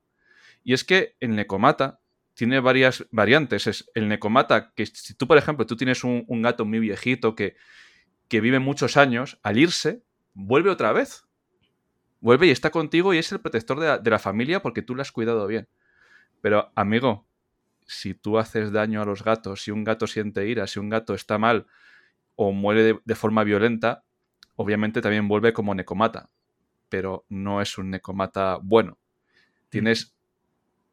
[0.63, 1.99] Y es que el necomata
[2.33, 3.67] tiene varias variantes.
[3.67, 7.35] Es el necomata que si tú, por ejemplo, tú tienes un, un gato muy viejito
[7.35, 7.57] que,
[8.27, 10.01] que vive muchos años, al irse,
[10.33, 11.25] vuelve otra vez.
[12.21, 14.95] Vuelve y está contigo y es el protector de la, de la familia porque tú
[14.95, 15.67] lo has cuidado bien.
[16.39, 17.27] Pero, amigo,
[17.85, 21.13] si tú haces daño a los gatos, si un gato siente ira, si un gato
[21.13, 21.67] está mal
[22.35, 24.03] o muere de, de forma violenta,
[24.55, 26.29] obviamente también vuelve como necomata.
[26.89, 28.97] Pero no es un necomata bueno.
[29.69, 30.15] Tienes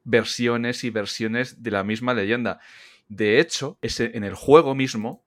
[0.05, 2.61] versiones y versiones de la misma leyenda.
[3.09, 5.25] De hecho, ese, en el juego mismo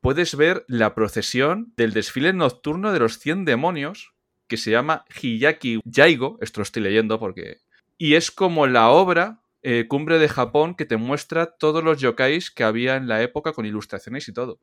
[0.00, 4.14] puedes ver la procesión del desfile nocturno de los 100 demonios
[4.50, 7.56] que se llama Hiyaki Yaigo, esto lo estoy leyendo porque...
[7.96, 12.50] Y es como la obra eh, Cumbre de Japón que te muestra todos los yokais
[12.50, 14.58] que había en la época con ilustraciones y todo.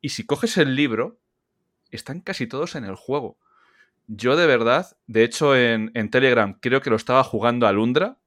[0.00, 1.20] Y si coges el libro,
[1.90, 3.38] están casi todos en el juego.
[4.06, 8.18] Yo de verdad, de hecho en, en Telegram creo que lo estaba jugando a Lundra,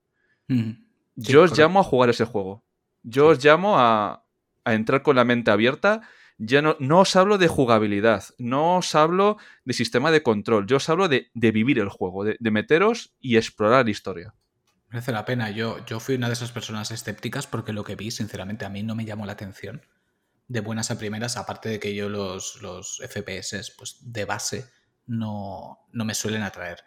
[0.49, 0.75] Ujú.
[1.15, 1.61] Yo os correcto.
[1.61, 2.63] llamo a jugar ese juego.
[3.03, 4.25] Yo os llamo a,
[4.63, 6.01] a entrar con la mente abierta.
[6.43, 10.77] Ya no, no os hablo de jugabilidad, no os hablo de sistema de control, yo
[10.77, 14.33] os hablo de, de vivir el juego, de, de meteros y explorar la historia.
[14.89, 15.49] Merece la pena.
[15.51, 18.83] Yo, yo fui una de esas personas escépticas porque lo que vi, sinceramente, a mí
[18.83, 19.81] no me llamó la atención.
[20.47, 24.65] De buenas a primeras, aparte de que yo los, los FPS, pues de base,
[25.07, 26.79] no, no me suelen atraer.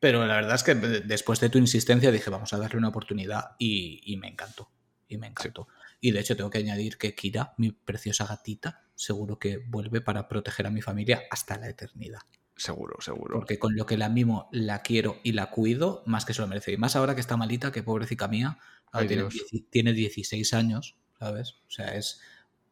[0.00, 2.88] Pero la verdad es que de- después de tu insistencia dije, vamos a darle una
[2.88, 4.70] oportunidad y, y me encantó.
[5.08, 5.68] Y me encantó.
[6.00, 10.28] Y de hecho tengo que añadir que Kira, mi preciosa gatita, seguro que vuelve para
[10.28, 12.20] proteger a mi familia hasta la eternidad.
[12.56, 13.34] Seguro, seguro.
[13.34, 16.46] Porque con lo que la mimo, la quiero y la cuido, más que se lo
[16.46, 16.72] merece.
[16.72, 18.58] Y más ahora que está malita, que pobrecita mía,
[18.92, 19.24] Ay, tiene,
[19.70, 21.56] tiene 16 años, ¿sabes?
[21.66, 22.20] O sea, es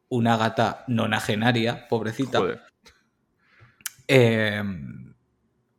[0.07, 2.39] una gata nonagenaria, pobrecita.
[2.39, 2.61] Joder.
[4.07, 4.63] Eh,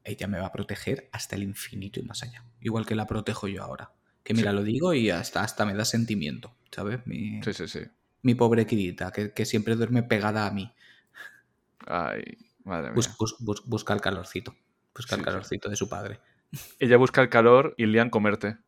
[0.05, 2.45] ella me va a proteger hasta el infinito y más allá.
[2.61, 3.93] Igual que la protejo yo ahora.
[4.23, 4.57] Que mira, Sí.
[4.57, 7.07] lo digo y hasta, hasta me da sentimiento, ¿sabes?
[7.07, 7.81] Mi, Sí, sí, sí.
[8.23, 10.73] mi pobre Kirita, que, que siempre duerme pegada a mí.
[11.87, 12.23] Ay,
[12.65, 12.95] madre mía.
[12.95, 14.55] Bus- bus- bus- busca el calorcito.
[14.95, 15.25] Busca el sí.
[15.25, 16.21] calorcito de su padre.
[16.79, 18.59] Ella busca el calor y Lian comerte.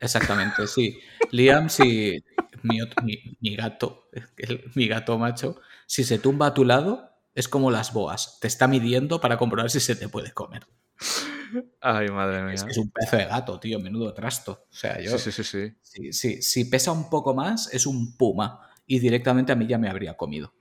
[0.00, 0.98] Exactamente, sí.
[1.30, 2.22] Liam, si
[2.62, 7.48] mi, mi- mi gato, el- mi gato macho, si se tumba a tu lado, es
[7.48, 8.38] como las boas.
[8.40, 10.66] Te está midiendo para comprobar si se te puede comer.
[11.80, 12.54] Ay, madre mía.
[12.54, 14.66] Es que es un pedazo de gato, tío, menudo trasto.
[14.70, 15.16] O sea, yo.
[15.18, 16.42] Sí, sí, sí, sí.
[16.42, 18.68] si pesa un poco más, es un puma.
[18.86, 20.52] Y directamente a mí ya me habría comido.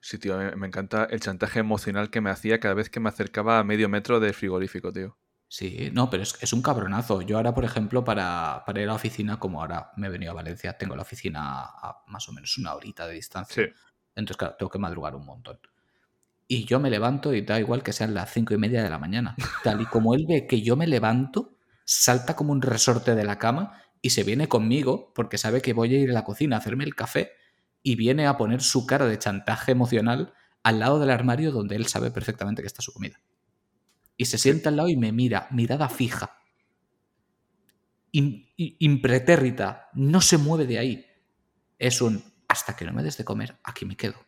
[0.00, 3.08] Sí, tío, me, me encanta el chantaje emocional que me hacía cada vez que me
[3.08, 5.16] acercaba a medio metro del frigorífico, tío.
[5.52, 7.20] Sí, no, pero es, es un cabronazo.
[7.20, 10.32] Yo ahora, por ejemplo, para, para ir a la oficina, como ahora me he venido
[10.32, 13.66] a Valencia, tengo la oficina a más o menos una horita de distancia.
[13.66, 13.72] Sí.
[14.14, 15.60] Entonces, claro, tengo que madrugar un montón.
[16.48, 18.98] Y yo me levanto y da igual que sean las cinco y media de la
[18.98, 19.40] mañana.
[19.62, 23.38] Tal y como él ve que yo me levanto, salta como un resorte de la
[23.38, 26.58] cama y se viene conmigo porque sabe que voy a ir a la cocina a
[26.58, 27.32] hacerme el café
[27.82, 31.86] y viene a poner su cara de chantaje emocional al lado del armario donde él
[31.86, 33.20] sabe perfectamente que está su comida.
[34.16, 36.38] Y se sienta al lado y me mira, mirada fija.
[38.18, 41.06] Im- i- impretérrita, no se mueve de ahí.
[41.78, 44.18] Es un hasta que no me des de comer, aquí me quedo.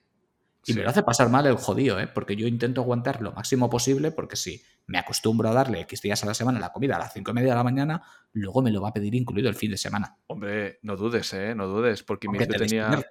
[0.67, 0.79] Y Sí.
[0.79, 2.07] me lo hace pasar mal el jodido, ¿eh?
[2.07, 6.23] Porque yo intento aguantar lo máximo posible, porque si me acostumbro a darle X días
[6.23, 8.71] a la semana la comida a las cinco y media de la mañana, luego me
[8.71, 10.17] lo va a pedir incluido el fin de semana.
[10.27, 11.55] Hombre, no dudes, ¿eh?
[11.55, 13.03] No dudes, porque mi tío, te tenía,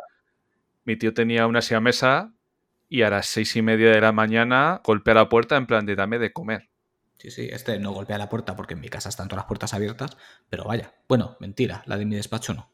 [0.86, 2.34] mi tío tenía una siamesa
[2.90, 5.96] y a las seis y media de la mañana golpea la puerta en plan de
[5.96, 6.70] dame de comer.
[7.18, 9.74] Sí, sí, este no golpea la puerta porque en mi casa están todas las puertas
[9.74, 10.18] abiertas,
[10.50, 12.73] pero vaya, bueno, mentira, la de mi despacho no.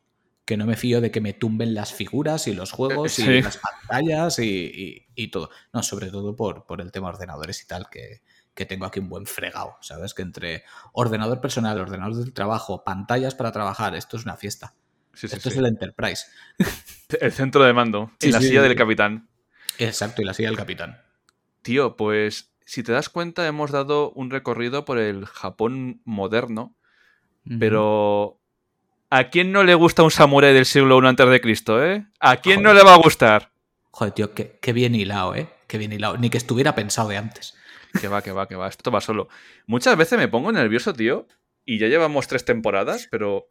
[0.50, 3.26] Que no me fío de que me tumben las figuras y los juegos Eh, y
[3.36, 3.42] sí.
[3.44, 5.52] las pantallas y, y- y todo.
[5.74, 8.24] No, sobre todo por, por el tema ordenadores y tal, que,
[8.56, 10.16] que tengo aquí un buen fregado, ¿sabes?
[10.16, 14.74] Que entre ordenador personal, ordenador del trabajo, pantallas para trabajar, esto es una fiesta.
[15.14, 16.26] Sí, sí, esto es el Enterprise.
[17.22, 19.30] El centro de mando, en la silla del capitán.
[19.78, 21.00] Exacto, y la silla del capitán.
[21.62, 26.76] Tío, pues si te das cuenta hemos dado un recorrido por el Japón moderno,
[27.60, 28.39] pero
[29.10, 32.06] ¿a quién no le gusta un samurái del siglo I antes de Cristo, eh?
[32.20, 33.52] ¿A quién no le va a gustar?
[33.92, 35.50] Joder, tío, qué, qué bien hilado, ¿eh?
[35.68, 36.18] Qué bien hilado.
[36.18, 37.56] Ni que estuviera pensado de antes.
[38.00, 38.68] Que va, que va, que va.
[38.68, 39.28] Esto va solo.
[39.68, 41.28] Muchas veces me pongo nervioso, tío.
[41.66, 43.48] Y ya llevamos tres temporadas, pero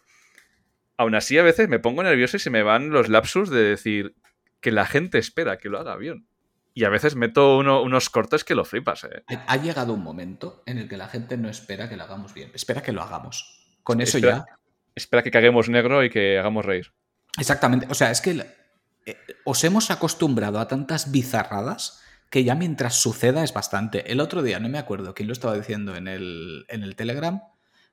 [0.96, 4.14] aún así a veces me pongo nervioso y se me van los lapsus de decir
[4.60, 6.26] que la gente espera que lo haga bien.
[6.74, 9.22] Y a veces meto uno- unos cortes que lo flipas, eh.
[9.28, 12.34] Ha ha llegado un momento en el que la gente no espera que lo hagamos
[12.34, 13.64] bien, espera que lo hagamos.
[13.82, 14.58] Con eso Espera- ya.
[14.98, 16.92] Espera que caguemos negro y que hagamos reír.
[17.38, 17.86] Exactamente.
[17.90, 18.44] O sea, es que
[19.06, 24.10] eh, os hemos acostumbrado a tantas bizarradas que ya mientras suceda es bastante.
[24.12, 27.40] El otro día, no me acuerdo quién lo estaba diciendo en el, en el Telegram,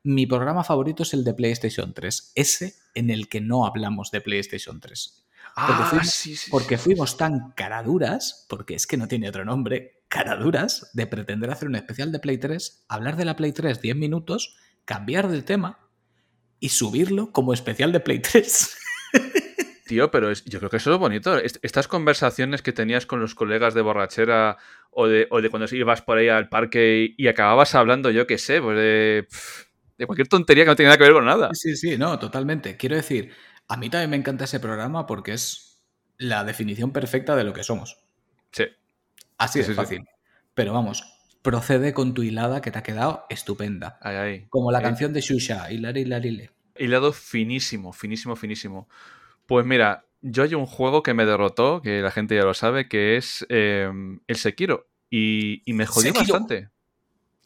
[0.03, 4.21] mi programa favorito es el de PlayStation 3, ese en el que no hablamos de
[4.21, 5.21] PlayStation 3.
[5.55, 6.83] Porque Ah, fuimos- sí, sí, Porque sí.
[6.83, 11.75] fuimos tan caraduras, porque es que no tiene otro nombre, caraduras, de pretender hacer un
[11.75, 15.84] especial de Play 3, hablar de la Play 3 10 minutos, cambiar de tema
[16.59, 18.77] y subirlo como especial de Play 3.
[19.85, 21.37] Tío, pero es- yo creo que eso es bonito.
[21.37, 24.57] Est- Estas conversaciones que tenías con los colegas de borrachera
[24.89, 28.25] o de, o de cuando ibas por ahí al parque y, y acababas hablando, yo
[28.25, 29.27] qué sé, pues de,
[29.97, 31.49] de cualquier tontería que no tenga nada que ver con nada.
[31.53, 32.77] Sí, sí, no, totalmente.
[32.77, 33.31] Quiero decir,
[33.67, 35.83] a mí también me encanta ese programa porque es
[36.17, 37.97] la definición perfecta de lo que somos.
[38.51, 38.65] Sí.
[39.37, 39.75] Así Sí, de sí, sí.
[39.75, 40.05] fácil.
[40.55, 41.03] Pero vamos,
[41.45, 43.99] procede con tu hilada que te ha quedado estupenda.
[44.49, 46.49] Como la canción de Shusha, Hilari Hilarile.
[46.75, 48.89] Hilado finísimo, finísimo, finísimo.
[49.45, 52.89] Pues mira, yo hay un juego que me derrotó, que la gente ya lo sabe,
[52.89, 53.91] que es eh,
[54.25, 54.89] el Sekiro.
[55.11, 56.33] Y, y me jodió Sekiro.
[56.33, 56.69] bastante.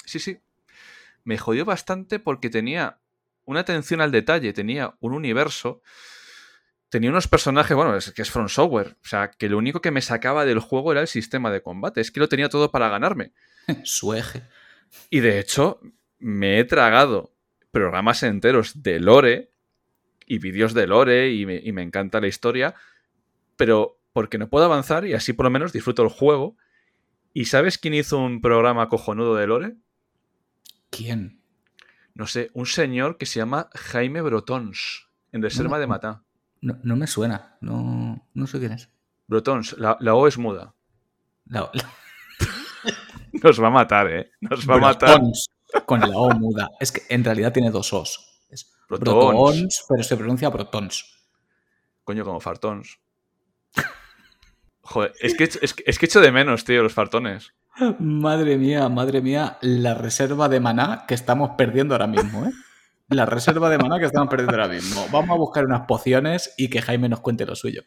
[0.06, 0.40] Sí, sí.
[1.26, 3.00] Me jodió bastante porque tenía
[3.44, 5.82] una atención al detalle, tenía un universo,
[6.88, 9.92] tenía unos personajes, bueno, es que es From Software, o sea, que lo único que
[9.92, 12.88] me sacaba del juego era el sistema de combate, es que lo tenía todo para
[12.88, 13.34] ganarme.
[13.84, 14.44] Su eje.
[15.10, 15.80] Y de hecho,
[16.20, 17.34] me he tragado
[17.72, 19.52] programas enteros de lore
[20.26, 22.76] y vídeos de lore y me, y me encanta la historia,
[23.56, 26.58] pero porque no puedo avanzar y así por lo menos disfruto el juego.
[27.34, 29.76] ¿Y sabes quién hizo un programa cojonudo de lore?
[30.90, 31.42] ¿Quién?
[32.16, 35.88] No sé, un señor que se llama Jaime Brotons, en Reserva No, de.
[35.88, 36.24] Matá.
[36.62, 37.58] No, no me suena.
[37.62, 38.90] No, no sé quién es.
[39.28, 40.74] Brotons, la, la O es muda.
[41.46, 41.94] La- la-
[43.44, 44.32] Nos va a matar, ¿eh?
[44.42, 45.22] Nos va a matar.
[45.86, 46.70] Con la O muda.
[46.80, 48.44] Es que en realidad tiene dos Os.
[48.50, 48.72] Es.
[48.90, 51.20] Brotons, pero se pronuncia Brotons.
[52.04, 53.00] Coño, como fartons.
[54.82, 57.54] Joder, es que, es, es que echo de menos, tío, los fartones.
[58.00, 62.52] Madre mía, madre mía, la reserva de maná que estamos perdiendo ahora mismo, ¿eh?
[63.10, 65.06] La reserva de maná que estamos perdiendo ahora mismo.
[65.12, 67.84] Vamos a buscar unas pociones y que Jaime nos cuente lo suyo.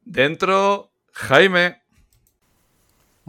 [0.00, 1.79] Dentro, Jaime.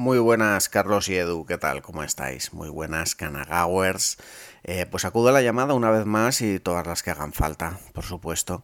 [0.01, 1.83] Muy buenas, Carlos y Edu, ¿qué tal?
[1.83, 2.53] ¿Cómo estáis?
[2.53, 4.17] Muy buenas, Canagowers.
[4.63, 7.77] Eh, pues acudo a la llamada una vez más y todas las que hagan falta,
[7.93, 8.63] por supuesto,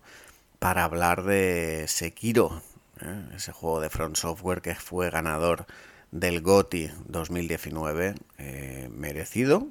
[0.58, 2.64] para hablar de Sekiro,
[3.02, 3.24] ¿eh?
[3.36, 5.68] ese juego de Front Software que fue ganador
[6.10, 9.68] del GOTY 2019, eh, merecido.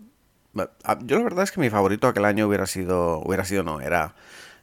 [0.54, 4.14] Yo la verdad es que mi favorito aquel año hubiera sido, hubiera sido no, era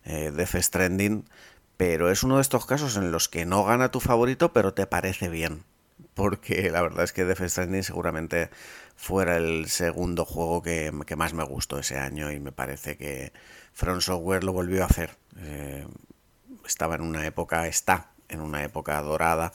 [0.06, 1.26] Death Stranding,
[1.76, 4.88] pero es uno de estos casos en los que no gana tu favorito, pero te
[4.88, 5.66] parece bien
[6.14, 8.50] porque la verdad es que Death Stranding seguramente
[8.96, 13.34] fuera el segundo juego que, que más me gustó ese año y me parece que
[13.74, 15.18] From Software lo volvió a hacer.
[15.38, 15.86] Eh,
[16.66, 19.52] estaba en una época, está en una época dorada.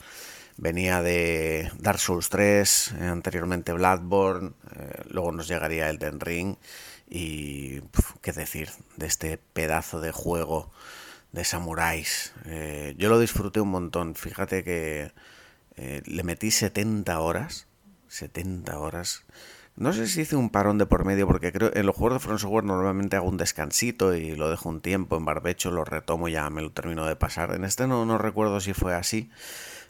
[0.57, 6.57] Venía de Dark Souls 3, eh, anteriormente Bloodborne, eh, luego nos llegaría Elden Ring
[7.09, 7.79] y
[8.21, 10.69] qué decir de este pedazo de juego
[11.31, 12.33] de samuráis.
[12.97, 14.15] Yo lo disfruté un montón.
[14.15, 15.11] Fíjate que
[15.79, 17.67] eh, le metí 70 horas.
[18.09, 19.23] 70 horas.
[19.75, 22.19] No sé si hice un parón de por medio, porque creo en los juegos de
[22.19, 26.27] From Software normalmente hago un descansito y lo dejo un tiempo en barbecho, lo retomo
[26.27, 27.55] y ya me lo termino de pasar.
[27.55, 29.29] En este no, no recuerdo si fue así,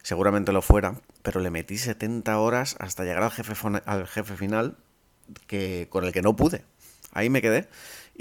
[0.04, 3.54] seguramente lo fuera, pero le metí 70 horas hasta llegar al jefe,
[3.86, 4.78] al jefe final
[5.48, 6.64] que, con el que no pude.
[7.12, 7.68] Ahí me quedé.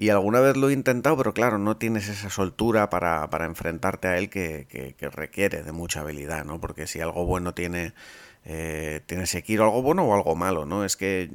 [0.01, 4.07] Y alguna vez lo he intentado, pero claro, no tienes esa soltura para, para enfrentarte
[4.07, 6.61] a él que, que- requiere de mucha habilidad, ¿no?
[6.61, 7.95] Porque si algo bueno tiene,
[8.45, 10.85] eh, tiene Sekiro, algo bueno o algo malo, ¿no?
[10.85, 11.29] Es que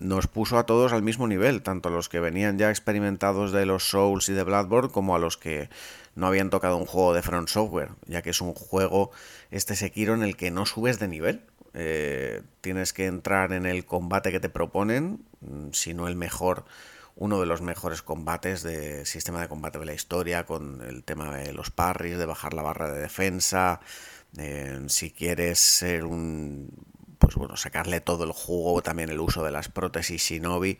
[0.00, 3.66] nos puso a todos al mismo nivel, tanto a los que venían ya experimentados de
[3.66, 5.68] los Souls y de Bloodborne, como a los que
[6.14, 9.10] no habían tocado un juego de Front Software, ya que es un juego,
[9.50, 11.42] este Sekiro, en el que no subes de nivel.
[11.74, 16.64] Eh, tienes que entrar en el combate que te proponen, mm, si no el mejor,
[17.16, 21.34] uno de los mejores combates de sistema de combate de la historia, con el tema
[21.34, 23.80] de los parries, de bajar la barra de defensa.
[24.88, 26.70] si quieres ser un.
[27.18, 30.78] Pues bueno, sacarle todo el jugo, también el uso de las prótesis Shinobi.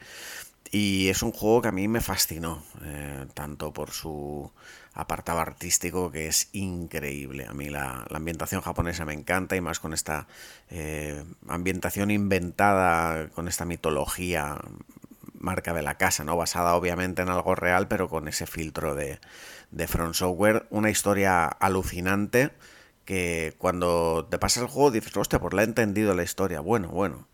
[0.70, 4.50] Y es un juego que a mí me fascinó, eh, tanto por su
[4.92, 7.46] apartado artístico que es increíble.
[7.46, 10.26] A mí la, la ambientación japonesa me encanta y más con esta
[10.70, 14.58] eh, ambientación inventada, con esta mitología
[15.38, 16.36] marca de la casa, ¿no?
[16.36, 19.20] Basada obviamente en algo real, pero con ese filtro de,
[19.70, 20.66] de Front Software.
[20.70, 22.52] Una historia alucinante
[23.04, 26.60] que cuando te pasa el juego dices, hostia, pues la he entendido la historia.
[26.60, 27.28] Bueno, bueno.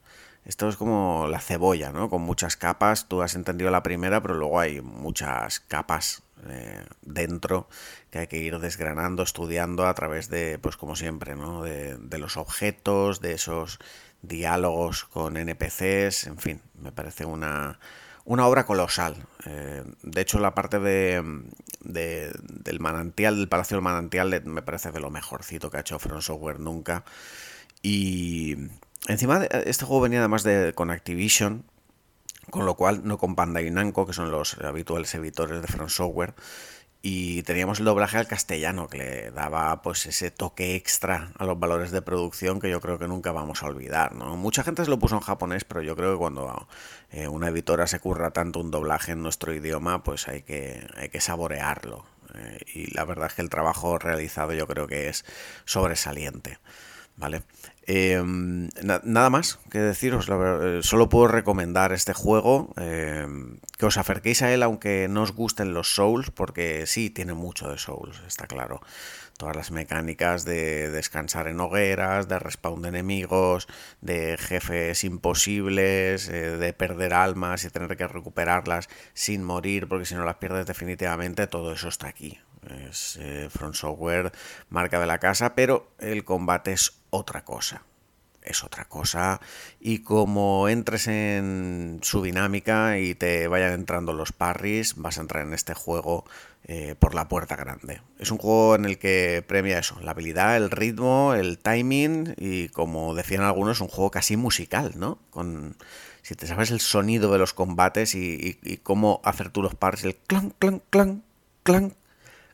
[0.44, 2.10] Esto es como la cebolla, ¿no?
[2.10, 3.06] Con muchas capas.
[3.08, 7.68] Tú has entendido la primera, pero luego hay muchas capas eh, dentro
[8.10, 11.62] que hay que ir desgranando, estudiando a través de, pues como siempre, ¿no?
[11.62, 13.78] De los objetos, de esos
[14.22, 17.78] diálogos con NPCs, en fin, me parece una,
[18.24, 19.16] una obra colosal.
[19.46, 21.22] Eh, de hecho, la parte de,
[21.80, 25.80] de- del manantial, del Palacio del Manantial, de- me parece de lo mejorcito que ha
[25.80, 27.04] hecho From Software nunca.
[27.82, 28.56] Y
[29.08, 31.64] encima, de- este juego venía además de, con Activision,
[32.50, 36.34] con lo cual no con Bandai Namco, que son los habituales editores de From Software.
[37.04, 41.58] Y teníamos el doblaje al castellano, que le daba pues ese toque extra a los
[41.58, 44.36] valores de producción que yo creo que nunca vamos a olvidar, ¿no?
[44.36, 46.68] Mucha gente se lo puso en japonés, pero yo creo que cuando
[47.10, 51.08] eh, una editora se curra tanto un doblaje en nuestro idioma, pues hay que, hay
[51.08, 52.06] que saborearlo.
[52.34, 55.24] Eh, y la verdad es que el trabajo realizado yo creo que es
[55.64, 56.58] sobresaliente.
[57.16, 57.42] ¿Vale?
[57.88, 63.26] Na- nada más que deciros, eh, solo puedo recomendar este juego, eh,
[63.78, 67.68] que os acerquéis a él aunque no os gusten los Souls, porque sí, tiene mucho
[67.68, 68.80] de Souls, está claro.
[69.36, 73.66] Todas las mecánicas de descansar en hogueras, de respawn de enemigos,
[74.00, 80.14] de jefes imposibles, eh, de perder almas y tener que recuperarlas sin morir, porque si
[80.14, 82.38] no las pierdes definitivamente, todo eso está aquí.
[82.68, 84.32] Es eh, From Software,
[84.70, 87.82] marca de la casa, pero el combate es otra cosa.
[88.42, 89.40] Es otra cosa.
[89.80, 95.46] Y como entres en su dinámica y te vayan entrando los parries, vas a entrar
[95.46, 96.24] en este juego
[96.64, 98.00] eh, por la puerta grande.
[98.18, 102.68] Es un juego en el que premia eso, la habilidad, el ritmo, el timing y
[102.70, 105.18] como decían algunos, un juego casi musical, ¿no?
[105.30, 105.76] Con,
[106.22, 109.74] si te sabes el sonido de los combates y, y- y cómo hacer tú los
[109.76, 111.22] parries, el clan, clan, clan,
[111.62, 111.94] clan,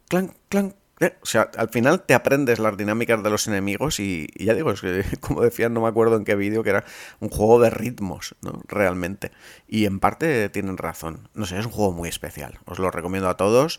[0.08, 0.74] clan, clan.
[1.22, 4.72] O sea, al final te aprendes las dinámicas de los enemigos y, y ya digo,
[4.72, 6.84] es que como decían, no me acuerdo en qué vídeo, que era
[7.20, 8.60] un juego de ritmos, ¿no?
[8.66, 9.30] Realmente.
[9.68, 11.28] Y en parte tienen razón.
[11.34, 12.58] No sé, es un juego muy especial.
[12.64, 13.78] Os lo recomiendo a todos.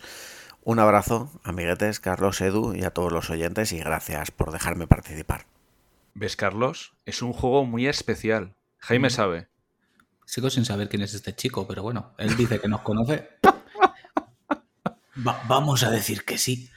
[0.64, 5.46] Un abrazo, amiguetes, Carlos, Edu y a todos los oyentes y gracias por dejarme participar.
[6.14, 6.94] ¿Ves, Carlos?
[7.06, 8.56] Es un juego muy especial.
[8.78, 9.48] Jaime sabe.
[10.26, 13.30] Sigo sin saber quién es este chico, pero bueno, él dice que nos conoce.
[15.15, 16.69] Va- vamos a decir que sí.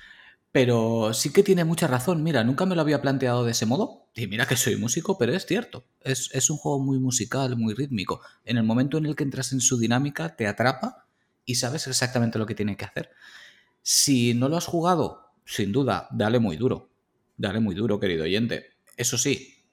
[0.52, 2.22] Pero sí que tiene mucha razón.
[2.22, 4.08] Mira, nunca me lo había planteado de ese modo.
[4.14, 5.86] Y mira que soy músico, pero es cierto.
[6.02, 8.20] Es, es un juego muy musical, muy rítmico.
[8.44, 11.06] En el momento en el que entras en su dinámica, te atrapa
[11.46, 13.10] y sabes exactamente lo que tiene que hacer.
[13.82, 16.90] Si no lo has jugado, sin duda, dale muy duro.
[17.36, 18.66] Dale muy duro, querido oyente.
[18.96, 19.64] Eso sí,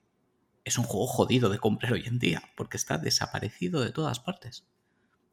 [0.66, 4.66] es un juego jodido de comprar hoy en día, porque está desaparecido de todas partes.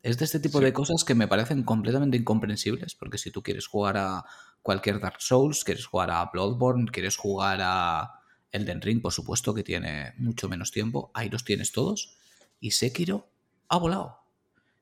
[0.07, 0.65] Es de este tipo Sí.
[0.65, 4.25] de cosas que me parecen completamente incomprensibles, porque si tú quieres jugar a
[4.63, 8.21] cualquier Dark Souls, quieres jugar a Bloodborne, quieres jugar a
[8.53, 12.17] Elden Ring, por supuesto, que tiene mucho menos tiempo, ahí los tienes todos,
[12.61, 13.29] y Sekiro
[13.69, 14.21] ha volado.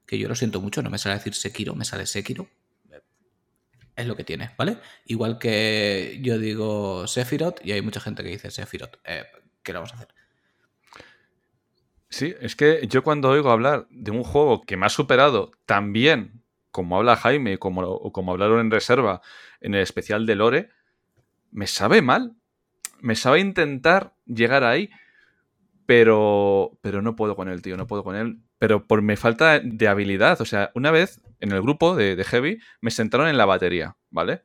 [0.06, 2.46] Que yo lo siento mucho, no me sale decir Sekiro, me sale Sekiro.
[3.96, 4.78] Es lo que tiene, ¿vale?
[5.06, 8.96] Igual que yo digo Sephiroth y hay mucha gente que dice Sephiroth.
[9.04, 9.22] Eh,
[9.62, 10.08] ¿Qué le vamos a hacer?
[12.14, 15.92] Sí, es que yo cuando oigo hablar de un juego que me ha superado tan
[15.92, 19.20] bien como habla Jaime como, o como hablaron en reserva
[19.60, 20.68] en el especial de Lore,
[21.50, 22.36] me sabe mal.
[23.00, 24.90] Me sabe intentar llegar ahí,
[25.86, 28.38] pero, pero no puedo con él, tío, no puedo con él.
[28.58, 30.40] Pero por mi falta de habilidad.
[30.40, 33.96] O sea, una vez en el grupo de, de Heavy me sentaron en la batería,
[34.10, 34.44] ¿vale?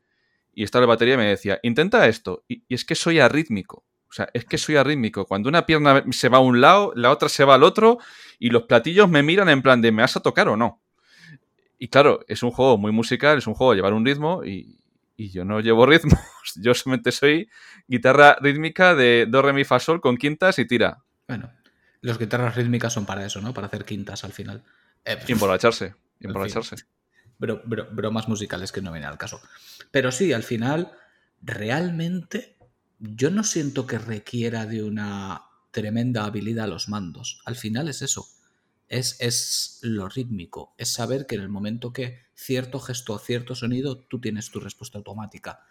[0.55, 2.43] Y estaba la batería y me decía, intenta esto.
[2.47, 3.85] Y, y es que soy arrítmico.
[4.09, 5.25] O sea, es que soy arrítmico.
[5.25, 7.99] Cuando una pierna se va a un lado, la otra se va al otro
[8.39, 10.81] y los platillos me miran en plan de ¿me vas a tocar o no?
[11.77, 14.79] Y claro, es un juego muy musical, es un juego de llevar un ritmo y,
[15.15, 16.19] y yo no llevo ritmos.
[16.55, 17.49] Yo solamente soy
[17.87, 21.03] guitarra rítmica de do, re, mi, fa, sol con quintas y tira.
[21.27, 21.51] Bueno,
[22.01, 23.53] las guitarras rítmicas son para eso, ¿no?
[23.53, 24.63] Para hacer quintas al final.
[25.05, 25.93] Eh, pf, Emborracharse.
[26.19, 26.75] Emborracharse.
[27.37, 29.39] bro- bro- bromas musicales que no vienen al caso.
[29.91, 30.91] Pero sí, al final,
[31.41, 32.57] realmente
[32.99, 37.41] yo no siento que requiera de una tremenda habilidad a los mandos.
[37.45, 38.27] Al final es eso.
[38.87, 40.73] Es, es lo rítmico.
[40.77, 44.59] Es saber que en el momento que cierto gesto o cierto sonido, tú tienes tu
[44.59, 45.61] respuesta automática.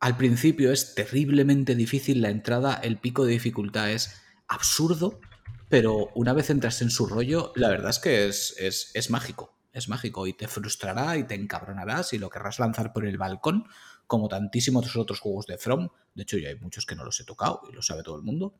[0.00, 5.20] Al principio es terriblemente difícil la entrada, el pico de dificultad es absurdo,
[5.68, 9.54] pero una vez entras en su rollo, la verdad es que es, es, es mágico.
[9.72, 13.66] Es mágico y te frustrará y te encabronarás y lo querrás lanzar por el balcón,
[14.06, 15.88] como tantísimos otros juegos de From.
[16.14, 18.22] De hecho, ya hay muchos que no los he tocado y lo sabe todo el
[18.22, 18.54] mundo.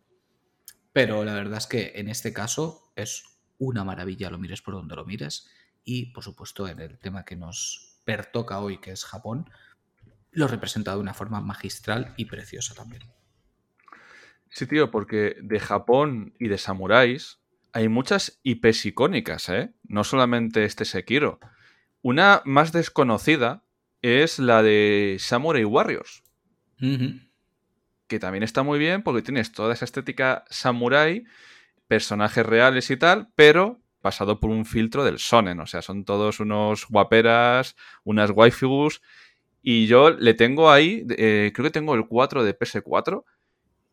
[0.93, 3.25] Pero la verdad es que en este caso es
[3.59, 5.49] una maravilla, lo mires por donde lo mires.
[5.85, 9.51] Y por supuesto, en el tema que nos pertoca hoy, que es Japón,
[10.31, 13.03] lo representa de una forma magistral y preciosa también.
[14.51, 17.41] Sí, tío, porque de Japón y de samuráis
[17.73, 19.75] hay muchas IPs icónicas, ¿eh?
[19.83, 21.41] No solamente este Sekiro.
[22.03, 23.64] Una más desconocida
[24.05, 26.23] es la de Samurai Warriors,
[28.07, 31.25] que también está muy bien porque tienes toda esa estética samurai,
[31.89, 36.39] personajes reales y tal, pero pasado por un filtro del sonen, o sea, son todos
[36.39, 39.01] unos guaperas, unas waifus,
[39.63, 43.25] y yo le tengo ahí, eh, creo que tengo el 4 de PS4,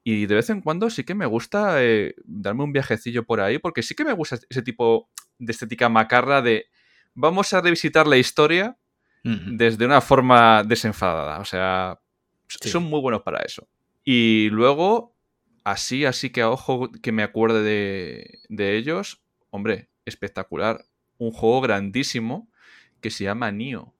[0.03, 3.59] y de vez en cuando sí que me gusta eh, darme un viajecillo por ahí,
[3.59, 5.09] porque sí que me gusta ese tipo
[5.39, 6.65] de estética macarra de
[7.13, 8.77] vamos a revisitar la historia
[9.23, 11.39] Desde una forma desenfadada.
[11.39, 11.99] O sea,
[12.47, 12.69] Sí.
[12.69, 13.67] son muy buenos para eso.
[14.03, 15.15] Y luego,
[15.63, 19.21] así, así que a ojo que me acuerde de, de ellos,
[19.51, 20.85] hombre, espectacular.
[21.17, 22.49] Un juego grandísimo
[22.99, 23.93] que se llama Nio.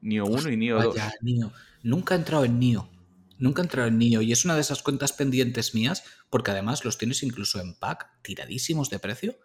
[0.00, 0.94] Nio 1 y Nio 2.
[0.96, 1.52] Vaya, Nio.
[1.82, 2.88] Nunca he entrado en Nio.
[3.38, 6.84] Nunca he entrado en Nio y es una de esas cuentas pendientes mías, porque además
[6.84, 9.38] los tienes incluso en pack, tiradísimos de precio.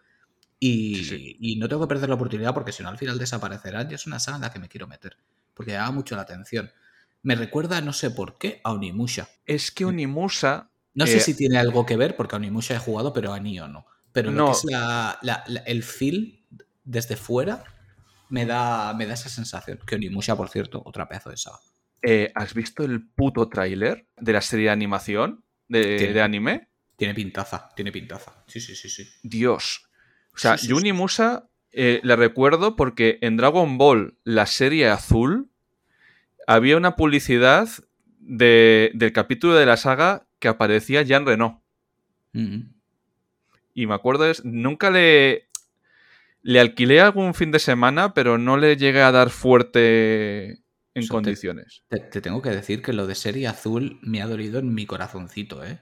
[0.62, 1.36] Y, Sí, sí.
[1.40, 4.06] y no tengo que perder la oportunidad porque si no al final desaparecerán y es
[4.06, 5.16] una saga en la que me quiero meter,
[5.54, 6.70] porque llama mucho la atención.
[7.22, 9.28] Me recuerda, no sé por qué, a Onimusha.
[9.46, 10.70] Es que Onimusa.
[10.94, 13.40] No sé eh, si tiene algo que ver, porque a Onimusha he jugado, pero a
[13.40, 13.86] Nio no.
[14.12, 14.46] Pero lo No.
[14.46, 16.44] que es la- la- la- el feel
[16.84, 17.64] desde fuera
[18.28, 19.78] me da, me da esa sensación.
[19.86, 21.58] Que Onimusha, por cierto, otra pedazo de saga.
[22.02, 26.68] eh, ¿Has visto el puto tráiler de la serie de animación de, Tiene- de anime?
[26.96, 28.42] Tiene pintaza, tiene pintaza.
[28.46, 29.06] Sí, sí, sí, sí.
[29.22, 29.86] Dios.
[30.34, 30.72] O sea, Sí, sí.
[30.72, 35.50] Unimusa eh, la recuerdo porque en Dragon Ball, la serie azul,
[36.46, 37.68] había una publicidad
[38.18, 41.58] de- del capítulo de la saga que aparecía Jean Renault.
[42.32, 42.60] Mm.
[43.74, 45.46] Y me acuerdo, es, nunca le.
[46.42, 50.62] Le alquilé algún fin de semana, pero no le llegué a dar fuerte
[50.94, 51.82] en condiciones.
[51.88, 54.86] Te, te tengo que decir que lo de serie azul me ha dolido en mi
[54.86, 55.80] corazoncito, ¿eh?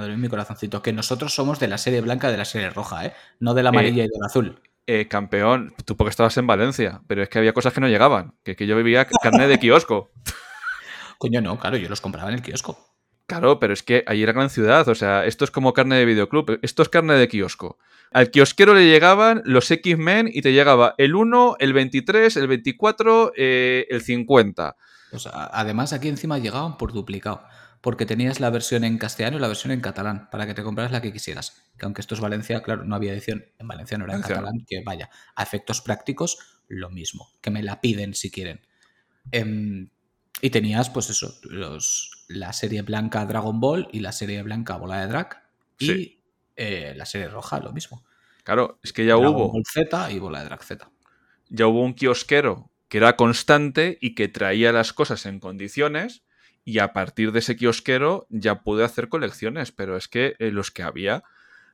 [0.00, 0.82] Me en mi corazoncito.
[0.82, 3.14] Que nosotros somos de la serie blanca y de la serie roja, ¿eh?
[3.40, 4.60] No de la amarilla y de la azul.
[4.86, 8.34] Eh, campeón, tú porque estabas en Valencia, pero es que había cosas que no llegaban.
[8.44, 10.10] Que, que yo vivía carne de kiosco.
[11.18, 12.94] Coño, no, claro, yo los compraba en el kiosco.
[13.26, 16.04] Claro, pero es que ahí era gran ciudad, o sea, esto es como carne de
[16.04, 17.78] videoclub, esto es carne de kiosco.
[18.12, 23.32] Al kiosquero le llegaban los X-Men y te llegaba el 1, el 23, el 24,
[23.36, 24.76] eh, el 50.
[25.12, 27.42] O sea, además, aquí encima llegaban por duplicado.
[27.86, 30.90] Porque tenías la versión en castellano y la versión en catalán, para que te compraras
[30.90, 31.62] la que quisieras.
[31.78, 34.42] Que aunque esto es Valencia, claro, no había edición en Valencia, no era en Valenciano.
[34.42, 36.36] catalán, que vaya, a efectos prácticos,
[36.66, 37.30] lo mismo.
[37.40, 38.66] Que me la piden si quieren.
[39.30, 39.88] Em,
[40.40, 45.00] y tenías, pues eso, los, la serie blanca Dragon Ball y la serie blanca Bola
[45.02, 45.44] de Drag.
[45.78, 46.22] Y Sí.
[46.56, 48.04] eh, la serie roja, lo mismo.
[48.42, 50.90] Claro, es que ya Dragon hubo, Ball Z y Bola de Drag Z.
[51.50, 56.24] ya hubo un kiosquero que era constante y que traía las cosas en condiciones
[56.66, 60.72] y a partir de ese kiosquero ya pude hacer colecciones, pero es que eh, los
[60.72, 61.22] que había,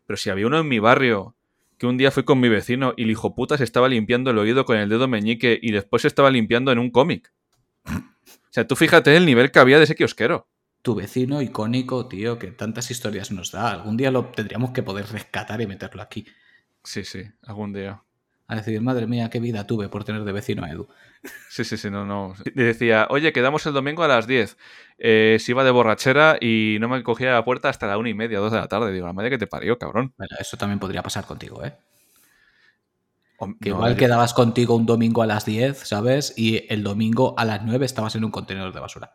[0.06, 1.34] pero si había uno en mi barrio
[1.78, 4.38] que un día fui con mi vecino y el hijo puta se estaba limpiando el
[4.38, 7.32] oído con el dedo meñique y después se estaba limpiando en un cómic.
[7.86, 10.46] O sea, tú fíjate el nivel que había de ese kiosquero.
[10.82, 13.70] Tu vecino icónico, tío, que tantas historias nos da.
[13.72, 16.26] Algún día lo tendríamos que poder rescatar y meterlo aquí.
[16.84, 18.02] Sí, sí, algún día.
[18.46, 20.86] A decir, madre mía, qué vida tuve por tener de vecino a Edu.
[21.48, 22.34] Sí, sí, sí, no, no.
[22.54, 24.56] Decía, oye, quedamos el domingo a las 10.
[24.98, 28.14] Eh, se iba de borrachera y no me cogía la puerta hasta la una y
[28.14, 28.92] media, dos de la tarde.
[28.92, 30.14] Digo, la madre que te parió, cabrón.
[30.16, 31.74] Bueno, eso también podría pasar contigo, ¿eh?
[33.60, 36.32] Que no, igual quedabas contigo un domingo a las 10, ¿sabes?
[36.36, 39.14] Y el domingo a las 9 estabas en un contenedor de basura.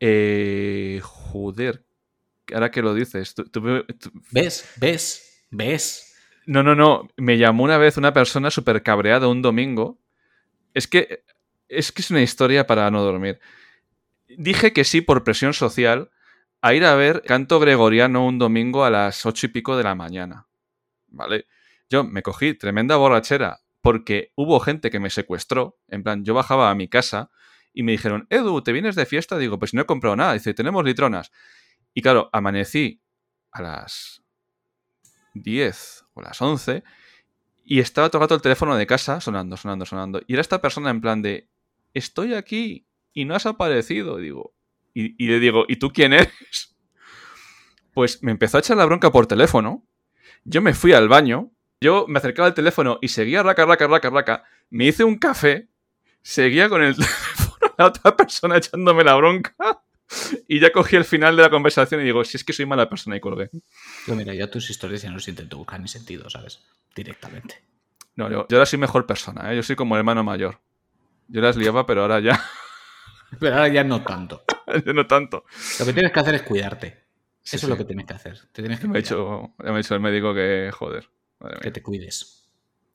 [0.00, 1.84] Eh, joder.
[2.52, 3.34] Ahora que lo dices.
[3.34, 4.68] tú- tú- tú- ¿Ves?
[4.76, 5.46] ¿Ves?
[5.50, 6.14] ¿Ves?
[6.46, 7.08] No, no, no.
[7.16, 9.98] Me llamó una vez una persona súper cabreada un domingo.
[10.74, 11.22] Es que.
[11.68, 13.38] Es que es una historia para no dormir.
[14.38, 16.10] Dije que sí por presión social
[16.60, 19.94] a ir a ver canto gregoriano un domingo a las ocho y pico de la
[19.94, 20.46] mañana.
[21.08, 21.46] ¿Vale?
[21.90, 25.78] Yo me cogí tremenda borrachera porque hubo gente que me secuestró.
[25.88, 27.30] En plan, yo bajaba a mi casa
[27.74, 29.36] y me dijeron, Edu, ¿te vienes de fiesta?
[29.36, 30.32] Digo, pues no he comprado nada.
[30.32, 31.30] Dice, tenemos litronas.
[31.92, 33.02] Y claro, amanecí
[33.52, 34.22] a las
[35.34, 36.82] 10 o las 11
[37.64, 40.20] y estaba todo el rato el teléfono de casa sonando, sonando, sonando.
[40.26, 41.48] Y era esta persona en plan de,
[41.92, 44.18] estoy aquí y no has aparecido.
[44.18, 44.52] Digo,
[44.92, 46.30] y, y le digo, ¿y tú quién eres?
[47.94, 49.86] Pues me empezó a echar la bronca por teléfono.
[50.42, 51.52] Yo me fui al baño.
[51.80, 54.44] Yo me acercaba al teléfono y seguía raca, raca, raca, raca.
[54.68, 55.68] Me hice un café.
[56.20, 57.44] Seguía con el teléfono
[57.78, 59.54] la otra persona echándome la bronca.
[60.46, 62.90] Y ya cogí el final de la conversación y digo, si es que soy mala
[62.90, 63.48] persona y colgué.
[64.06, 66.62] Yo, mira, yo tus historias ya no los intento buscar ni sentido, ¿sabes?
[66.94, 67.64] Directamente.
[68.14, 69.56] No, yo, yo ahora soy mejor persona, ¿eh?
[69.56, 70.60] Yo soy como el hermano mayor.
[71.26, 72.44] Yo las liaba, pero ahora ya,
[73.38, 74.44] Pero ahora ya no tanto.
[74.86, 75.44] ya no tanto.
[75.80, 77.04] Lo que tienes que hacer es cuidarte.
[77.42, 77.66] Sí, Eso sí.
[77.66, 78.38] es lo que tienes que hacer.
[78.52, 81.08] Te tienes que Me ha dicho, ya me ha dicho el médico que, joder.
[81.40, 82.48] madre Que te cuides.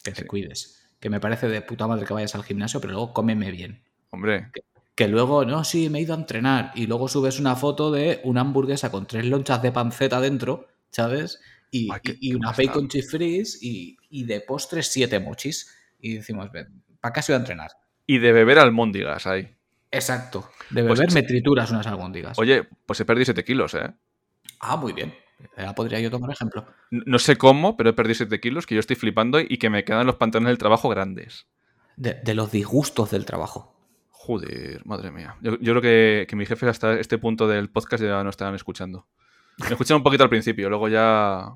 [0.03, 0.27] Que te Sí.
[0.27, 0.89] cuides.
[0.99, 3.83] Que me parece de puta madre que vayas al gimnasio, pero luego cómeme bien.
[4.09, 4.51] Hombre,
[4.95, 6.71] Que luego, no, sí, me he ido a entrenar.
[6.75, 11.39] Y luego subes una foto de una hamburguesa con tres lonchas de panceta dentro, ¿sabes?
[11.71, 15.19] Y, Ay, qué- y, y qué una bacon cheese fries y, y de postres siete
[15.19, 15.73] mochis.
[16.01, 17.71] Y decimos, ven, ¿para qué has ido a entrenar?
[18.07, 19.55] y de beber almóndigas ahí.
[19.91, 20.49] Exacto.
[20.69, 21.15] De Pues beber sí.
[21.15, 22.37] me trituras unas albóndigas.
[22.39, 23.91] Oye, pues he perdido 7 kilos, ¿eh?
[24.59, 25.13] Ah, muy bien.
[25.57, 26.65] Ya podría yo tomar ejemplo.
[26.91, 29.83] No sé cómo, pero he perdido 7 kilos, que yo estoy flipando y que me
[29.85, 31.47] quedan los pantalones del trabajo grandes.
[31.95, 33.73] De, de los disgustos del trabajo.
[34.09, 35.35] Joder, madre mía.
[35.41, 38.53] Yo, yo creo que, que mis jefes hasta este punto del podcast ya no estaban
[38.55, 39.07] escuchando.
[39.59, 41.49] Me escuchan un poquito al principio, luego ya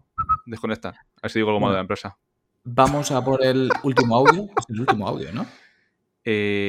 [0.46, 0.94] desconectan.
[0.96, 2.18] A ver si digo algo malo de la empresa.
[2.64, 4.48] Vamos a por el último audio.
[4.58, 5.46] Es el último audio, ¿no?
[6.26, 6.63] Eh,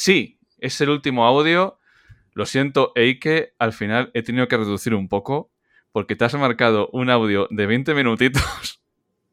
[0.00, 1.78] sí, es el último audio.
[2.32, 5.52] Lo siento, Eike, al final he tenido que reducir un poco
[5.92, 8.82] porque te has marcado un audio de 20 minutitos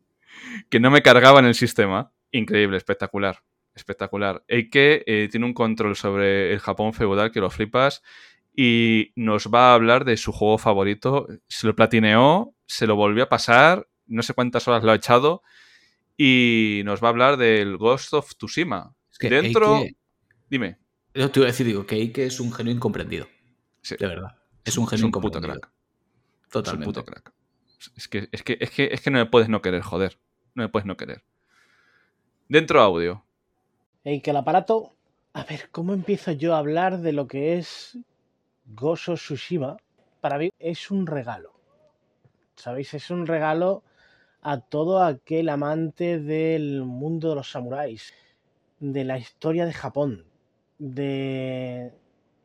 [0.69, 2.11] que no me cargaba en el sistema.
[2.31, 3.43] Increíble, espectacular.
[3.75, 4.43] Espectacular.
[4.49, 8.01] Eike eh, tiene un control sobre el Japón feudal que lo flipas
[8.53, 11.27] y nos va a hablar de su juego favorito.
[11.47, 15.43] Se lo platineó, se lo volvió a pasar, no sé cuántas horas lo ha echado
[16.17, 18.93] y nos va a hablar del Ghost of Tsushima.
[19.09, 19.77] Es que Dentro...
[19.83, 19.95] Eike-
[20.49, 20.77] Dime.
[21.13, 23.27] Yo te iba a decir, digo, que Eike es un genio incomprendido.
[23.81, 23.95] Sí.
[23.99, 24.37] De verdad.
[24.63, 25.61] Es un genio un puto incomprendido.
[25.61, 25.71] crack.
[25.71, 26.85] Es un Totalmente.
[26.85, 27.33] puto crack.
[27.95, 30.19] Es que, es, que, es, que, es que no me puedes no querer, joder.
[30.53, 31.23] No me puedes no querer.
[32.49, 33.23] Dentro audio.
[34.03, 34.93] Ey, que el aparato.
[35.33, 37.97] A ver, ¿cómo empiezo yo a hablar de lo que es
[38.65, 39.77] Gozo Tsushima?
[40.21, 41.53] Para mí es un regalo.
[42.55, 42.93] ¿Sabéis?
[42.93, 43.83] Es un regalo
[44.41, 48.13] a todo aquel amante del mundo de los samuráis,
[48.79, 50.25] de la historia de Japón,
[50.79, 51.91] de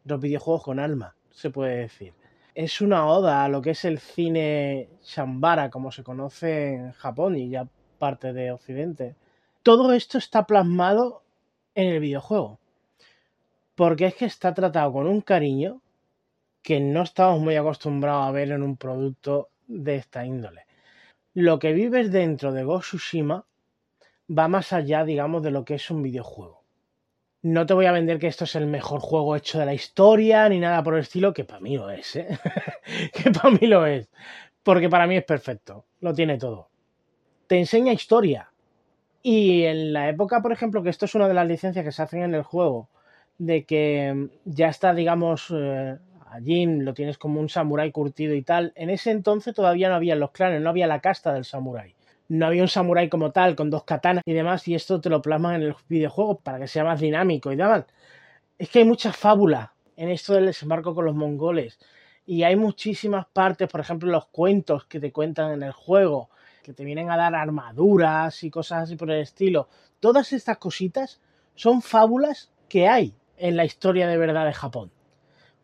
[0.04, 2.14] los videojuegos con alma, se puede decir.
[2.54, 7.36] Es una oda a lo que es el cine shambara, como se conoce en Japón
[7.36, 7.68] y ya
[7.98, 9.16] parte de Occidente.
[9.62, 11.22] Todo esto está plasmado
[11.74, 12.58] en el videojuego.
[13.74, 15.80] Porque es que está tratado con un cariño
[16.62, 20.66] que no estamos muy acostumbrados a ver en un producto de esta índole.
[21.34, 23.46] Lo que vives dentro de Ghost Tsushima
[24.28, 26.61] va más allá, digamos, de lo que es un videojuego.
[27.42, 30.48] No te voy a vender que esto es el mejor juego hecho de la historia
[30.48, 32.28] ni nada por el estilo, que para mí lo es, ¿eh?
[33.12, 34.08] que para mí lo es.
[34.62, 36.68] Porque para mí es perfecto, lo tiene todo.
[37.48, 38.52] Te enseña historia,
[39.22, 42.02] y en la época, por ejemplo, que esto es una de las licencias que se
[42.02, 42.88] hacen en el juego,
[43.38, 45.96] de que mm, ya está, digamos, eh,
[46.26, 49.94] a Jin lo tienes como un samurái curtido y tal, en ese entonces todavía no
[49.94, 51.94] había los clanes, no había la casta del samurái.
[52.28, 55.20] No había un samurái como tal, con dos katanas y demás, y esto te lo
[55.20, 57.84] plasman en el videojuego para que sea más dinámico y demás.
[58.58, 61.78] Es que hay mucha fábula en esto del desembarco con los mongoles.
[62.24, 66.30] Y hay muchísimas partes, por ejemplo, los cuentos que te cuentan en el juego,
[66.62, 69.68] que te vienen a dar armaduras y cosas así por el estilo.
[70.00, 71.20] Todas estas cositas
[71.54, 74.90] son fábulas que hay en la historia de verdad de Japón.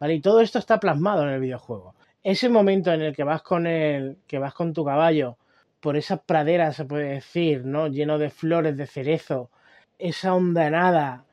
[0.01, 0.15] ¿Vale?
[0.15, 1.95] Y todo esto está plasmado en el videojuego.
[2.23, 5.39] Ese momento en el que vas con el, que vas con tu caballo
[5.81, 7.89] por esas praderas, se puede decir, ¿no?
[7.89, 9.51] Lleno de flores de cerezo,
[9.99, 11.25] esa hondanada,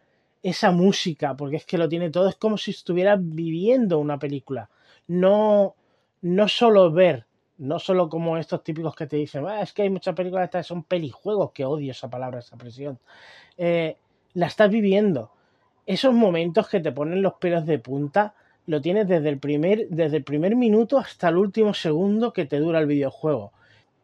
[0.43, 4.69] esa música, porque es que lo tiene todo, es como si estuvieras viviendo una película.
[5.07, 5.75] No,
[6.21, 7.25] no solo ver,
[7.57, 10.67] no solo como estos típicos que te dicen, "Ah, es que hay muchas películas estas
[10.67, 12.99] son pelijuegos, que odio esa palabra, esa presión.
[13.57, 13.97] Eh,
[14.33, 15.31] la estás viviendo.
[15.85, 18.35] Esos momentos que te ponen los pelos de punta,
[18.67, 22.59] lo tienes desde el primer, desde el primer minuto hasta el último segundo que te
[22.59, 23.51] dura el videojuego.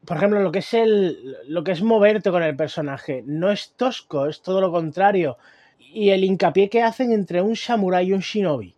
[0.06, 1.38] Por ejemplo, lo que es el.
[1.48, 3.24] lo que es moverte con el personaje.
[3.26, 5.38] No es tosco, es todo lo contrario.
[5.78, 8.76] Y el hincapié que hacen entre un samurái y un shinobi.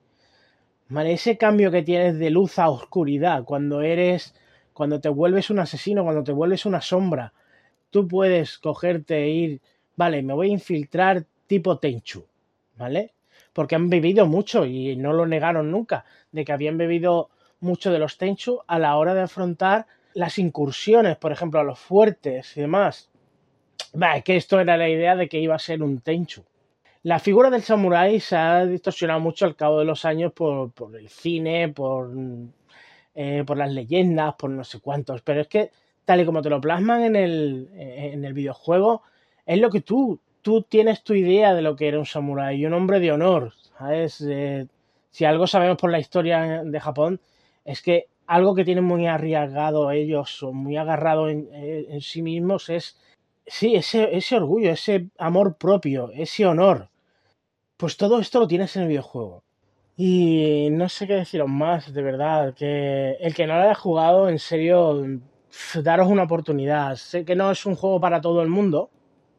[0.90, 1.14] ¿Vale?
[1.14, 4.36] Ese cambio que tienes de luz a oscuridad, cuando eres.
[4.74, 7.34] cuando te vuelves un asesino, cuando te vuelves una sombra.
[7.90, 9.62] Tú puedes cogerte e ir.
[9.96, 12.26] Vale, me voy a infiltrar tipo Tenchu.
[12.76, 13.14] ¿Vale?
[13.54, 16.06] Porque han bebido mucho y no lo negaron nunca.
[16.32, 17.30] De que habían bebido
[17.62, 21.80] mucho de los Tenchu a la hora de afrontar las incursiones, por ejemplo, a los
[21.80, 23.10] fuertes y demás.
[23.94, 26.44] Bah, es que esto era la idea de que iba a ser un Tenchu.
[27.04, 31.10] La figura del samurái se ha distorsionado mucho al cabo de los años por, el
[31.10, 32.12] cine, por,
[33.14, 35.22] eh, por las leyendas, por no sé cuántos.
[35.22, 35.72] Pero es que,
[36.06, 39.04] tal y como te lo plasman en el, en el videojuego,
[39.46, 42.74] es lo que tú, tú tienes tu idea de lo que era un samurái, un
[42.74, 43.54] hombre de honor.
[43.78, 44.22] ¿sabes?
[44.22, 44.68] Eh,
[45.12, 47.20] si algo sabemos por la historia de Japón,
[47.66, 52.22] es que algo que tienen muy arriesgado ellos o muy agarrado en, eh, en sí
[52.22, 52.98] mismos es,
[53.46, 56.90] sí, ese, ese orgullo, ese amor propio, ese honor.
[57.78, 59.44] Pues todo esto lo tienes en el videojuego.
[59.96, 62.54] Y no sé qué deciros más, de verdad.
[62.56, 65.04] Que el que no lo haya jugado, en serio,
[65.84, 66.96] daros una oportunidad.
[66.96, 68.90] Sé que no es un juego para todo el mundo,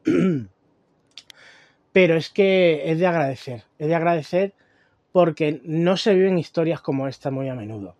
[1.91, 3.63] pero es que es de agradecer.
[3.79, 4.53] Es de agradecer
[5.11, 7.95] porque no se viven historias como esta muy a menudo.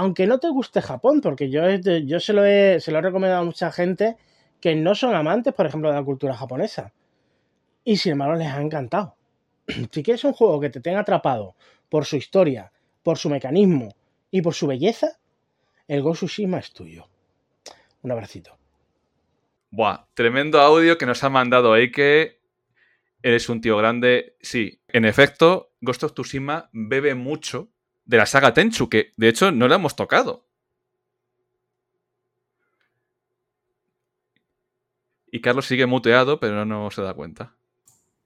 [0.00, 3.42] Aunque no te guste Japón, porque yo, yo se, lo he, se lo he recomendado
[3.42, 4.16] a mucha gente
[4.58, 6.94] que no son amantes, por ejemplo, de la cultura japonesa.
[7.84, 9.14] Y sin embargo les ha encantado.
[9.92, 11.54] Si quieres un juego que te tenga atrapado
[11.90, 12.72] por su historia,
[13.02, 13.94] por su mecanismo
[14.30, 15.18] y por su belleza,
[15.86, 17.06] el of Tsushima es tuyo.
[18.00, 18.56] Un abracito.
[19.70, 22.40] Buah, tremendo audio que nos ha mandado Eike.
[23.22, 24.34] Eres un tío grande.
[24.40, 27.68] Sí, en efecto, Ghost of Tsushima bebe mucho
[28.04, 30.46] de la saga Tenchu, que de hecho no la hemos tocado.
[35.32, 37.54] Y Carlos sigue muteado, pero no se da cuenta.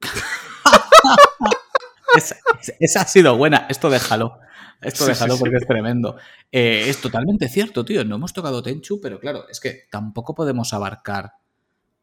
[2.17, 2.37] esa,
[2.81, 3.67] esa ha sido buena.
[3.69, 4.39] Esto déjalo.
[4.81, 5.63] Esto Sí, déjalo sí, porque sí.
[5.63, 6.17] es tremendo.
[6.53, 8.05] Eh, es totalmente cierto, tío.
[8.05, 11.33] No hemos tocado Tenchu, pero claro, es que tampoco podemos abarcar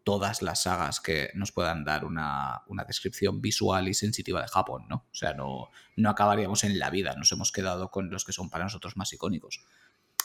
[0.03, 4.85] todas las sagas que nos puedan dar una, una descripción visual y sensitiva de Japón,
[4.89, 5.07] ¿no?
[5.11, 7.15] O sea, no, no acabaríamos en la vida.
[7.15, 9.63] Nos hemos quedado con los que son para nosotros más icónicos.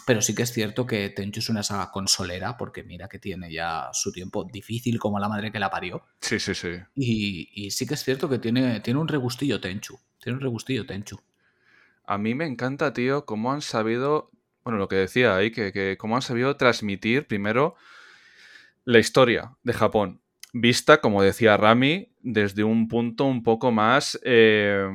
[0.06, 3.52] Pero sí que es cierto que Tenchu es una saga consolera, porque mira que tiene
[3.52, 6.06] ya su tiempo difícil como la madre que la parió.
[6.20, 6.68] Sí, sí, sí.
[6.94, 9.98] Y, y sí que es cierto que tiene, tiene un regustillo Tenchu.
[10.22, 11.20] Tiene un regustillo Tenchu.
[12.04, 14.30] A mí me encanta, tío, cómo han sabido,
[14.62, 17.74] bueno, lo que decía ahí, que, que cómo han sabido transmitir primero
[18.86, 20.22] la historia de Japón,
[20.52, 24.86] vista, como decía Rami, desde un punto un poco más, eh,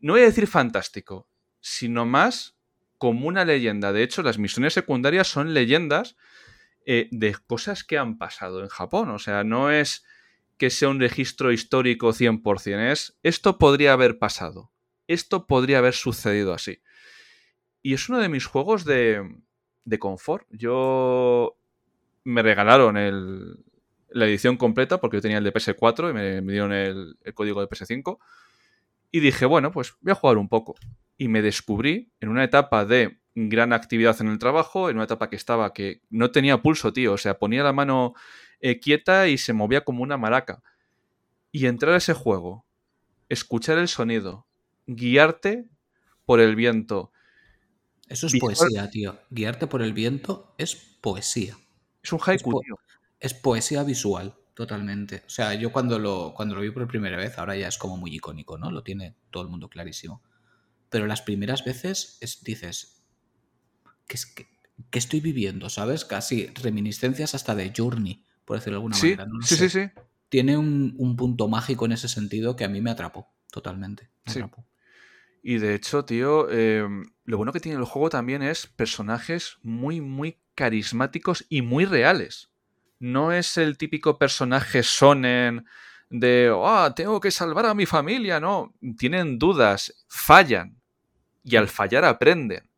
[0.00, 1.26] no voy a decir fantástico,
[1.60, 2.56] sino más
[2.98, 3.92] como una leyenda.
[3.92, 6.16] De hecho, las misiones secundarias son leyendas
[6.84, 9.08] eh, de cosas que han pasado en Japón.
[9.10, 10.04] O sea, no es
[10.58, 14.70] que sea un registro histórico 100%, es esto podría haber pasado,
[15.08, 16.82] esto podría haber sucedido así.
[17.82, 19.26] Y es uno de mis juegos de,
[19.84, 20.46] de confort.
[20.50, 21.58] Yo
[22.24, 23.56] me regalaron el,
[24.10, 27.34] la edición completa porque yo tenía el de PS4 y me, me dieron el, el
[27.34, 28.18] código de PS5.
[29.10, 30.74] Y dije, bueno, pues voy a jugar un poco.
[31.16, 35.28] Y me descubrí en una etapa de gran actividad en el trabajo, en una etapa
[35.30, 37.12] que estaba que no tenía pulso, tío.
[37.12, 38.14] O sea, ponía la mano
[38.60, 40.62] eh, quieta y se movía como una maraca.
[41.52, 42.64] Y entrar a ese juego,
[43.28, 44.46] escuchar el sonido,
[44.86, 45.66] guiarte
[46.24, 47.12] por el viento.
[48.08, 49.18] Eso es Visual- poesía, tío.
[49.30, 51.56] Guiarte por el viento es poesía.
[52.04, 52.76] Es un haiku, po- tío.
[53.18, 55.22] Es poesía visual, totalmente.
[55.26, 57.96] O sea, yo cuando lo, cuando lo vi por primera vez, ahora ya es como
[57.96, 58.70] muy icónico, ¿no?
[58.70, 60.22] Lo tiene todo el mundo clarísimo.
[60.90, 63.02] Pero las primeras veces es, dices,
[64.06, 64.34] ¿qué, es,
[64.92, 65.68] estoy viviendo?
[65.70, 66.04] ¿Sabes?
[66.04, 69.26] Casi reminiscencias hasta de Journey, por decirlo de alguna Sí, manera.
[69.26, 69.68] no sí, sé.
[69.68, 69.90] sí, sí.
[70.28, 74.10] Tiene un, un punto mágico en ese sentido que a mí me atrapó, totalmente.
[74.26, 74.38] Me Sí.
[74.40, 74.66] atrapó.
[75.42, 76.86] Y de hecho, tío, eh,
[77.24, 82.50] lo bueno que tiene el juego también es personajes muy, muy carismáticos y muy reales.
[82.98, 85.66] No es el típico personaje sonen
[86.10, 88.74] de, ah, tengo que salvar a mi familia, no.
[88.98, 90.80] Tienen dudas, fallan.
[91.42, 92.70] Y al fallar aprenden.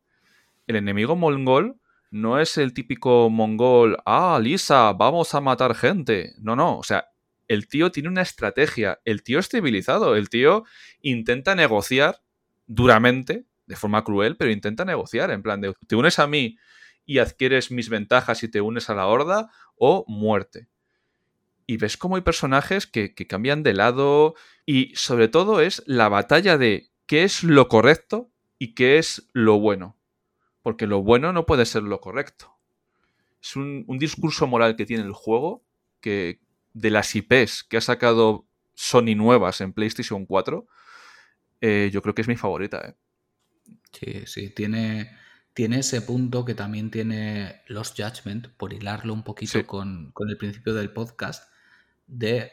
[0.65, 1.79] El enemigo mongol
[2.11, 6.33] no es el típico mongol, ah, Lisa, vamos a matar gente.
[6.39, 7.09] No, no, o sea,
[7.47, 10.63] el tío tiene una estrategia, el tío es civilizado, el tío
[11.01, 12.21] intenta negociar
[12.65, 16.57] duramente, de forma cruel, pero intenta negociar, en plan de, te unes a mí
[17.07, 20.67] y adquieres mis ventajas y te unes a la horda, o muerte.
[21.65, 24.35] Y ves cómo hay personajes que, que cambian de lado
[24.65, 28.29] y sobre todo es la batalla de qué es lo correcto
[28.59, 29.97] y qué es lo bueno.
[30.61, 32.55] Porque lo bueno no puede ser lo correcto.
[33.41, 35.63] Es un, un discurso moral que tiene el juego
[36.01, 36.41] que
[36.73, 40.67] de las IPs que ha sacado Sony nuevas en PlayStation 4,
[41.61, 42.87] eh, yo creo que es mi favorita.
[42.87, 42.95] ¿eh?
[43.91, 45.17] Sí, sí, tiene,
[45.57, 49.63] tiene ese punto que también tiene los Judgment, por hilarlo un poquito Sí.
[49.65, 51.51] con, con el principio del podcast,
[52.05, 52.51] de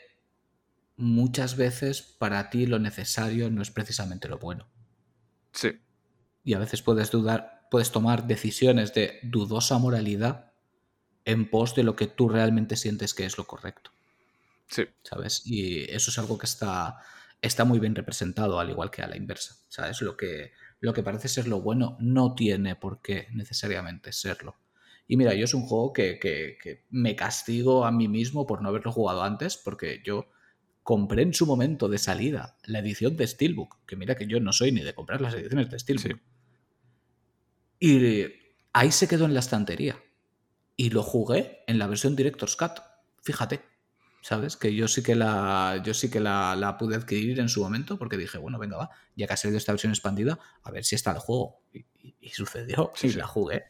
[0.96, 4.68] muchas veces para ti lo necesario no es precisamente lo bueno.
[5.52, 5.70] Sí,
[6.44, 10.52] Y a veces puedes dudar, puedes tomar decisiones de dudosa moralidad
[11.24, 13.90] en pos de lo que tú realmente sientes que es lo correcto.
[14.68, 15.42] sí, ¿sabes?
[15.44, 16.98] Y eso es algo que está,
[17.42, 20.00] está muy bien representado, al igual que a la inversa, ¿sabes?
[20.02, 20.52] Lo que,
[20.84, 24.56] lo que parece ser lo bueno no tiene por qué necesariamente serlo.
[25.08, 28.60] Y mira, yo es un juego que, que- que me castigo a mí mismo por
[28.60, 30.28] no haberlo jugado antes, porque yo
[30.82, 34.52] compré en su momento de salida la edición de Steelbook, que mira que yo no
[34.52, 36.18] soy ni de comprar las ediciones de Steelbook.
[36.18, 36.20] Sí.
[37.80, 38.26] Y
[38.74, 39.96] ahí se quedó en la estantería.
[40.76, 42.72] Y lo jugué en la versión Director's Cut.
[43.22, 43.60] Fíjate.
[44.26, 44.56] ¿Sabes?
[44.56, 45.82] Que yo sí que la.
[45.84, 47.98] Yo sí que la, la pude adquirir en su momento.
[47.98, 48.88] Porque dije, bueno, venga, va.
[49.14, 51.60] Ya que ha salido esta versión expandida, a ver si está el juego.
[51.74, 52.90] Y, y- y sucedió.
[52.94, 53.18] Sí, y sí.
[53.18, 53.64] la jugué.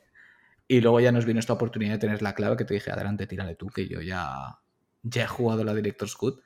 [0.68, 3.26] Y luego ya nos vino esta oportunidad de tener la clave que te dije, adelante,
[3.26, 4.60] tírale tú, que yo ya.
[5.02, 6.40] Ya he jugado la Director's Cut.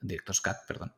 [0.00, 0.94] Director's Cut, perdón.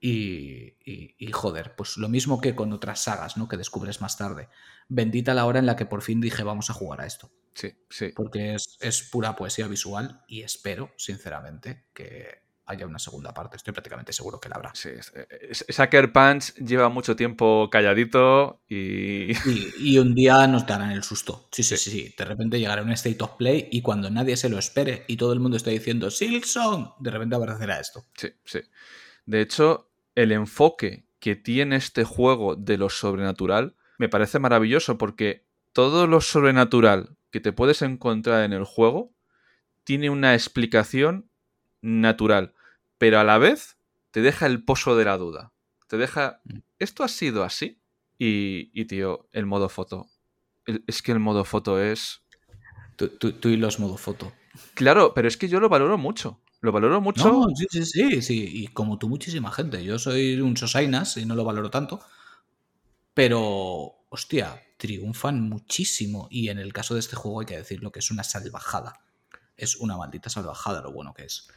[0.00, 3.48] Y, y- y, joder, pues lo mismo que con otras sagas, ¿no?
[3.48, 4.48] Que descubres más tarde.
[4.88, 7.32] Bendita la hora en la que por fin dije, vamos a jugar a esto.
[7.54, 8.08] Sí, sí.
[8.14, 13.56] Porque es, es pura poesía visual y espero, sinceramente, que haya una segunda parte.
[13.56, 14.70] Estoy prácticamente seguro que la habrá.
[14.74, 14.88] sí.
[14.90, 19.32] es- es- Sucker Punch lleva mucho tiempo calladito y.
[19.44, 21.48] Y, y un día nos darán el susto.
[21.52, 22.14] Sí, sí, sí, sí.
[22.16, 25.32] De repente llegará un state of play y cuando nadie se lo espere y todo
[25.32, 28.04] el mundo está diciendo Silksong, de repente aparecerá esto.
[28.16, 28.60] Sí, sí.
[29.26, 35.46] De hecho, el enfoque que tiene este juego de lo sobrenatural me parece maravilloso porque
[35.72, 39.12] todo lo sobrenatural que te puedes encontrar en el juego
[39.82, 41.28] tiene una explicación
[41.80, 42.54] natural,
[42.98, 43.76] pero a la vez
[44.12, 45.52] te deja el pozo de la duda.
[45.88, 46.40] te deja.
[46.44, 46.58] Mm.
[46.78, 47.80] ¿Esto ha sido así?
[48.18, 50.06] Y, y, tío, el modo foto.
[50.64, 52.22] El- es que el modo foto es.
[52.96, 54.32] Tú, tú- tú y los modo foto.
[54.74, 56.40] Claro, pero es que yo lo valoro mucho.
[56.60, 57.24] Lo valoro mucho.
[57.30, 58.48] No, sí, sí, sí, sí.
[58.62, 59.82] Y como tú, muchísima gente.
[59.84, 62.00] Yo soy un sosainas y no lo valoro tanto.
[63.14, 66.26] Pero, hostia, triunfan muchísimo.
[66.28, 68.94] Y en el caso de este juego hay que decirlo que es una salvajada.
[69.56, 71.48] Es una maldita salvajada lo bueno que es.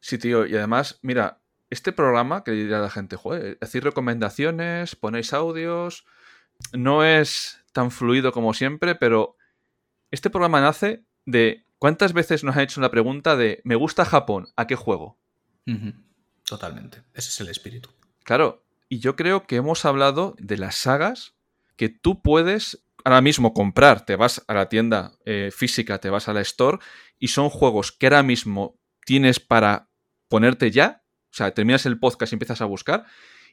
[0.00, 1.40] Sí, tío, y además, mira,
[1.70, 6.04] este programa que dirá la gente, joder, hacéis recomendaciones, ponéis audios,
[6.72, 9.36] no es tan fluido como siempre, pero
[10.10, 14.48] este programa nace de cuántas veces nos han hecho una pregunta de ¿me gusta Japón?
[14.56, 15.16] ¿A qué juego?
[16.44, 17.04] Totalmente.
[17.14, 17.90] Ese es el espíritu.
[18.24, 21.37] Claro, y yo creo que hemos hablado de las sagas
[21.78, 24.04] que tú puedes ahora mismo comprar.
[24.04, 26.78] Te vas a la tienda eh, física, te vas a la store
[27.18, 29.88] y son juegos que ahora mismo tienes para
[30.28, 31.02] ponerte ya.
[31.30, 33.06] O sea, terminas el podcast y empiezas a buscar.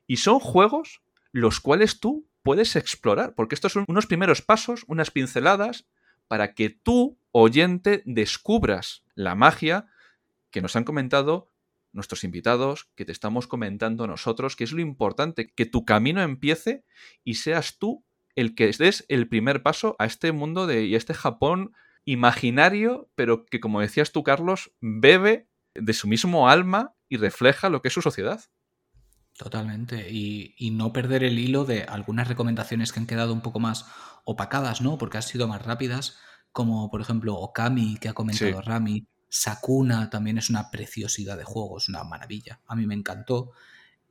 [0.08, 5.12] Y son juegos los cuales tú puedes explorar, porque estos son unos primeros pasos, unas
[5.12, 5.88] pinceladas,
[6.28, 9.88] para que tú, oyente, descubras la magia
[10.52, 11.52] que nos han comentado
[11.92, 16.86] nuestros invitados, que te estamos comentando nosotros, que es lo importante, que tu camino empiece
[17.24, 18.05] y seas tú
[18.36, 21.74] el que des el primer paso a este mundo de, y a este Japón
[22.06, 27.82] imaginario, pero que como decías tú, Carlos, bebe de su mismo alma y refleja lo
[27.82, 28.42] que es su sociedad.
[29.38, 30.10] Totalmente.
[30.12, 33.86] Y, y no perder el hilo de algunas recomendaciones que han quedado un poco más
[34.24, 34.98] opacadas, ¿no?
[34.98, 36.18] Porque han sido más rápidas,
[36.52, 38.68] como por ejemplo Okami, que ha comentado Sí.
[38.68, 39.08] Rami.
[39.28, 42.62] Sakuna también es una preciosidad de juego, es una maravilla.
[42.68, 43.52] A mí me encantó.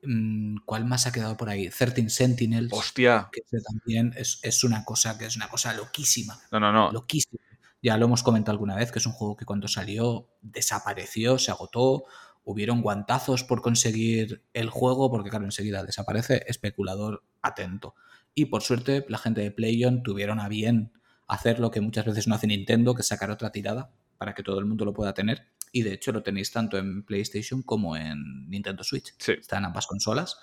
[0.06, 1.68] Mm, ¿Cuál más ha quedado por ahí?
[1.68, 2.72] 13 Sentinels.
[2.72, 3.28] Hostia.
[3.32, 6.40] Que también es, es una cosa que es una cosa loquísima.
[6.50, 6.92] No, no, no.
[6.92, 7.40] Loquísima.
[7.82, 11.50] Ya lo hemos comentado alguna vez, que es un juego que cuando salió desapareció, se
[11.50, 12.04] agotó,
[12.42, 17.94] hubieron guantazos por conseguir el juego, porque claro, enseguida desaparece, especulador atento.
[18.34, 20.92] Y por suerte, la gente de PlayOn tuvieron a bien
[21.26, 24.42] hacer lo que muchas veces no hace Nintendo, que es sacar otra tirada para que
[24.42, 25.46] todo el mundo lo pueda tener.
[25.74, 29.12] Y de hecho lo tenéis tanto en PlayStation como en Nintendo Switch.
[29.18, 29.32] Sí.
[29.32, 30.38] Está en ambas consolas.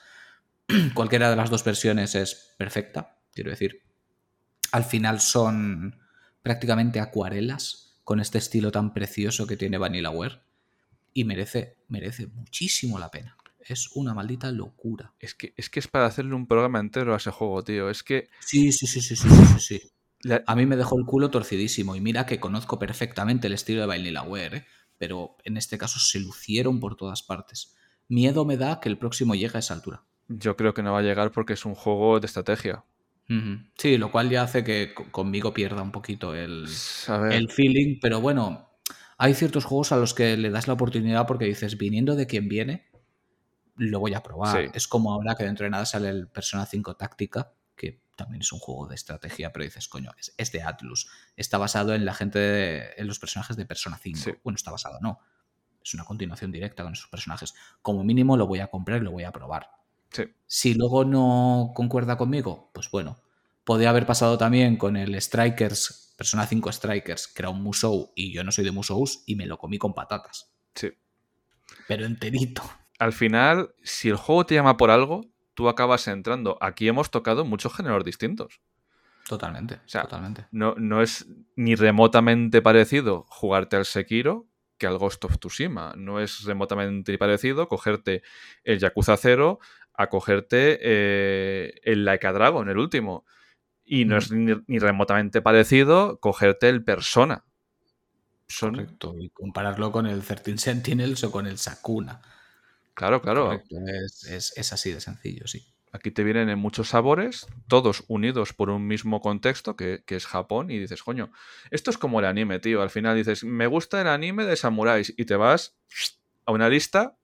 [0.94, 3.82] Cualquiera de las dos versiones es perfecta, quiero decir.
[4.74, 6.00] Al final son
[6.44, 10.42] prácticamente acuarelas con este estilo tan precioso que tiene Vanillaware
[11.14, 13.38] y merece, merece muchísimo la pena.
[13.60, 15.14] Es una maldita locura.
[15.20, 17.90] Es que, es que es para hacerle un programa entero a ese juego, tío.
[17.90, 19.82] Es que Sí, sí, sí, sí, sí, sí, sí,
[20.24, 23.82] la- A mí me dejó el culo torcidísimo y mira que conozco perfectamente el estilo
[23.82, 24.66] de Vanillaware, ¿eh?
[25.02, 27.76] Pero en este caso se lucieron por todas partes.
[28.08, 30.04] Miedo me da que el próximo llegue a esa altura.
[30.28, 32.86] yo creo que no va a llegar porque es un juego de estrategia.
[33.78, 36.68] Sí, lo cual ya hace que co- conmigo pierda un poquito el,
[37.32, 38.70] el feeling, pero bueno,
[39.18, 42.48] hay ciertos juegos a los que le das la oportunidad porque dices, viniendo de quien
[42.48, 42.92] viene,
[43.78, 44.66] lo voy a probar.
[44.66, 44.70] Sí.
[44.74, 47.54] Es como ahora que dentro de nada sale el Persona 5 Táctica,
[48.24, 51.10] también es un juego de estrategia, pero dices, coño, es, es de Atlus.
[51.36, 54.20] Está basado en la gente, de- en los personajes de Persona 5.
[54.20, 54.32] Sí.
[54.44, 55.20] Bueno, está basado, no.
[55.84, 57.54] Es una continuación directa con esos personajes.
[57.82, 59.70] Como mínimo lo voy a comprar y lo voy a probar.
[60.12, 60.24] sí.
[60.46, 63.18] Si luego no concuerda conmigo, pues bueno.
[63.64, 68.34] Podría haber pasado también con el Strikers, Persona 5 Strikers, que era un Musou y
[68.34, 70.52] yo no soy de Musous y me lo comí con patatas.
[70.76, 70.90] Sí.
[71.88, 72.64] Pero enterito.
[73.00, 75.22] Al final, si el juego te llama por algo,
[75.54, 76.58] tú acabas entrando.
[76.62, 78.62] Aquí hemos tocado muchos géneros distintos.
[79.28, 80.48] Totalmente, sea, totalmente.
[80.52, 84.48] No, no es ni remotamente parecido jugarte al Sekiro
[84.78, 85.94] que al Ghost of Tsushima.
[85.96, 88.24] No es remotamente parecido cogerte
[88.64, 89.60] el Yakuza 0
[89.94, 93.26] a cogerte eh, el Laika Dragon, el último.
[93.86, 94.18] Y no Mm.
[94.18, 97.44] es ni, ni remotamente parecido cogerte el Persona.
[98.48, 99.16] Son, Correcto.
[99.20, 102.22] Y compararlo con el 13 Sentinels o con el Sakuna.
[102.94, 103.62] Claro, claro.
[104.06, 105.66] Es, es- es así de sencillo, sí.
[105.94, 110.26] Aquí te vienen en muchos sabores, todos unidos por un mismo contexto, que, que es
[110.26, 111.32] Japón, y dices, coño,
[111.70, 112.82] esto es como el anime, tío.
[112.82, 115.76] Al final dices, me gusta el anime de samuráis, y te vas
[116.46, 117.18] a una lista,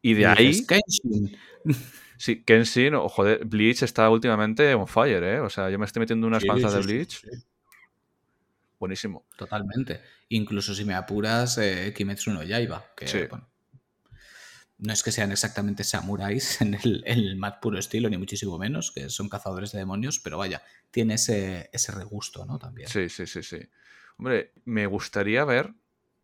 [0.00, 1.36] y de Y ahí, dices, "Kenshin".
[2.18, 5.40] sí, Kenshin, o joder, Bleach está últimamente on fire, ¿eh?
[5.40, 7.28] O sea, yo me estoy metiendo unas Sí, panzas sí, de Bleach, sí,
[8.78, 9.26] buenísimo.
[9.36, 10.02] Totalmente.
[10.28, 13.18] Incluso si me apuras, eh, Kimetsu no Yaiba, que Sí.
[13.28, 13.50] bueno,
[14.78, 18.58] no es que sean exactamente samuráis en el, en el más puro estilo, ni muchísimo
[18.58, 22.58] menos, que son cazadores de demonios, pero vaya, tiene ese, ese regusto, ¿no?
[22.58, 22.88] También.
[22.88, 23.58] Sí, sí, sí, sí.
[24.16, 25.74] Hombre, me gustaría ver,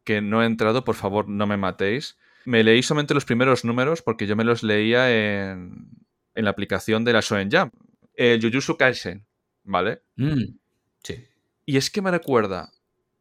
[0.05, 2.17] que no he entrado, por favor, no me matéis.
[2.45, 5.91] Me leí solamente los primeros números porque yo me los leía en,
[6.35, 7.75] en la aplicación de la Shonen Jump.
[8.15, 9.27] El Jujutsu Kaisen,
[9.63, 10.03] ¿vale?
[10.17, 10.59] Mm,
[11.03, 11.25] sí.
[11.67, 12.73] Y es que me recuerda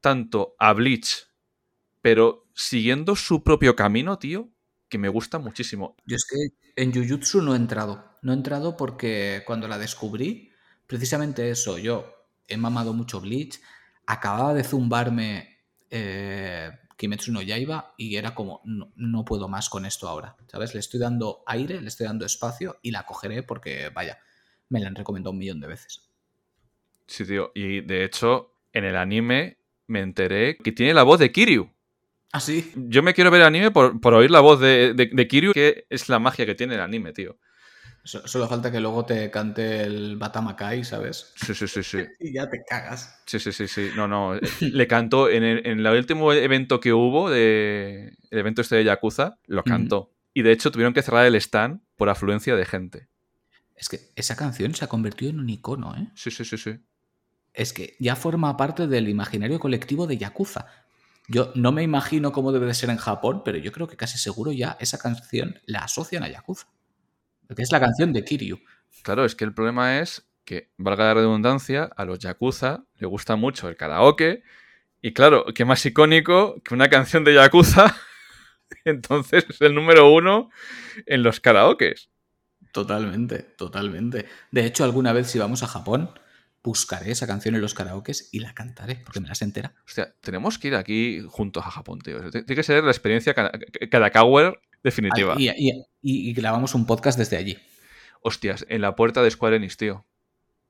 [0.01, 1.27] tanto a Bleach,
[2.01, 4.49] pero siguiendo su propio camino, tío.
[4.89, 5.95] Que me gusta muchísimo.
[6.05, 8.17] Yo es que en Jujutsu no he entrado.
[8.21, 10.51] No he entrado porque cuando la descubrí,
[10.87, 13.61] precisamente eso, yo he mamado mucho Bleach,
[14.05, 15.59] acababa de zumbarme
[15.89, 20.73] eh, Kimetsu no Yaiba y era como, no, no puedo más con esto ahora, ¿sabes?
[20.73, 24.19] Le estoy dando aire, le estoy dando espacio y la cogeré porque, vaya,
[24.67, 26.09] me la han recomendado un millón de veces.
[27.07, 27.51] Sí, tío.
[27.55, 29.57] Y de hecho, en el anime
[29.87, 31.71] me enteré que tiene la voz de Kiryu.
[32.31, 32.71] ¿Ah, sí?
[32.75, 35.51] Yo me quiero ver el anime por, por oír la voz de, de- de Kiryu,
[35.53, 37.37] que es la magia que tiene el anime, tío.
[38.03, 41.33] So- Solo falta que luego te cante el Batamakai, ¿sabes?
[41.35, 41.97] Sí, sí, sí, sí.
[42.19, 43.21] Y ya te cagas.
[43.25, 43.89] Sí, sí, sí, sí.
[43.95, 44.35] No, no.
[44.35, 48.75] eh, Le cantó en el, en el último evento que hubo, de, el evento este
[48.75, 50.11] de Yakuza, lo cantó.
[50.33, 53.07] Y de hecho tuvieron que cerrar el stand por afluencia de gente.
[53.75, 56.07] Es que esa canción se ha convertido en un icono, ¿eh?
[56.15, 56.75] Sí, sí, sí, sí.
[57.53, 60.67] es que ya forma parte del imaginario colectivo de Yakuza.
[61.29, 64.17] Yo no me imagino cómo debe de ser en Japón, pero yo creo que casi
[64.17, 66.67] seguro ya esa canción la asocian a Yakuza.
[67.55, 68.59] Que es la canción de Kiryu.
[69.03, 73.35] Claro, es que el problema es que, valga la redundancia, a los Yakuza le gusta
[73.35, 74.41] mucho el karaoke.
[75.01, 77.95] Y claro, qué más icónico que una canción de Yakuza.
[78.85, 80.49] Entonces es el número uno
[81.05, 82.09] en los karaokes.
[82.71, 84.25] Totalmente, totalmente.
[84.49, 86.09] De hecho, alguna vez si vamos a Japón,
[86.63, 89.73] buscaré esa canción en los karaokes y la cantaré, porque me la sé entera.
[89.85, 92.29] Hostia, tenemos que ir aquí juntos a Japón, tío.
[92.31, 93.33] Tiene que ser la experiencia
[93.89, 95.35] Kadakawer definitiva.
[95.37, 95.49] Y,
[96.01, 97.57] y- grabamos un podcast desde allí.
[98.21, 100.05] Hostias, en la puerta de Square Enix, tío.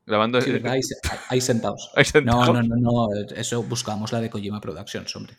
[0.05, 0.41] Grabando.
[0.41, 0.73] Sí, ¿verdad?
[0.73, 0.81] ahí,
[1.29, 1.91] ahí sentados.
[1.95, 2.47] Ahí sentados.
[2.47, 3.07] No, no, no, no.
[3.35, 5.37] Eso buscamos la de Kojima Productions, hombre.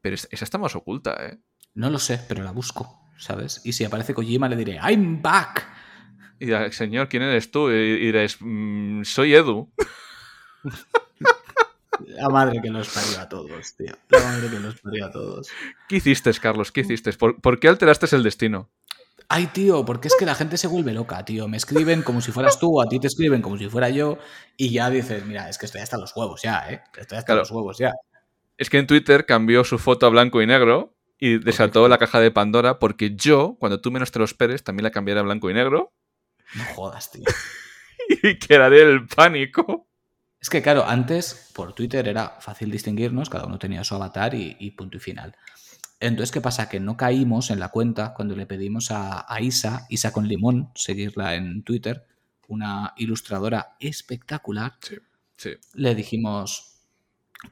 [0.00, 1.38] Pero es- esa está más oculta, ¿eh?
[1.74, 3.60] No lo sé, pero la busco, ¿sabes?
[3.64, 5.66] Y si aparece Kojima le diré, I'm back.
[6.42, 7.70] Y dirá, señor, ¿quién eres tú?
[7.70, 9.70] Y, y diréis, "Mm, soy Edu.
[12.08, 13.94] La madre que los parió a todos, tío.
[14.08, 15.48] La madre que los parió a todos.
[15.88, 16.72] ¿Qué hiciste, Carlos?
[16.72, 17.12] ¿Qué hiciste?
[17.12, 18.68] ¿Por, por qué alteraste el destino?
[19.28, 21.46] Ay, tío, porque es que la gente se vuelve loca, tío.
[21.46, 24.18] Me escriben como si fueras tú, a ti te escriben como si fuera yo,
[24.56, 26.82] y ya dices, mira, es que estoy hasta los huevos ya, ¿eh?
[26.98, 27.42] Estoy hasta Claro.
[27.42, 27.92] los huevos ya.
[28.58, 32.18] Es que en Twitter cambió su foto a blanco y negro y desató la caja
[32.18, 35.48] de Pandora porque yo, cuando tú menos te lo esperes, también la cambiaré a blanco
[35.50, 35.92] y negro
[36.54, 37.24] No jodas, tío.
[38.22, 39.88] y quedaré el pánico.
[40.40, 44.56] Es que, claro, antes por Twitter era fácil distinguirnos, cada uno tenía su avatar y,
[44.58, 45.36] y punto y final.
[46.00, 46.68] Entonces, ¿qué pasa?
[46.68, 50.72] Que no caímos en la cuenta cuando le pedimos a, a Isa, Isa con limón,
[50.74, 52.06] seguirla en Twitter,
[52.48, 54.72] una ilustradora espectacular.
[55.36, 55.50] Sí.
[55.74, 56.80] Le dijimos,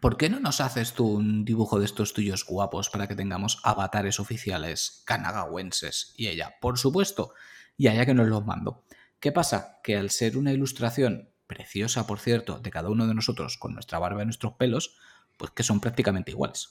[0.01, 3.61] ¿por qué no nos haces tú un dibujo de estos tuyos guapos para que tengamos
[3.63, 6.13] avatares oficiales kanagawenses?
[6.17, 7.35] Y ella, por supuesto,
[7.77, 8.85] y allá que nos los mando.
[9.21, 9.81] ¿Qué pasa?
[9.85, 13.99] Que al ser una ilustración preciosa, por cierto, de cada uno de nosotros con nuestra
[13.99, 14.97] barba y nuestros pelos,
[15.37, 16.69] pues que son prácticamente iguales.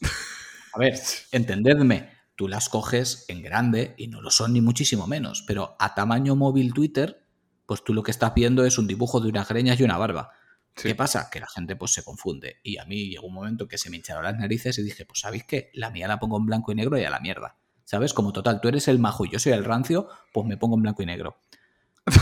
[0.74, 1.00] A ver,
[1.32, 5.94] entendedme, tú las coges en grande y no lo son ni muchísimo menos, pero a
[5.94, 7.24] tamaño móvil Twitter,
[7.68, 10.32] pues tú lo que estás viendo es un dibujo de unas greñas y una barba.
[10.74, 11.30] ¿Qué pasa?
[11.30, 12.58] Que la gente pues se confunde.
[12.64, 15.20] Y a mí llegó un momento que se me hincharon las narices y dije, pues
[15.20, 15.70] ¿sabéis qué?
[15.74, 17.58] La mía la pongo en blanco y negro y a la mierda.
[17.84, 18.14] ¿Sabes?
[18.14, 20.84] Como total, tú eres el majo y yo soy el rancio, pues me pongo en
[20.84, 21.42] blanco y negro.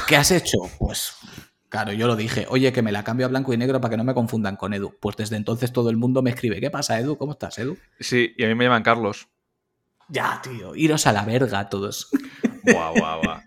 [0.07, 0.59] ¿Qué has hecho?
[0.79, 1.15] Pues
[1.69, 3.97] claro, yo lo dije, oye, que me la cambio a blanco y negro para que
[3.97, 4.95] no me confundan con Edu.
[4.99, 7.17] Pues desde entonces todo el mundo me escribe, ¿qué pasa, Edu?
[7.17, 7.77] ¿Cómo estás, Edu?
[7.99, 9.27] Sí, y a mí me llaman Carlos.
[10.09, 12.09] Ya, tío, iros a la verga todos.
[12.63, 13.39] Guau, guau, guau.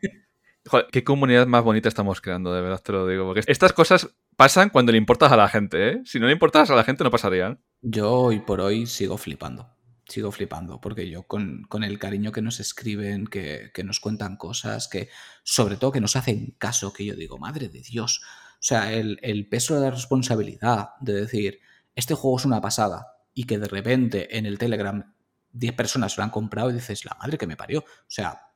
[0.67, 3.25] Joder, qué comunidad más bonita estamos creando, de verdad te lo digo.
[3.25, 6.03] Porque estas cosas pasan cuando le importas a la gente, ¿eh?
[6.05, 7.61] Si no le importas a la gente, no pasarían.
[7.81, 9.69] Yo hoy por hoy sigo flipando.
[10.11, 14.37] Sigo flipando, porque yo con, con el cariño que nos escriben, que, que nos cuentan
[14.37, 15.09] cosas, que
[15.45, 18.21] sobre todo que nos hacen caso, que yo digo, madre de Dios.
[18.55, 21.61] O sea, el, el peso de la responsabilidad de decir,
[21.95, 25.15] este juego es una pasada, y que de repente en el Telegram
[25.53, 27.81] 10 personas lo han comprado y dices, la madre que me parió.
[27.81, 28.53] O sea,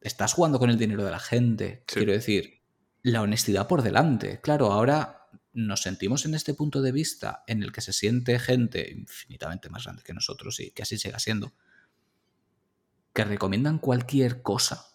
[0.00, 1.84] estás jugando con el dinero de la gente.
[1.86, 2.62] Quiero decir,
[3.02, 4.40] la honestidad por delante.
[4.40, 5.17] Claro, ahora
[5.52, 9.84] nos sentimos en este punto de vista en el que se siente gente infinitamente más
[9.84, 11.52] grande que nosotros y que así siga siendo,
[13.12, 14.86] que recomiendan cualquier cosa,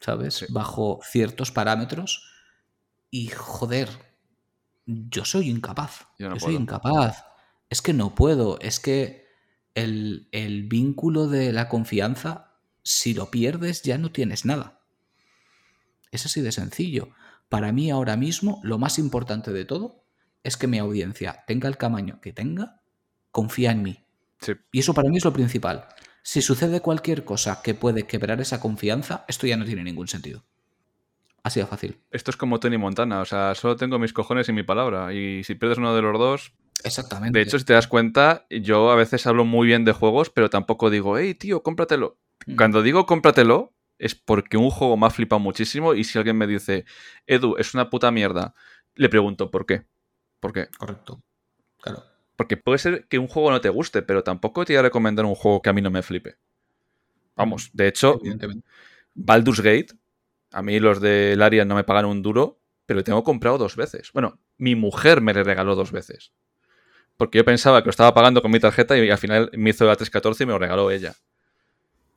[0.00, 0.46] ¿sabes?
[0.50, 2.28] Bajo ciertos parámetros
[3.10, 3.88] y joder,
[4.86, 6.06] yo soy incapaz.
[6.18, 7.24] Yo Yo, soy incapaz.
[7.68, 8.58] Es que no puedo.
[8.60, 9.26] Es que
[9.74, 14.80] el, el vínculo de la confianza, si lo pierdes, ya no tienes nada.
[16.10, 17.10] Es así de sencillo.
[17.52, 20.06] Para mí ahora mismo lo más importante de todo
[20.42, 22.80] es que mi audiencia tenga el tamaño que tenga,
[23.30, 24.06] confía en mí.
[24.72, 25.86] Y eso para mí es lo principal.
[26.22, 30.46] Si sucede cualquier cosa que puede quebrar esa confianza, esto ya no tiene ningún sentido.
[31.42, 32.00] Así de fácil.
[32.10, 35.12] Esto es como Tony Montana, o sea, solo tengo mis cojones y mi palabra.
[35.12, 36.54] Y si pierdes uno de los dos.
[36.84, 37.38] Exactamente.
[37.38, 40.48] De hecho, si te das cuenta, yo a veces hablo muy bien de juegos, pero
[40.48, 42.16] tampoco digo, hey, tío, cómpratelo.
[42.46, 42.56] Mm.
[42.56, 46.48] Cuando digo cómpratelo, es porque un juego me ha flipado muchísimo y si alguien me
[46.48, 46.84] dice,
[47.28, 48.52] Edu, es una puta mierda,
[48.96, 49.86] le pregunto, ¿por qué?
[50.40, 50.66] ¿Por qué?
[50.76, 51.22] Correcto.
[51.80, 52.02] Claro.
[52.34, 55.24] Porque puede ser que un juego no te guste, pero tampoco te voy a recomendar
[55.24, 56.36] un juego que a mí no me flipe.
[57.36, 58.20] Vamos, de hecho.
[59.14, 59.94] Baldur's Gate,
[60.50, 63.76] a mí los de Larian no me pagan un duro, pero lo tengo comprado dos
[63.76, 64.10] veces.
[64.12, 66.32] Bueno, mi mujer me le regaló dos veces.
[67.16, 69.84] Porque yo pensaba que lo estaba pagando con mi tarjeta y al final me hizo
[69.84, 71.14] la 314 y me lo regaló ella.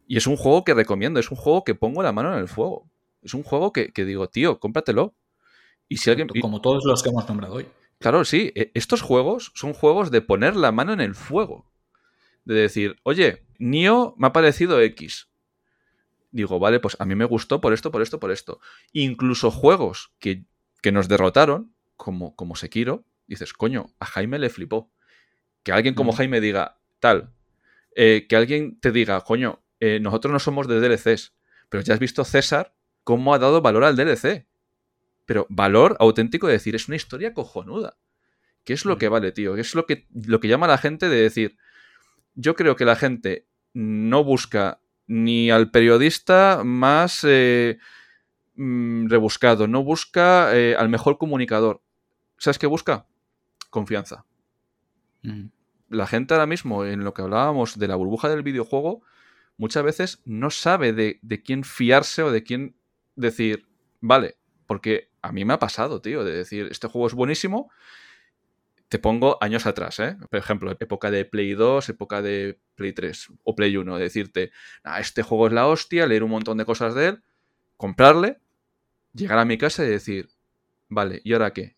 [0.07, 2.47] Y es un juego que recomiendo, es un juego que pongo la mano en el
[2.47, 2.89] fuego.
[3.21, 5.15] Es un juego que, que digo, tío, cómpratelo.
[5.89, 6.27] Y si alguien.
[6.41, 7.67] Como todos los que hemos nombrado hoy.
[7.99, 8.51] Claro, sí.
[8.55, 11.71] e- Estos juegos son juegos de poner la mano en el fuego.
[12.43, 15.27] De decir, oye, Nio me ha parecido X.
[16.31, 18.59] Digo, vale, pues a mí me gustó por esto, por esto, por esto.
[18.91, 20.43] Incluso juegos que,
[20.81, 24.91] que nos derrotaron, como, como Sekiro, dices, coño, a Jaime le flipó.
[25.63, 26.11] Que alguien como.
[26.11, 27.31] Jaime diga, tal.
[27.95, 31.33] eh, que alguien te diga, coño, eh, nosotros no somos de DLCs,
[31.69, 34.47] pero ya has visto César cómo ha dado valor al DLC.
[35.25, 37.97] Pero valor auténtico de decir, es una historia cojonuda.
[38.63, 39.53] ¿Qué es lo que vale, tío?
[39.53, 41.57] ¿Qué es lo que, lo que llama a la gente de decir,
[42.33, 47.77] yo creo que la gente no busca ni al periodista más eh,
[48.55, 51.83] mm, rebuscado, no busca eh, al mejor comunicador.
[52.37, 53.05] ¿Sabes qué busca?
[53.69, 54.25] Confianza.
[55.21, 55.45] Mm.
[55.89, 59.03] La gente ahora mismo, en lo que hablábamos de la burbuja del videojuego,
[59.57, 62.75] muchas veces no sabe de, de quién fiarse o de quién
[63.15, 63.67] decir,
[64.01, 64.37] vale,
[64.67, 67.71] porque a mí me ha pasado, tío, de decir, este juego es buenísimo.
[68.89, 70.15] Te pongo años atrás, ¿eh?
[70.29, 74.51] Por ejemplo, época de Play 2, época de Play 3 o Play 1, decirte,
[74.83, 77.23] "Ah, este juego es la hostia, leer un montón de cosas de él,
[77.77, 78.39] comprarle,
[79.13, 80.29] llegar a mi casa y decir,
[80.89, 81.75] vale, ¿y ahora qué?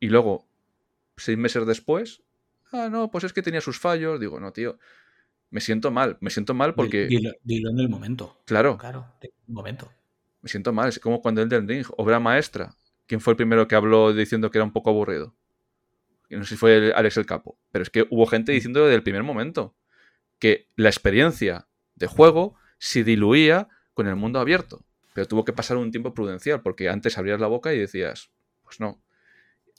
[0.00, 0.48] Y luego,
[1.16, 2.22] seis meses después,
[2.72, 4.20] ah, no, pues es que tenía sus fallos.
[4.20, 4.78] Digo, no, tío,
[5.50, 8.38] me siento mal, me siento mal porque, Dilo, dilo en el momento.
[8.44, 9.90] claro, Claro, en el momento.
[10.42, 10.88] me siento mal.
[10.88, 12.74] Es como cuando Elden Ring, obra maestra.
[13.06, 15.34] ¿Quién fue el primero que habló diciendo que era un poco aburrido?
[16.28, 17.58] Y No sé si fue el- Alex el Capo.
[17.72, 19.74] Pero es que hubo gente diciendo desde el primer momento
[20.38, 24.84] que la experiencia de juego se diluía con el mundo abierto.
[25.14, 28.30] Pero tuvo que pasar un tiempo prudencial, porque antes abrías la boca y decías,
[28.62, 29.02] pues no.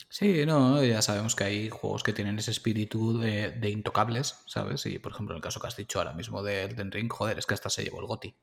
[0.08, 4.86] Sí, no, ya sabemos que hay juegos que tienen ese espíritu de, de intocables, ¿sabes?
[4.86, 7.38] Y por ejemplo, en el caso que has dicho ahora mismo de Elden Ring, joder,
[7.38, 8.36] es que hasta se llevó el GOTI.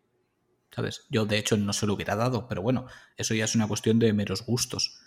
[0.71, 1.07] ¿Sabes?
[1.09, 3.99] Yo de hecho no se lo hubiera dado, pero bueno, eso ya es una cuestión
[3.99, 4.99] de meros gustos.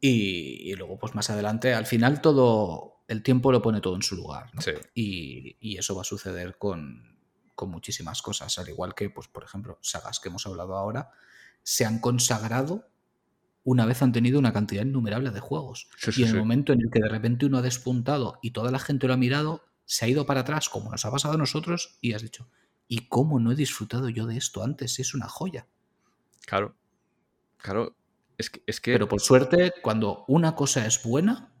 [0.00, 4.02] Y, y luego, pues más adelante, al final todo, el tiempo lo pone todo en
[4.02, 4.54] su lugar.
[4.54, 4.60] ¿no?
[4.60, 4.72] Sí.
[4.94, 7.18] Y, y eso va a suceder con,
[7.54, 11.10] con muchísimas cosas, al igual que, pues, por ejemplo, sagas que hemos hablado ahora,
[11.62, 12.88] se han consagrado
[13.64, 15.88] una vez han tenido una cantidad innumerable de juegos.
[15.98, 16.38] Sí, y en el sí.
[16.38, 19.16] momento en el que de repente uno ha despuntado y toda la gente lo ha
[19.16, 22.48] mirado, se ha ido para atrás, como nos ha pasado a nosotros, y has dicho,
[22.86, 24.98] ¿y cómo no he disfrutado yo de esto antes?
[24.98, 25.66] Es una joya.
[26.46, 26.76] Claro.
[27.56, 27.96] Claro.
[28.36, 28.62] Es que.
[28.66, 31.54] Es que Pero por suerte, cuando una cosa es buena,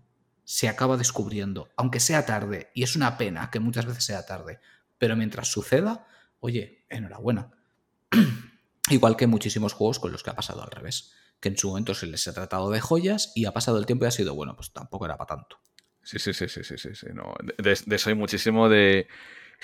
[0.44, 4.60] se acaba descubriendo, aunque sea tarde, y es una pena que muchas veces sea tarde,
[4.98, 6.06] pero mientras suceda,
[6.40, 7.50] oye, enhorabuena.
[8.90, 11.94] Igual que muchísimos juegos con los que ha pasado al revés, que en su momento
[11.94, 14.56] se les ha tratado de joyas y ha pasado el tiempo y ha sido, bueno,
[14.56, 15.58] pues tampoco era para tanto.
[16.02, 17.34] Sí, sí, sí, sí, sí, sí, sí, no.
[17.42, 19.08] De, de- de eso hay muchísimo de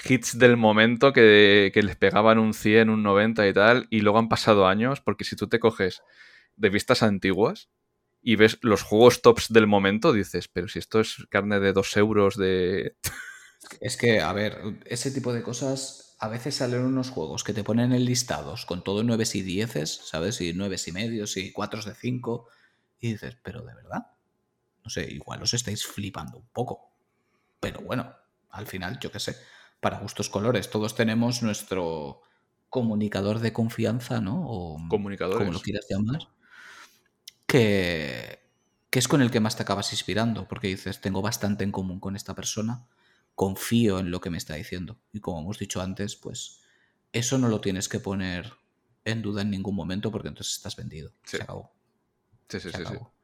[0.05, 4.19] hits del momento que, que les pegaban un 100, un 90 y tal, y luego
[4.19, 6.03] han pasado años, porque si tú te coges
[6.57, 7.69] revistas antiguas
[8.23, 11.97] y ves los juegos tops del momento, dices, pero si esto es carne de dos
[11.97, 12.97] euros de...
[13.81, 17.65] Es que, a ver, ese tipo de cosas, a veces salen unos juegos que te
[17.65, 20.43] ponen en listados con todo 9 y 10, ¿sabes?
[20.43, 22.47] Y 9 y medios y 4 de 5.
[23.01, 24.07] Y dices, pero de verdad.
[24.85, 26.93] No sé, igual os estáis flipando un poco.
[27.59, 28.15] Pero bueno,
[28.51, 29.35] al final, yo qué sé,
[29.81, 32.21] para gustos colores, todos tenemos nuestro
[32.69, 34.45] comunicador de confianza, ¿no?
[34.47, 35.39] O Comunicadores.
[35.39, 36.29] como lo quieras llamar.
[37.47, 38.41] Que,
[38.91, 41.99] que es con el que más te acabas inspirando, porque dices, tengo bastante en común
[41.99, 42.87] con esta persona,
[43.41, 45.01] confío en lo que me está diciendo.
[45.15, 46.61] Y como hemos dicho antes, pues
[47.11, 48.53] eso no lo tienes que poner
[49.07, 51.11] en duda en ningún momento porque entonces estás vendido.
[51.25, 51.39] Sí.
[51.39, 51.73] Se acabó.
[52.51, 53.15] Sí, sí, se acabó.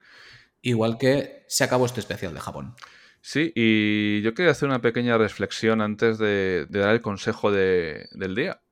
[0.63, 2.75] Igual que se acabó este especial de Japón.
[3.21, 8.09] Sí, y yo quería hacer una pequeña reflexión antes de, de dar el consejo de-
[8.13, 8.63] del día.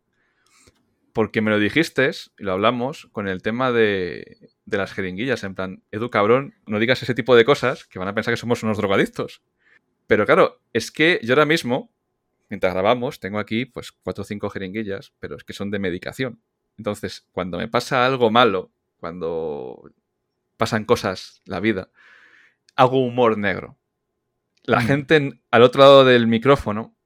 [1.12, 5.45] Porque me lo dijiste, y lo hablamos, con el tema de, de las jeringuillas.
[5.45, 8.41] En plan, Edu, cabrón, no digas ese tipo de cosas que van a pensar que
[8.41, 9.43] somos unos drogadictos.
[10.07, 11.91] Pero claro, es que yo ahora mismo,
[12.51, 16.41] mientras grabamos, tengo aquí pues cuatro o cinco jeringuillas, pero es que son de medicación.
[16.77, 19.91] Entonces, cuando me pasa algo malo, cuando
[20.57, 21.91] pasan cosas, la vida,
[22.77, 23.79] hago humor negro.
[24.65, 24.87] La Mm.
[24.87, 26.97] gente en- al otro lado del micrófono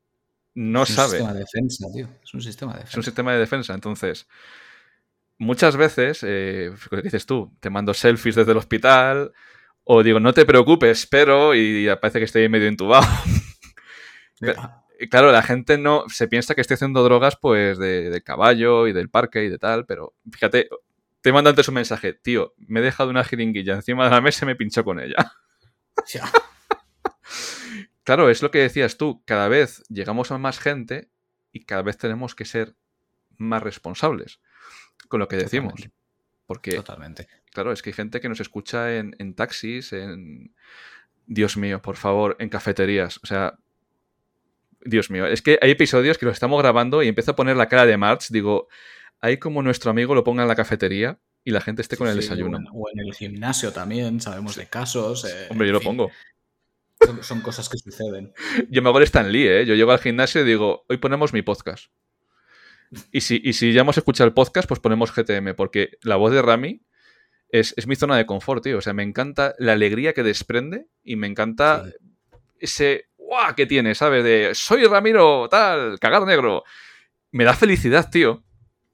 [0.55, 1.11] no es un sabe.
[1.11, 2.09] sistema de defensa, tío.
[2.23, 3.03] Es un sistema de Es un defensa.
[3.11, 3.75] sistema de defensa.
[3.75, 4.27] Entonces,
[5.39, 9.33] muchas veces, eh, que dices tú, te mando selfies desde el hospital
[9.91, 12.71] o digo, no te preocupes, pero, y parece que estoy medio.
[15.01, 18.89] Y claro, la gente no se piensa que estoy haciendo drogas pues de, de caballo
[18.89, 20.69] y del parque y de tal, pero fíjate,
[21.21, 24.45] te mando antes un mensaje, tío, me he dejado una jeringuilla encima de la mesa
[24.45, 25.33] y me pinchó con ella.
[28.03, 31.11] Claro, es lo que decías tú, cada vez llegamos a más gente
[31.53, 32.75] y cada vez tenemos que ser
[33.37, 34.41] más responsables
[35.09, 35.75] con lo que decimos.
[35.75, 35.99] Totalmente.
[36.47, 37.29] Porque, Totalmente.
[37.59, 40.55] Claro, es que hay gente que nos escucha en, en taxis, en...
[41.27, 43.19] Dios mío, por favor, en cafeterías.
[43.23, 43.59] O sea,
[44.81, 47.69] Dios mío, es que hay episodios que los estamos grabando y empiezo a poner la
[47.69, 48.69] cara de March, digo,
[49.21, 52.13] hay como nuestro amigo lo ponga en la cafetería y la gente esté con Sí,
[52.13, 52.59] el sí, desayuno.
[52.59, 55.25] O en, o en el gimnasio también, sabemos de casos.
[55.25, 56.11] eh, Hombre, yo lo fin, pongo.
[57.05, 58.33] Son, son cosas que suceden.
[58.71, 59.67] Yo me hago el Stan Lee, ¿eh?
[59.67, 61.93] Yo llego al gimnasio y digo, hoy ponemos mi podcast.
[63.13, 66.33] Y si, y si ya hemos escuchado el podcast, pues ponemos GTM, porque la voz
[66.33, 66.81] de Rami
[67.51, 68.79] es, es mi zona de confort, tío.
[68.79, 71.93] O sea, me encanta la alegría que desprende y me encanta Sí.
[72.61, 73.55] ese ¡guau!
[73.55, 74.25] que tiene, ¿sabes?
[74.25, 76.65] De soy Ramiro, tal, cagar negro.
[77.33, 78.43] Me da felicidad, tío.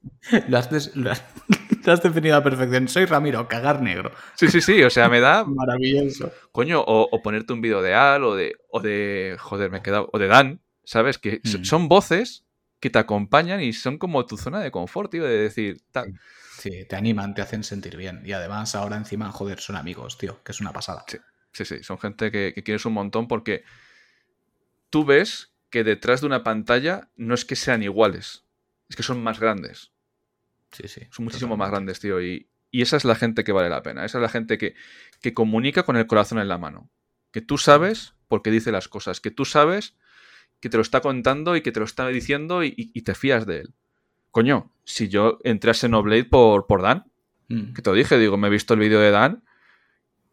[0.49, 1.23] Lo has, des- lo has-
[1.85, 2.87] lo has definido a perfección.
[2.87, 4.11] Soy Ramiro, cagar negro.
[4.35, 4.83] Sí, sí, sí.
[4.83, 5.43] O sea, me da.
[5.47, 6.31] Maravilloso.
[6.51, 8.55] Coño, o, o ponerte un vídeo de Al o de.
[8.69, 9.35] O de.
[9.39, 10.09] Joder, me he quedado.
[10.13, 11.17] O de Dan, ¿sabes?
[11.17, 11.63] Que Mm.
[11.63, 12.45] son voces
[12.79, 16.07] que te acompañan y son como tu zona de confort, tío, de decir, tal.
[16.07, 16.13] Sí,
[16.61, 18.21] te animan, te hacen sentir bien.
[18.25, 21.03] Y además, ahora encima, joder, son amigos, tío, que es una pasada.
[21.07, 21.17] Sí,
[21.51, 21.83] sí, sí.
[21.83, 23.63] Son gente que, que quieres un montón porque
[24.89, 28.45] tú ves que detrás de una pantalla no es que sean iguales,
[28.89, 29.91] es que son más grandes.
[30.71, 31.01] Sí, sí.
[31.11, 32.21] Son muchísimo más grandes, tío.
[32.21, 34.03] Y, y esa es la gente que vale la pena.
[34.05, 34.75] Esa es la gente que,
[35.21, 36.89] que comunica con el corazón en la mano.
[37.31, 39.21] Que tú sabes por qué dice las cosas.
[39.21, 39.95] Que tú sabes
[40.59, 43.15] que te lo está contando y que te lo está diciendo y, y- y te
[43.15, 43.73] fías de él.
[44.35, 47.05] Coño, si yo entré a Xenoblade por, por Dan,
[47.47, 47.71] Mm.
[47.73, 49.43] que te lo dije, digo, me he visto el vídeo de Dan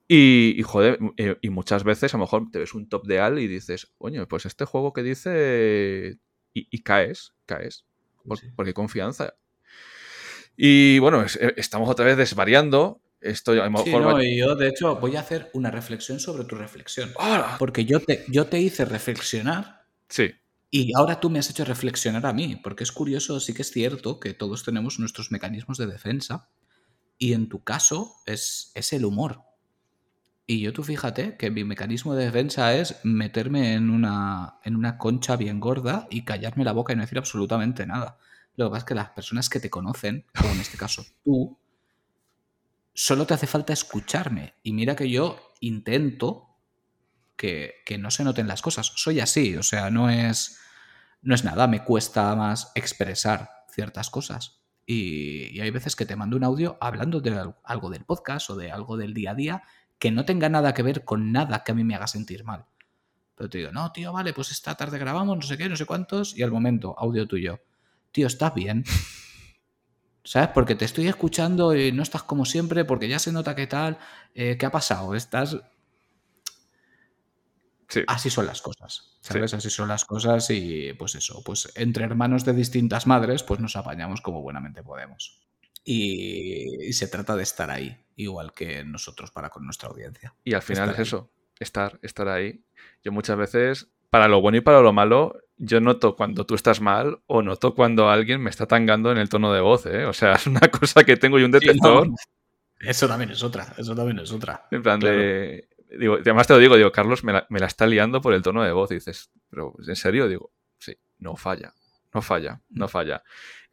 [0.08, 3.20] y, y, joder, eh, y muchas veces a lo mejor te ves un top de
[3.20, 6.18] Al y dices, coño, pues este juego que dice
[6.52, 7.84] y, y caes, caes,
[8.26, 8.48] por- Sí.
[8.56, 9.34] porque confianza.
[10.56, 13.00] Y bueno, es- eh, estamos otra vez desvariando.
[13.20, 16.18] Esto a lo Sí, no, va- y yo, de hecho, voy a hacer una reflexión
[16.18, 17.12] sobre tu reflexión.
[17.60, 20.32] Porque yo te, yo te hice reflexionar Sí,
[20.74, 22.56] y ahora tú me has hecho reflexionar a mí.
[22.56, 26.48] Porque es curioso, sí que es cierto que todos tenemos nuestros mecanismos de defensa.
[27.18, 29.42] Y en tu caso es, es el humor.
[30.46, 34.96] Y yo tú fíjate que mi mecanismo de defensa es meterme en una, en una
[34.96, 38.16] concha bien gorda y callarme la boca y no decir absolutamente nada.
[38.56, 41.58] Lo que pasa es que las personas que te conocen, o en este caso tú,
[42.94, 44.54] solo te hace falta escucharme.
[44.62, 46.51] Y mira que yo intento
[47.42, 48.92] que, no se noten las cosas.
[48.94, 50.60] Soy así, o sea, no es,
[51.22, 54.60] no es nada, me cuesta más expresar ciertas cosas.
[54.86, 58.56] Y, hay veces que te mando un audio hablando de al- algo del podcast o
[58.56, 59.62] de algo del día a día
[59.98, 62.66] que no tenga nada que ver con nada que a mí me haga sentir mal.
[63.34, 65.84] Pero te digo, no, tío, vale, pues esta tarde grabamos, no sé qué, no sé
[65.86, 67.60] cuántos, y al momento, audio tuyo.
[68.12, 68.84] Tío, ¿estás bien?
[70.24, 70.50] ¿Sabes?
[70.54, 73.98] Porque te estoy escuchando y no estás como siempre, porque ya se nota que tal.
[74.34, 75.14] eh, ¿Qué ha pasado?
[75.16, 75.56] Estás.
[77.92, 78.02] Sí.
[78.06, 79.16] Así son las cosas.
[79.20, 79.54] ¿Sabes?
[79.54, 83.76] Así son las cosas y pues eso, pues entre hermanos de distintas madres, pues nos
[83.76, 85.40] apañamos como buenamente podemos.
[85.84, 90.34] Y, y se trata de estar ahí, igual que nosotros para con nuestra audiencia.
[90.44, 91.02] Y al final Estar es ahí.
[91.02, 92.64] eso, estar, estar ahí.
[93.04, 96.80] Yo muchas veces, para lo bueno y para lo malo, yo noto cuando tú estás
[96.80, 100.04] mal o noto cuando alguien me está tangando en el tono de voz, ¿eh?
[100.06, 102.08] O sea, es una cosa que tengo yo un Sí, no, detector.
[102.80, 104.66] Eso también es otra, eso también es otra.
[104.70, 105.16] En plan Claro.
[105.16, 105.68] de.
[105.98, 108.42] Digo, además te lo digo, digo, Carlos me la, me la está liando por el
[108.42, 108.90] tono de voz.
[108.90, 110.28] Y dices, pero ¿en serio?
[110.28, 111.74] Digo, sí, no falla,
[112.12, 113.22] no falla, no falla.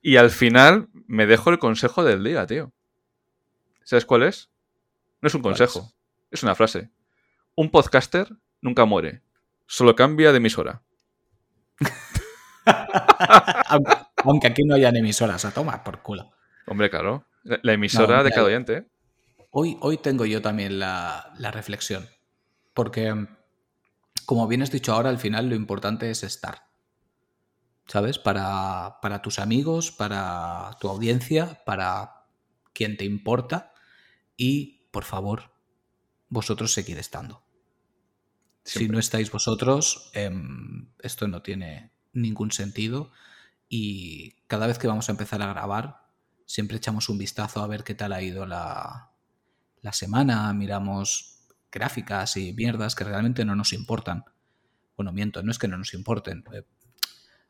[0.01, 2.71] Y al final me dejo el consejo del día, tío.
[3.83, 4.49] ¿Sabes cuál es?
[5.21, 5.95] No es un ¿Cuál consejo, es?
[6.39, 6.91] es una frase.
[7.55, 8.29] Un podcaster
[8.61, 9.21] nunca muere,
[9.67, 10.81] solo cambia de emisora.
[14.23, 16.31] aunque, aquí no hayan emisoras, a tomar por culo.
[16.67, 18.73] Hombre, claro, la, la emisora No, de cada oyente.
[18.77, 18.87] ¿eh?
[19.51, 22.07] Hoy, hoy tengo yo también la, la reflexión.
[22.73, 23.27] Porque,
[24.25, 26.67] como bien has dicho ahora, al final lo importante es estar.
[27.87, 28.19] ¿Sabes?
[28.19, 32.25] Para, para tus amigos, para tu audiencia, para
[32.73, 33.73] quien te importa.
[34.37, 35.51] Y, por favor,
[36.29, 37.43] vosotros seguid estando.
[38.63, 43.11] Si no estáis vosotros, em, esto no tiene ningún sentido.
[43.67, 46.07] Y cada vez que vamos a empezar a grabar,
[46.45, 49.11] siempre echamos un vistazo a ver qué tal ha ido la,
[49.81, 54.25] la semana, miramos gráficas y mierdas que realmente no nos importan.
[54.95, 56.43] Bueno, miento, no es que no nos importen.
[56.53, 56.63] eh,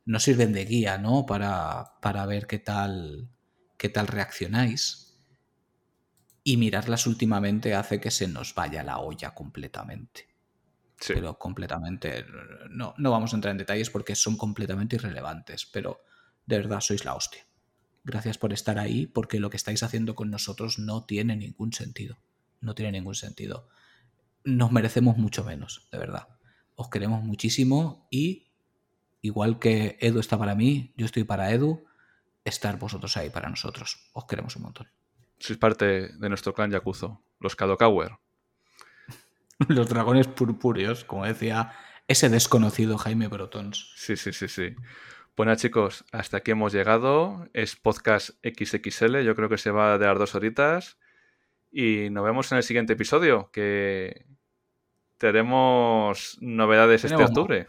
[0.06, 1.26] nos sirven de guía, ¿no?
[1.26, 3.30] Para, para ver qué tal,
[3.77, 5.18] qué tal reaccionáis.
[6.43, 10.27] Y mirarlas últimamente hace que se nos vaya la olla completamente.
[10.99, 11.14] Sí.
[11.14, 12.26] Pero completamente.
[12.69, 15.65] No, no vamos a entrar en detalles porque son completamente irrelevantes.
[15.68, 16.01] Pero
[16.45, 17.45] de verdad sois la hostia.
[18.10, 22.18] Gracias por estar ahí, porque lo que estáis haciendo con nosotros no tiene ningún sentido.
[22.60, 23.69] No tiene ningún sentido.
[24.44, 26.27] Nos merecemos mucho menos, de verdad.
[26.73, 28.48] Os queremos muchísimo y,
[29.22, 31.86] igual que Edu está para mí, yo estoy para Edu,
[32.44, 34.10] estar vosotros ahí para nosotros.
[34.14, 34.88] Os queremos un montón.
[35.38, 38.14] Sois parte de nuestro clan Yakuzo, los Kadokawer.
[39.68, 41.73] Los dragones purpúreos, como decía
[42.07, 43.91] ese desconocido Jaime Brotons.
[43.95, 44.73] Sí, sí, sí, sí.
[45.35, 47.47] Bueno, chicos, hasta aquí hemos llegado.
[47.53, 49.22] Es podcast XXL.
[49.22, 50.97] Yo creo que se va de las dos horitas.
[51.72, 54.26] Y nos vemos en el siguiente episodio, que
[55.18, 57.68] tenemos novedades este octubre.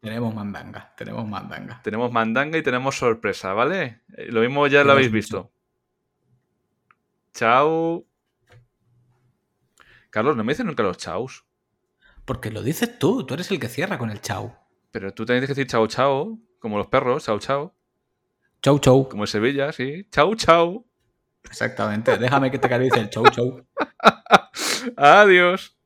[0.00, 1.80] Tenemos mandanga, tenemos mandanga.
[1.82, 4.02] Tenemos mandanga y tenemos sorpresa, ¿vale?
[4.16, 5.14] Eh, Lo mismo ya lo habéis mucho.
[5.14, 5.52] visto.
[7.34, 8.06] Chao.
[10.10, 11.44] Carlos, no me dicen nunca los chaus.
[12.24, 14.54] Porque lo dices tú, tú eres el que cierra con el chau.
[14.90, 17.74] Pero tú tienes que decir chao, chao, como los perros, chao, chao.
[18.62, 19.08] Chau, chau.
[19.08, 20.06] Como en Sevilla, sí.
[20.12, 20.86] Chau, chau.
[21.44, 22.16] Exactamente.
[22.18, 23.66] Déjame que te acaricie el chau, chau.
[24.96, 25.79] Adiós.